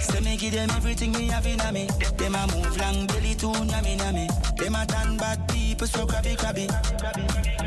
Say 0.00 0.20
me 0.20 0.36
give 0.36 0.52
them 0.52 0.70
everything 0.70 1.12
me 1.12 1.26
have 1.28 1.46
in 1.46 1.58
me. 1.72 1.88
Them 2.16 2.34
a 2.34 2.46
move 2.54 2.76
long 2.78 3.06
belly 3.06 3.34
to. 3.36 3.52
Them 3.52 4.74
a 4.74 4.86
done 4.86 5.16
bad 5.16 5.48
people 5.48 5.86
so 5.86 6.06
crabby 6.06 6.36
crabby. 6.36 6.68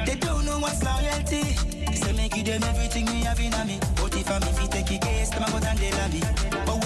They 0.06 0.16
don't 0.16 0.46
know 0.46 0.60
what's 0.60 0.84
loyalty. 0.84 1.44
Say 1.94 2.14
me 2.14 2.30
give 2.30 2.46
them 2.46 2.64
everything 2.64 3.06
me 3.06 3.24
have 3.24 3.40
in 3.40 3.52
me. 3.68 3.80
But 3.96 4.16
if 4.16 4.30
I'm 4.30 4.44
if 4.44 4.62
you 4.62 4.68
take 4.68 5.02
case, 5.02 5.30
them 5.30 5.44
a 5.44 5.50
go, 6.66 6.85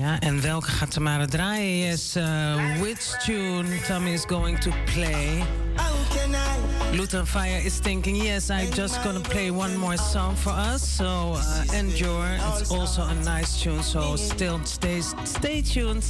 Ja, 0.00 0.20
en 0.20 0.40
welke 0.40 0.70
gaat 0.70 0.90
Tamara 0.90 1.26
draaien? 1.26 1.78
Yes, 1.78 2.16
uh, 2.16 2.80
which 2.80 3.24
tune 3.24 3.80
Tommy 3.86 4.12
is 4.12 4.24
going 4.24 4.60
to 4.60 4.70
play? 4.84 5.42
Luton 6.92 7.26
Fire 7.26 7.64
is 7.64 7.78
thinking, 7.78 8.16
yes, 8.16 8.50
I'm 8.50 8.70
just 8.70 9.02
gonna 9.02 9.20
play 9.20 9.50
one 9.50 9.76
more 9.76 9.96
song 9.96 10.36
for 10.36 10.52
us. 10.52 10.96
So 10.96 11.04
uh, 11.04 11.78
endure. 11.78 12.38
It's 12.58 12.70
also 12.70 13.02
a 13.02 13.14
nice 13.14 13.62
tune. 13.62 13.82
So 13.82 14.16
still 14.16 14.64
stay 14.64 15.02
stay 15.24 15.62
tuned, 15.62 16.02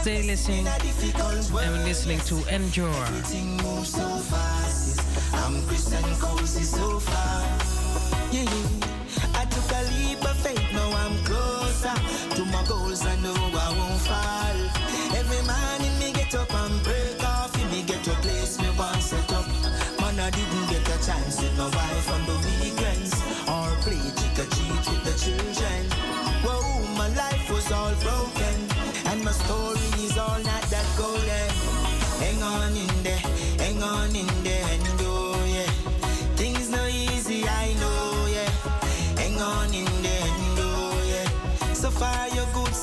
stay 0.00 0.22
listening, 0.22 0.66
and 1.62 1.84
listening 1.84 2.20
to 2.20 2.34
Endure. 2.54 3.04
I'm 5.34 5.62
so 6.64 7.00
far. 7.00 7.42
Yeah. 8.30 8.88
I 9.34 9.44
took 9.44 9.72
a 9.72 10.72
now 10.72 10.90
I'm 10.92 12.17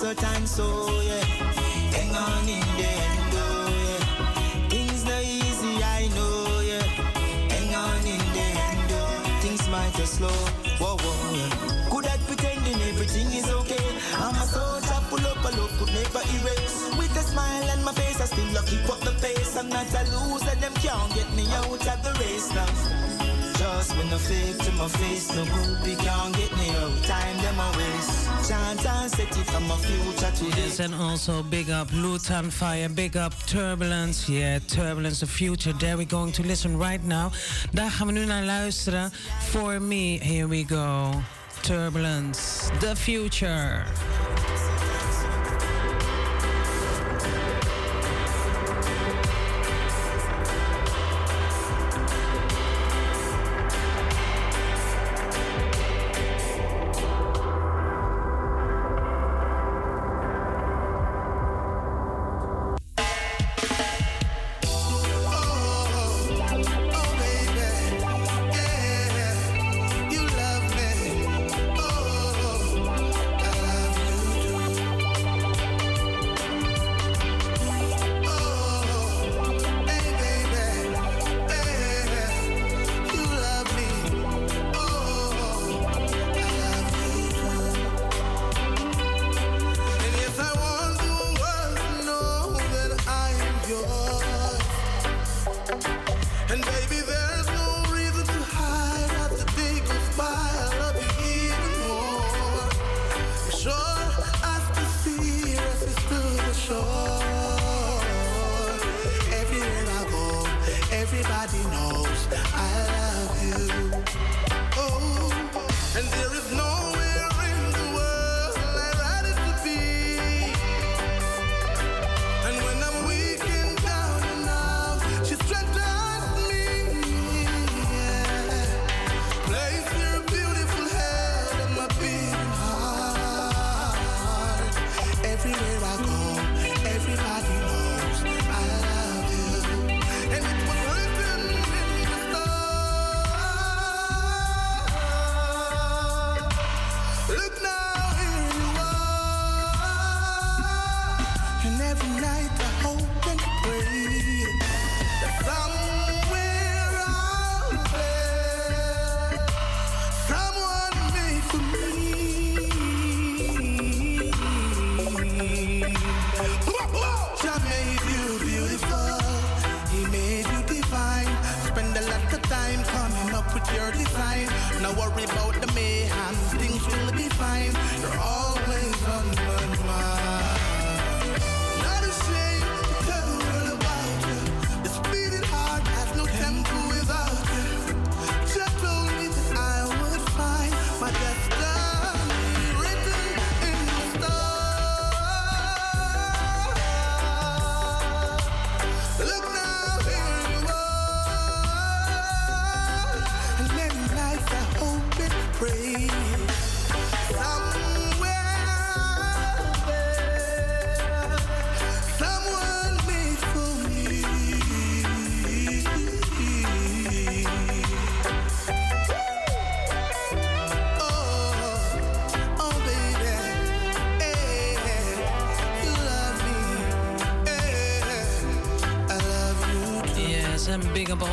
so 0.06 0.14
time, 0.14 0.46
so 0.46 0.66
yeah. 1.02 1.24
Hang 1.98 2.14
on 2.16 2.48
in 2.48 2.66
there, 2.78 3.02
and 3.10 3.26
go, 3.34 3.48
yeah. 3.86 4.70
Things 4.70 5.04
no 5.04 5.18
easy, 5.20 5.82
I 5.82 6.08
know, 6.16 6.62
yeah. 6.62 6.86
Hang 7.54 7.74
on 7.74 8.06
in 8.06 8.24
there, 8.38 8.58
and 8.70 8.90
go. 8.92 9.02
Things 9.42 9.68
might 9.70 9.94
go 9.98 10.06
slow, 10.06 10.40
whoa, 10.78 10.98
whoa, 11.02 11.16
yeah. 11.38 11.90
Good 11.90 12.06
at 12.06 12.20
pretending 12.28 12.80
everything 12.90 13.34
is 13.34 13.50
okay. 13.50 13.88
I'm 14.22 14.36
a 14.36 14.46
soldier, 14.46 15.00
pull 15.10 15.26
up 15.26 15.42
a 15.42 15.52
look, 15.58 15.72
could 15.80 15.94
never 15.98 16.24
erase. 16.38 16.78
With 17.00 17.22
a 17.22 17.24
smile 17.32 17.70
on 17.72 17.84
my 17.84 17.94
face, 17.94 18.22
I 18.22 18.26
still 18.26 18.62
keep 18.70 18.88
up 18.94 19.00
the 19.00 19.14
pace. 19.26 19.58
I'm 19.58 19.70
not 19.70 19.90
a 19.90 20.02
loser, 20.14 20.56
them 20.62 20.74
can't 20.86 21.14
get 21.16 21.30
me 21.34 21.50
out 21.54 21.72
of 21.72 22.00
the 22.06 22.14
race 22.22 22.54
now. 22.54 23.15
Just 23.66 23.98
me 23.98 24.04
no 24.12 24.18
fake 24.20 24.60
to 24.60 24.72
my 24.74 24.88
face. 24.88 25.36
No 25.36 25.44
groupie 25.44 25.98
can't 25.98 26.32
get 26.38 26.56
me 26.56 26.70
out. 26.82 27.04
Time 27.04 27.38
them 27.38 27.60
a 27.60 27.70
waste. 27.76 28.48
Chant 28.48 28.86
and 28.86 29.10
set 29.10 29.38
it 29.40 29.46
from 29.52 29.68
my 29.68 29.76
future 29.78 30.32
to 30.38 30.46
Yes, 30.62 30.80
and 30.80 30.94
also 30.94 31.42
big 31.42 31.72
up 31.72 31.88
Lutan 31.88 32.52
Fyah, 32.52 32.94
big 32.94 33.18
up 33.18 33.34
Turbulence. 33.48 34.30
Yeah, 34.30 34.60
Turbulence, 34.60 35.22
the 35.22 35.26
future. 35.26 35.74
There 35.74 35.98
we're 35.98 36.06
going 36.06 36.32
to 36.34 36.44
listen 36.44 36.78
right 36.78 37.04
now. 37.04 37.32
Daar 37.72 37.92
gaan 37.92 38.08
we 38.08 38.14
nu 38.14 38.26
naar 38.26 38.44
luisteren. 38.44 39.12
For 39.40 39.82
me, 39.82 40.20
here 40.22 40.48
we 40.48 40.66
go. 40.68 41.22
Turbulence, 41.62 42.70
the 42.80 42.96
future. 42.96 43.84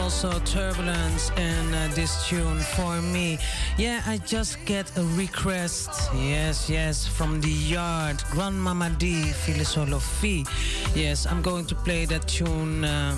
Also 0.02 0.38
Turbulence 0.40 1.30
and 1.36 1.74
uh, 1.74 1.86
this 1.94 2.26
tune 2.26 2.58
for 2.58 3.00
me. 3.00 3.38
Yeah, 3.78 4.02
I 4.04 4.18
just 4.26 4.58
get 4.64 4.90
a 4.96 5.04
request. 5.16 5.90
Yes, 6.14 6.68
yes, 6.68 7.06
from 7.06 7.40
the 7.40 7.48
yard. 7.48 8.20
Grandmama 8.32 8.90
D, 8.98 9.22
Philosophy. 9.44 10.44
Yes, 10.94 11.24
I'm 11.26 11.40
going 11.40 11.66
to 11.66 11.76
play 11.76 12.04
that 12.06 12.26
tune 12.26 12.84
uh, 12.84 13.14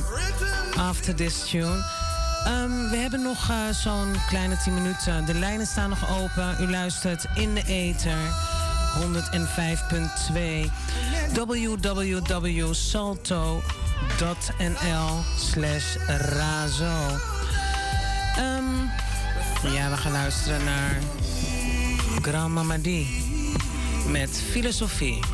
after 0.77 1.15
this 1.15 1.49
tune. 1.49 1.83
Ehm, 2.47 2.91
we 2.91 2.97
hebben 2.97 3.23
nog 3.23 3.51
eh, 3.51 3.71
zo'n 3.71 4.15
kleine 4.29 4.57
10 4.57 4.75
minuten. 4.75 5.25
De 5.25 5.35
lijnen 5.35 5.67
staan 5.67 5.89
nog 5.89 6.23
open. 6.23 6.57
U 6.61 6.71
luistert 6.71 7.27
in 7.35 7.55
de 7.55 7.63
ether. 7.67 8.19
105.2 9.01 10.71
www.salto.nl 11.35 13.63
slash 15.37 15.97
razo. 16.07 17.19
Ehm, 18.37 18.65
ja, 19.73 19.91
we 19.91 19.97
gaan 19.97 20.13
luisteren 20.13 20.65
naar 20.65 20.99
Grandmama 22.23 22.79
D 22.79 22.89
met 24.11 24.43
filosofie. 24.51 25.34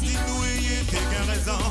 Dit 0.00 0.16
nous 0.26 0.44
et 0.44 0.84
t'es 0.90 0.98
raison. 1.30 1.62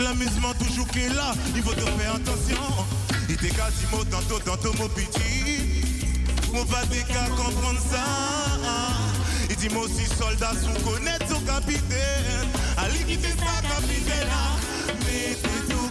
L'amusement 0.00 0.54
toujours 0.54 0.88
qui 0.88 1.00
est 1.00 1.14
là, 1.14 1.34
il 1.54 1.62
faut 1.62 1.74
te 1.74 1.80
faire 1.80 2.14
attention 2.14 2.56
Il 3.28 3.36
t'est 3.36 3.54
quasiment 3.54 4.02
tantôt, 4.10 4.38
tantôt 4.38 4.72
mon 4.78 4.88
petit 4.88 5.92
Mon 6.54 6.64
va 6.64 6.86
des 6.86 7.02
cas 7.02 7.28
comprendre 7.36 7.80
ça 7.90 8.04
Il 9.50 9.56
dit 9.56 9.68
moi 9.68 9.82
aussi 9.84 10.06
soldat 10.06 10.52
sous 10.54 10.90
connaître 10.90 11.28
son 11.28 11.40
capitaine 11.40 12.48
Ali 12.78 13.04
qui 13.04 13.16
fait 13.16 13.36
ça 13.38 13.60
capitaine 13.60 14.26
là 14.26 14.56
Mais 15.06 15.69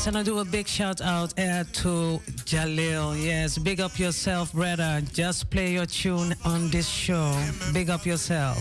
Yes, 0.00 0.06
and 0.06 0.16
I 0.16 0.22
do 0.22 0.38
a 0.38 0.46
big 0.46 0.66
shout 0.66 1.02
out 1.02 1.38
uh, 1.38 1.62
to 1.82 2.22
Jalil. 2.48 3.22
Yes, 3.22 3.58
big 3.58 3.82
up 3.82 3.98
yourself, 3.98 4.50
brother. 4.54 5.02
Just 5.12 5.50
play 5.50 5.74
your 5.74 5.84
tune 5.84 6.34
on 6.42 6.70
this 6.70 6.88
show. 6.88 7.38
Big 7.74 7.90
up 7.90 8.06
yourself. 8.06 8.56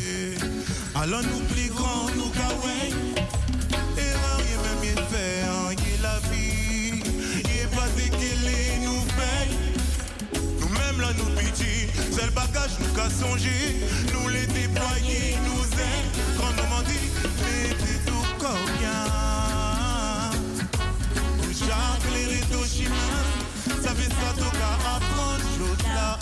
Jacqueline 21.70 22.42
Hiroshima 22.50 23.06
Savisa 23.84 24.30
toka 24.42 24.72
approche 24.96 25.54
la 25.94 26.18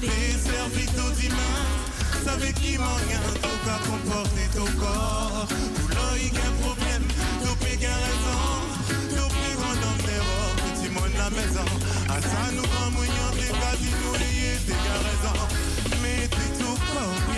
Desservi 0.00 0.86
tout 0.94 1.12
dimanche 1.18 1.82
Savez 2.24 2.52
qui 2.52 2.78
manque 2.78 3.18
toka 3.42 3.76
comporter 3.90 4.46
ton 4.54 4.70
corps 4.78 5.48
Pour 5.74 5.88
l'oïque 5.88 6.38
un 6.38 6.54
problème, 6.62 7.02
tout 7.42 7.56
péguin 7.56 7.98
raison 8.06 8.42
Tout 9.10 9.30
plus 9.34 9.54
grand 9.58 9.76
dans 9.82 9.96
petit 10.62 10.88
monde 10.94 11.14
la 11.18 11.30
maison 11.30 11.68
À 12.10 12.20
ça 12.22 12.42
nous 12.54 12.62
des 12.62 13.52
cas 13.58 13.76
d'inoubliés, 13.80 14.58
des 14.68 14.78
raison 15.08 15.36
tout 16.60 16.78
corps 16.94 17.31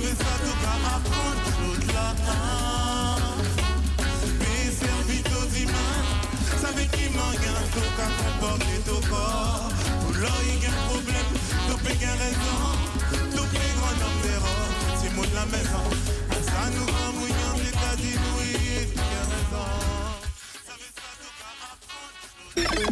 j'avais 0.00 0.14
ça 0.14 0.34
tout 0.44 0.60
à 0.64 0.96
apprendre 0.96 1.42
L'au-delà 1.60 2.14
Mes 4.38 4.70
servitaux 4.70 5.46
d'humains 5.52 6.02
Savez 6.60 6.86
qui 6.86 7.08
m'en 7.16 7.32
gagne 7.32 7.68
Tout 7.74 7.90
qu'à 7.96 8.08
comporter 8.22 8.78
tout 8.86 9.02
corps 9.08 9.68
Pour 10.02 10.14
l'or 10.20 10.40
il 10.44 10.62
y 10.62 10.66
a 10.66 10.70
un 10.70 10.72
problème 10.88 11.30
Tout 11.68 11.78
peut 11.78 11.96
gain 12.00 12.16
raison 12.24 12.58
Tout 13.34 13.48
les 13.52 13.72
grand 13.78 13.96
homme 14.04 14.20
d'erreur 14.22 14.68
C'est 15.00 15.12
mot 15.16 15.26
de 15.26 15.34
la 15.34 15.46
maison 15.46 15.84
Ça 16.42 16.62
nous 16.74 16.86
rend 16.86 17.12
mouillant 17.18 17.56
C'est-à-dire 17.56 18.20
oui, 18.38 18.50
tout 18.94 19.00
gain 19.00 19.26
raison 19.34 19.66
Savez 20.66 20.90
ça 20.94 21.08
tout 21.18 21.36
à 21.42 22.72
apprendre 22.74 22.87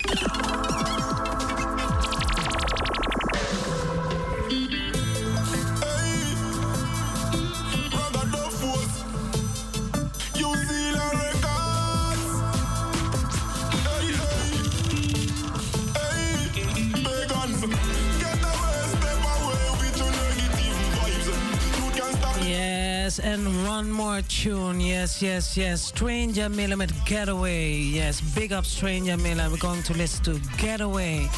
and 23.27 23.67
one 23.67 23.91
more 23.91 24.23
tune. 24.23 24.81
Yes, 24.81 25.21
yes, 25.21 25.57
yes. 25.57 25.83
Stranger 25.83 26.49
Miller 26.49 26.77
with 26.77 26.95
Getaway. 27.05 27.73
Yes, 27.73 28.21
big 28.21 28.53
up 28.53 28.65
Stranger 28.65 29.17
Miller. 29.17 29.49
We're 29.51 29.57
going 29.59 29.83
to 29.83 29.95
listen 29.95 30.25
to 30.25 30.41
Getaway. 30.59 31.29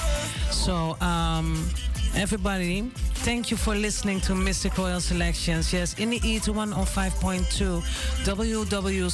So, 0.50 0.96
um, 1.00 1.66
everybody, 2.14 2.90
thank 3.28 3.50
you 3.50 3.58
for 3.58 3.74
listening 3.74 4.18
to 4.22 4.34
Mystic 4.34 4.78
Royal 4.78 5.00
Selections. 5.00 5.70
Yes, 5.70 5.92
in 5.98 6.08
the 6.08 6.20
E 6.26 6.38
to 6.40 6.50
105.2 6.50 7.82
www.salto.nl 8.24 9.08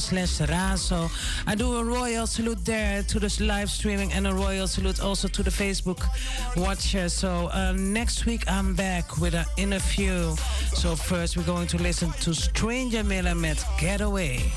slash 0.00 0.38
razo. 0.50 1.08
I 1.46 1.54
do 1.54 1.76
a 1.76 1.84
royal 1.84 2.26
salute 2.26 2.64
there 2.64 3.04
to 3.04 3.20
this 3.20 3.38
live 3.40 3.70
streaming 3.70 4.12
and 4.12 4.26
a 4.26 4.34
royal 4.34 4.66
salute 4.66 5.00
also 5.00 5.28
to 5.28 5.44
the 5.44 5.50
Facebook 5.50 6.04
watchers. 6.56 7.12
So 7.12 7.48
uh, 7.52 7.74
next 7.78 8.26
week 8.26 8.50
I'm 8.50 8.74
back 8.74 9.18
with 9.18 9.34
an 9.34 9.46
interview. 9.56 10.34
So 10.74 10.96
first 10.96 11.36
we're 11.36 11.44
going 11.44 11.68
to 11.68 11.78
listen 11.78 12.10
to 12.22 12.34
Stranger 12.34 13.04
Miller 13.04 13.36
met 13.36 13.64
Getaway. 13.78 14.50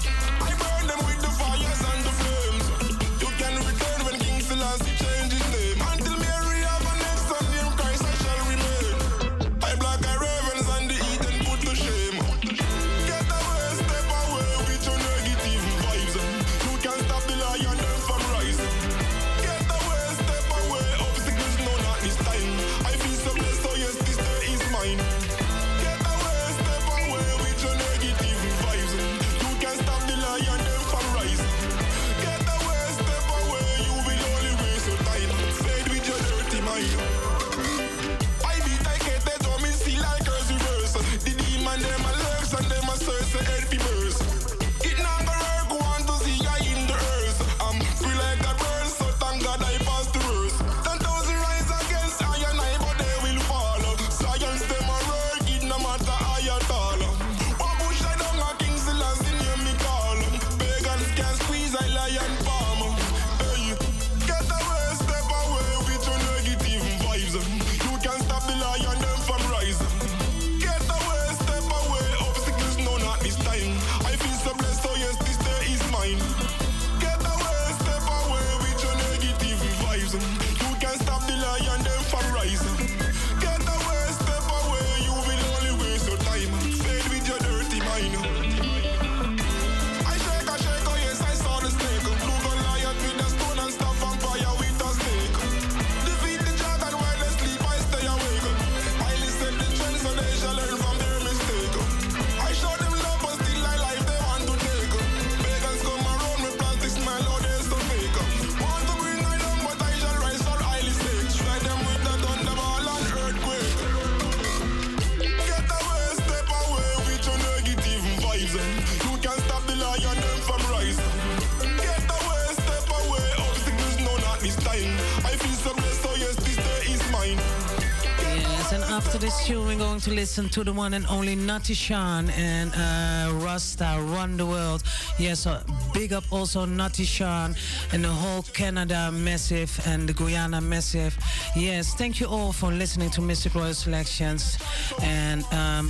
This 129.24 129.46
tune, 129.48 129.66
we're 129.66 129.78
going 129.78 130.02
to 130.02 130.12
listen 130.12 130.50
to 130.50 130.66
the 130.66 130.74
one 130.74 130.94
and 130.96 131.06
only 131.08 131.34
Natty 131.34 131.74
Sean 131.74 132.30
and 132.32 132.74
uh, 132.76 133.32
Rasta 133.46 133.98
Run 134.14 134.36
the 134.36 134.46
World. 134.46 134.84
Yes, 135.18 135.48
uh, 135.48 135.64
big 135.94 136.12
up 136.12 136.26
also 136.30 136.66
Natty 136.66 137.06
Sean 137.06 137.56
and 137.94 138.04
the 138.04 138.10
whole 138.10 138.42
Canada 138.42 139.12
Massive 139.14 139.72
and 139.86 140.10
the 140.10 140.14
Guyana 140.14 140.60
Massive. 140.60 141.18
Yes, 141.56 141.94
thank 141.94 142.20
you 142.20 142.28
all 142.28 142.52
for 142.52 142.70
listening 142.70 143.10
to 143.12 143.22
Mystic 143.22 143.56
Royal 143.56 143.74
Selections. 143.74 144.58
And 145.02 145.46
um, 145.54 145.90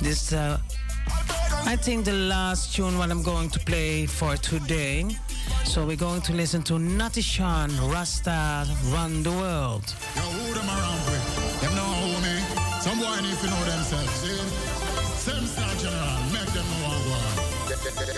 this, 0.00 0.32
uh, 0.32 0.58
I 1.66 1.76
think, 1.76 2.06
the 2.06 2.14
last 2.14 2.74
tune 2.74 2.96
what 2.96 3.10
I'm 3.10 3.22
going 3.22 3.50
to 3.50 3.58
play 3.58 4.06
for 4.06 4.38
today. 4.38 5.14
So 5.64 5.84
we're 5.84 5.96
going 5.96 6.22
to 6.22 6.32
listen 6.32 6.62
to 6.62 6.78
Natty 6.78 7.20
Sean, 7.20 7.70
Rasta 7.90 8.66
Run 8.94 9.22
the 9.22 9.30
World. 9.30 9.94
Yo, 10.16 10.22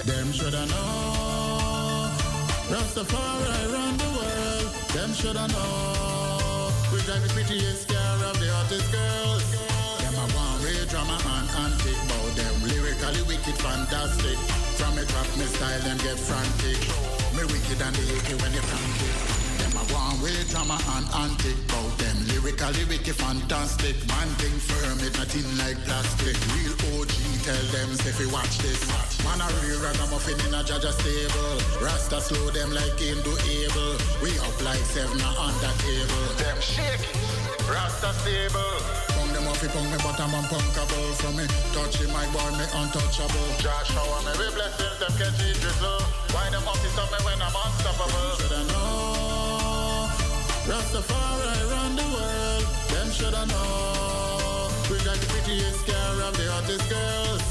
Them 0.04 0.32
shoulda 0.32 0.66
know. 0.66 2.10
Rastafari 2.70 3.72
run 3.72 3.96
the 3.96 4.10
world. 4.16 4.68
Them 4.94 5.12
shoulda 5.12 5.48
know. 5.48 6.70
We 6.92 7.00
drive 7.02 7.22
the 7.22 7.32
prettiest 7.34 7.88
car 7.88 8.16
of 8.30 8.38
the 8.38 8.48
hottest 8.54 8.92
girls. 8.92 9.44
Them 9.98 10.14
a 10.14 10.26
one 10.30 10.62
way 10.62 10.86
drama 10.86 11.18
and 11.18 11.48
antic 11.66 11.98
bout 12.08 12.36
them. 12.36 12.54
Lyrically 12.70 13.22
wicked, 13.26 13.56
fantastic. 13.58 14.38
From 14.78 14.94
me 14.94 15.04
drop 15.06 15.26
me 15.36 15.46
style, 15.46 15.80
them 15.80 15.98
get 15.98 16.18
frantic. 16.18 16.78
Me 17.34 17.42
wicked 17.42 17.82
and 17.82 17.96
the 17.96 18.16
icky 18.16 18.34
when 18.40 18.52
you 18.52 18.62
frantic. 18.62 19.33
One 19.94 20.18
way 20.22 20.34
drama 20.50 20.74
and 20.98 21.06
antic 21.22 21.54
bout 21.70 21.94
them. 22.02 22.18
Lyrically 22.26 22.84
wicked, 22.90 23.14
fantastic. 23.14 23.94
Man 24.10 24.28
thing 24.42 24.58
firm, 24.58 24.98
it 25.06 25.14
nothing 25.14 25.46
like 25.62 25.78
plastic. 25.86 26.34
Real 26.50 26.74
OG, 26.98 27.14
tell 27.46 27.64
them 27.70 27.94
say 28.02 28.10
fi 28.10 28.26
watch 28.34 28.58
this. 28.58 28.82
Man 29.22 29.38
a 29.38 29.46
real 29.62 29.78
ragamuffin 29.78 30.34
in 30.46 30.54
a 30.54 30.66
jaja 30.66 30.90
stable. 30.90 31.56
Rasta 31.78 32.20
slow 32.20 32.50
them 32.50 32.74
like 32.74 32.98
Hindu 32.98 33.38
able. 33.46 33.94
We 34.18 34.34
up 34.42 34.58
like 34.66 34.82
seven 34.90 35.22
on 35.22 35.54
the 35.62 35.70
table. 35.78 36.26
Them 36.42 36.58
shake, 36.58 37.06
Rasta 37.70 38.10
stable. 38.18 39.04
Them 39.34 39.48
off, 39.48 39.66
pong 39.72 39.90
me 39.90 39.98
bottom 39.98 40.32
and 40.32 40.46
punkable. 40.46 41.12
From 41.18 41.34
me 41.34 41.44
touching 41.72 42.12
my 42.12 42.24
boy, 42.30 42.50
me 42.56 42.64
untouchable. 42.70 43.48
Josh 43.58 43.90
shower 43.90 44.22
me 44.22 44.30
with 44.38 44.54
blessings, 44.54 44.98
them 45.00 45.10
catch 45.18 45.42
it 45.42 45.58
drizzle. 45.60 46.02
Why 46.30 46.50
them 46.50 46.62
off 46.68 46.78
stop 46.86 47.10
me 47.10 47.18
when 47.24 47.42
I'm 47.42 47.50
unstoppable? 47.50 48.36
Shoulda 48.38 48.72
know. 48.72 49.33
Rastafari 50.64 51.70
run 51.70 51.92
the 51.94 52.08
world. 52.08 52.64
Them 52.88 53.10
shoulda 53.12 53.44
know. 53.52 54.72
We 54.88 54.96
got 55.04 55.20
the 55.20 55.28
prettiest 55.28 55.84
car 55.84 56.16
of 56.24 56.32
the 56.40 56.48
hottest 56.48 56.88
girls. 56.88 57.44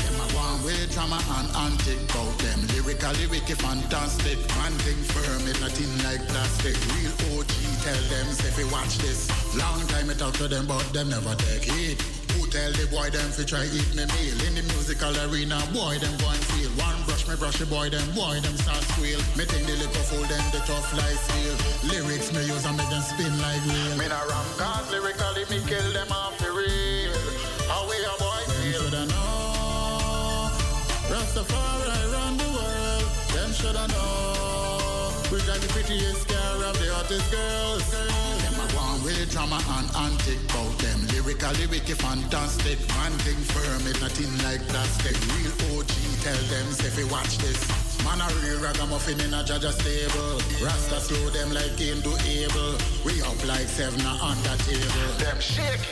Them 0.00 0.16
a 0.16 0.26
one 0.32 0.64
way 0.64 0.88
drama 0.88 1.20
and 1.36 1.48
antic 1.60 2.00
bout 2.08 2.32
them. 2.40 2.64
Lyrically 2.72 3.28
wicked, 3.28 3.60
fantastic. 3.60 4.40
Man 4.56 4.72
thing 4.80 4.96
firm, 5.12 5.44
it 5.44 5.60
nothing 5.60 5.92
like 6.08 6.24
plastic. 6.32 6.72
Real 6.96 7.12
OG, 7.36 7.52
tell 7.84 8.02
them 8.08 8.32
say 8.32 8.48
fi 8.56 8.64
watch 8.72 8.96
this. 8.96 9.28
Long 9.60 9.84
time 9.92 10.08
I 10.08 10.14
talk 10.14 10.32
to 10.40 10.48
them, 10.48 10.64
but 10.66 10.88
them 10.96 11.10
never 11.10 11.36
take 11.36 11.68
it. 11.68 12.00
Who 12.32 12.48
tell 12.48 12.72
the 12.72 12.88
boy 12.88 13.12
them 13.12 13.28
fi 13.28 13.44
try 13.44 13.68
eat 13.68 13.92
me 13.92 14.08
meal 14.08 14.40
in 14.48 14.56
the 14.56 14.64
musical 14.72 15.12
arena? 15.28 15.60
Boy 15.76 16.00
them 16.00 16.16
go 16.16 16.32
and 16.32 16.44
feel 16.56 16.72
one 16.80 17.03
brush 17.24 17.36
me 17.36 17.40
brush 17.40 17.58
the 17.58 17.66
boy 17.66 17.88
them 17.88 18.04
boy 18.14 18.40
them 18.40 18.56
start 18.56 18.82
squeal. 18.92 19.18
Me 19.36 19.44
think 19.44 19.66
the 19.66 19.72
little 19.76 20.04
fool 20.04 20.22
them 20.24 20.44
the 20.52 20.58
tough 20.66 20.92
life 20.92 21.20
feel. 21.32 21.54
Lyrics 21.90 22.32
me 22.32 22.44
use 22.46 22.64
and 22.66 22.76
make 22.76 22.88
them 22.90 23.02
spin 23.02 23.32
like 23.40 23.60
wheel. 23.66 23.96
Me 23.96 24.08
nah 24.08 24.20
ram 24.28 24.46
cause 24.58 24.90
lyrically 24.90 25.44
me 25.50 25.64
kill 25.66 25.92
them 25.92 26.10
off 26.12 26.36
the 26.38 26.50
real. 26.50 27.12
How 27.68 27.88
we 27.88 27.96
a 28.04 28.14
boy 28.18 28.42
feel? 28.60 28.80
Shoulda 28.82 29.06
know. 29.06 30.50
Rastafari 31.08 32.12
run 32.12 32.36
the 32.36 32.48
world. 32.56 33.08
Them 33.32 33.52
shoulda 33.52 33.86
know. 33.88 35.12
We 35.32 35.38
got 35.46 35.60
the 35.60 35.68
prettiest 35.68 36.28
car 36.28 36.64
of 36.64 36.78
the 36.78 36.92
hottest 36.92 37.30
girls. 37.30 38.13
Way 39.24 39.30
drama 39.30 39.56
and 39.56 39.88
antic 39.96 40.36
bout 40.48 40.76
them. 40.84 41.00
Lyrically 41.08 41.66
wicked, 41.72 41.96
fantastic. 41.96 42.76
Man 42.92 43.12
thing 43.24 43.40
firm, 43.56 43.80
it 43.88 43.96
nothing 44.00 44.28
like 44.44 44.60
plastic. 44.68 45.16
Real 45.32 45.54
OG, 45.72 45.88
tell 46.20 46.42
them 46.52 46.68
say 46.76 46.92
you 47.00 47.08
watch 47.08 47.38
this. 47.38 47.56
Man 48.04 48.20
a 48.20 48.28
real 48.44 48.60
ragamuffin 48.60 49.16
in 49.20 49.32
a 49.32 49.40
jaja 49.40 49.72
stable. 49.72 50.36
Rasta 50.60 51.00
slow 51.00 51.30
them 51.30 51.54
like 51.56 51.72
Hindu 51.72 52.12
able. 52.20 52.76
We 53.00 53.22
up 53.24 53.40
like 53.48 53.64
seven 53.64 54.04
on 54.04 54.36
the 54.44 54.60
table. 54.68 55.08
Them 55.16 55.40
shake, 55.40 55.88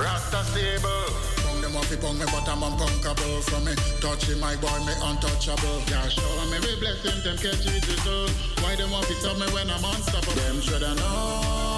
Rasta 0.00 0.40
stable. 0.48 1.12
Them 1.60 1.76
off, 1.76 1.92
pong 2.00 2.16
me 2.16 2.24
bottom 2.32 2.62
and 2.62 2.76
punkable. 2.80 3.42
From 3.52 3.68
me 3.68 3.76
touching 4.00 4.40
my 4.40 4.56
boy, 4.56 4.80
me 4.88 4.96
untouchable. 4.96 5.76
Yeah, 5.92 6.08
show 6.08 6.24
me 6.48 6.56
we 6.64 6.72
blessing 6.80 7.20
them 7.20 7.36
catch 7.36 7.68
it. 7.68 7.84
Why 8.64 8.76
them 8.76 8.88
to 8.88 9.14
tell 9.20 9.36
me 9.36 9.46
when 9.52 9.68
I'm 9.68 9.84
unstoppable? 9.84 10.40
Them 10.40 10.60
shoulda 10.62 10.94
know. 10.96 11.71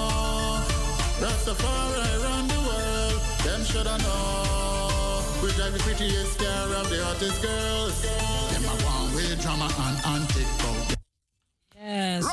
Rastafari 1.20 2.24
run 2.24 2.48
the 2.48 2.60
world. 2.68 3.20
Them 3.44 3.64
shoulda 3.64 3.98
know. 3.98 5.22
We 5.42 5.52
drive 5.52 5.72
the 5.72 5.78
prettiest 5.80 6.38
car 6.38 6.68
of 6.74 6.90
the 6.90 7.04
hottest 7.04 7.42
girls. 7.42 8.02
Them 8.02 8.64
a 8.64 8.74
one 8.84 9.14
way 9.14 9.34
drama 9.40 9.68
and 9.78 10.06
antic 10.06 10.46
bout. 10.58 10.94
Yes, 11.86 12.24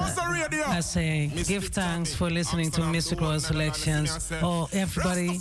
I 0.68 0.80
say 0.80 1.28
give 1.46 1.66
thanks 1.66 2.16
for 2.16 2.30
listening 2.30 2.72
to 2.72 2.82
Mystic 2.86 3.20
Royal 3.20 3.40
Selections. 3.40 4.32
Oh, 4.42 4.70
everybody, 4.72 5.40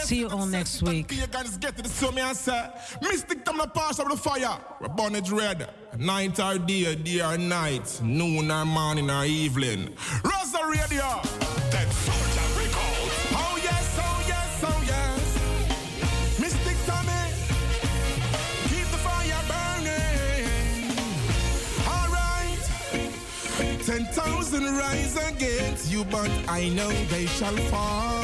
see 0.00 0.18
you 0.18 0.28
all 0.28 0.46
next 0.46 0.82
week. 0.82 1.08
Pagans 1.08 1.56
get 1.58 1.76
to 1.76 1.82
the 1.82 1.88
so 1.88 2.10
me 2.10 2.22
and 2.22 2.36
say, 2.36 2.68
Mystic 3.00 3.44
come 3.44 3.58
the 3.58 3.68
pass 3.68 4.00
of 4.00 4.08
the 4.08 4.16
fire. 4.16 4.58
We're 4.80 4.88
born 4.88 5.14
it 5.14 5.30
red. 5.30 5.70
Night 5.96 6.40
or 6.40 6.58
day, 6.58 6.94
day 6.96 7.20
or 7.20 7.38
night. 7.38 8.00
Noon 8.02 8.50
or 8.50 8.64
morning 8.64 9.10
or 9.10 9.24
evening. 9.24 9.96
Rasta 10.24 10.66
Radio. 10.66 11.41
Ten 23.84 24.04
thousand 24.04 24.64
rise 24.76 25.16
against 25.28 25.90
you, 25.90 26.04
but 26.04 26.30
I 26.46 26.68
know 26.68 26.88
they 27.10 27.26
shall 27.26 27.56
fall. 27.66 28.22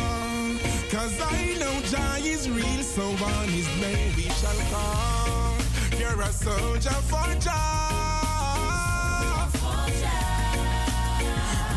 Cause 0.89 1.21
I 1.21 1.57
know 1.59 1.81
Jah 1.91 2.17
is 2.23 2.49
real, 2.49 2.83
so 2.85 3.03
on 3.03 3.49
his 3.49 3.67
name 3.81 4.15
we 4.17 4.29
shall 4.39 4.57
call. 4.71 5.57
You're 5.99 6.23
a 6.23 6.33
soldier 6.33 7.01
for 7.11 7.35
Jah. 7.41 7.89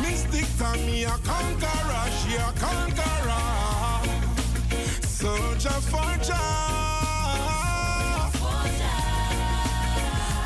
Mystic 0.04 0.46
Tommy, 0.60 1.04
a 1.06 1.18
conqueror, 1.26 2.10
she 2.22 2.36
a 2.36 2.54
conqueror. 2.62 3.42
Soldier 5.08 5.82
for 5.90 6.18
Jah. 6.24 6.38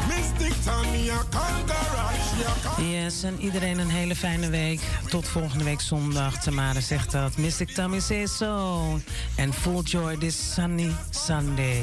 Mystic 0.07 0.53
Tommy, 0.64 1.10
a 1.10 1.18
conqueror. 1.32 1.74
Yes, 2.77 3.23
en 3.23 3.39
iedereen 3.39 3.80
een 3.80 3.89
hele 3.89 4.15
fijne 4.15 4.49
week. 4.49 4.81
Tot 5.10 5.27
volgende 5.27 5.64
week 5.64 5.81
zondag. 5.81 6.43
Tamara 6.43 6.80
zegt 6.80 7.11
dat. 7.11 7.38
Mystic 7.38 7.69
Tommy 7.69 7.99
says 7.99 8.38
so. 8.38 8.81
And 9.38 9.56
full 9.56 9.81
joy 9.84 10.18
this 10.18 10.53
sunny 10.53 10.91
Sunday. 11.10 11.81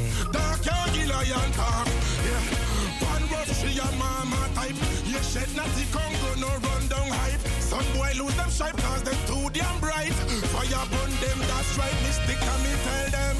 Some 7.73 7.93
boy 7.95 8.13
lose 8.19 8.37
them 8.37 8.51
stripe 8.51 8.77
cause 8.77 9.03
them 9.03 9.17
too 9.27 9.51
damn 9.51 9.81
bright. 9.81 10.13
Fire 10.53 10.87
burn 10.91 11.11
them, 11.21 11.39
that's 11.49 11.79
right. 11.79 11.97
Mystic 12.03 12.39
me 12.63 12.73
tell 12.85 13.11
them. 13.11 13.37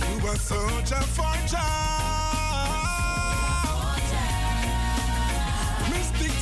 You 0.00 0.28
a 0.28 0.36
soldier 0.36 1.04
for 1.14 1.36
Jah. 1.46 2.17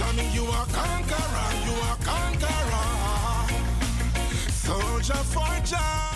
Mystic 0.07 0.17
Tommy, 0.17 0.29
you 0.35 0.45
a 0.45 0.67
conqueror, 0.73 1.53
you 1.65 1.75
a 1.83 1.97
conqueror. 2.05 2.87
Soldier 4.51 5.15
for 5.15 5.65
Jah. 5.65 6.16